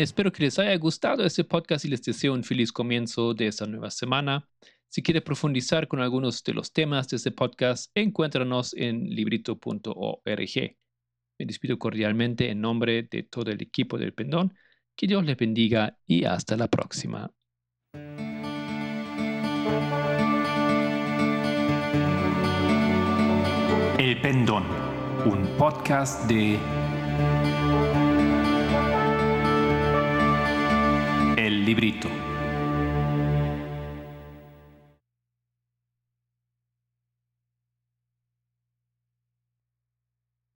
Espero 0.00 0.32
que 0.32 0.44
les 0.44 0.58
haya 0.58 0.74
gustado 0.78 1.26
este 1.26 1.44
podcast 1.44 1.84
y 1.84 1.88
les 1.88 2.00
deseo 2.00 2.32
un 2.32 2.42
feliz 2.42 2.72
comienzo 2.72 3.34
de 3.34 3.48
esta 3.48 3.66
nueva 3.66 3.90
semana. 3.90 4.48
Si 4.88 5.02
quiere 5.02 5.20
profundizar 5.20 5.88
con 5.88 6.00
algunos 6.00 6.42
de 6.42 6.54
los 6.54 6.72
temas 6.72 7.06
de 7.08 7.18
este 7.18 7.32
podcast, 7.32 7.90
encuéntranos 7.94 8.72
en 8.72 9.04
librito.org. 9.04 10.76
Me 11.38 11.46
despido 11.46 11.78
cordialmente 11.78 12.48
en 12.48 12.62
nombre 12.62 13.02
de 13.10 13.24
todo 13.24 13.50
el 13.50 13.60
equipo 13.60 13.98
del 13.98 14.14
Pendón. 14.14 14.54
Que 14.96 15.06
Dios 15.06 15.22
les 15.22 15.36
bendiga 15.36 15.98
y 16.06 16.24
hasta 16.24 16.56
la 16.56 16.68
próxima. 16.68 17.30
El 23.98 24.18
Pendón, 24.22 24.64
un 25.26 25.46
podcast 25.58 26.26
de 26.26 26.58
librito. 31.70 32.29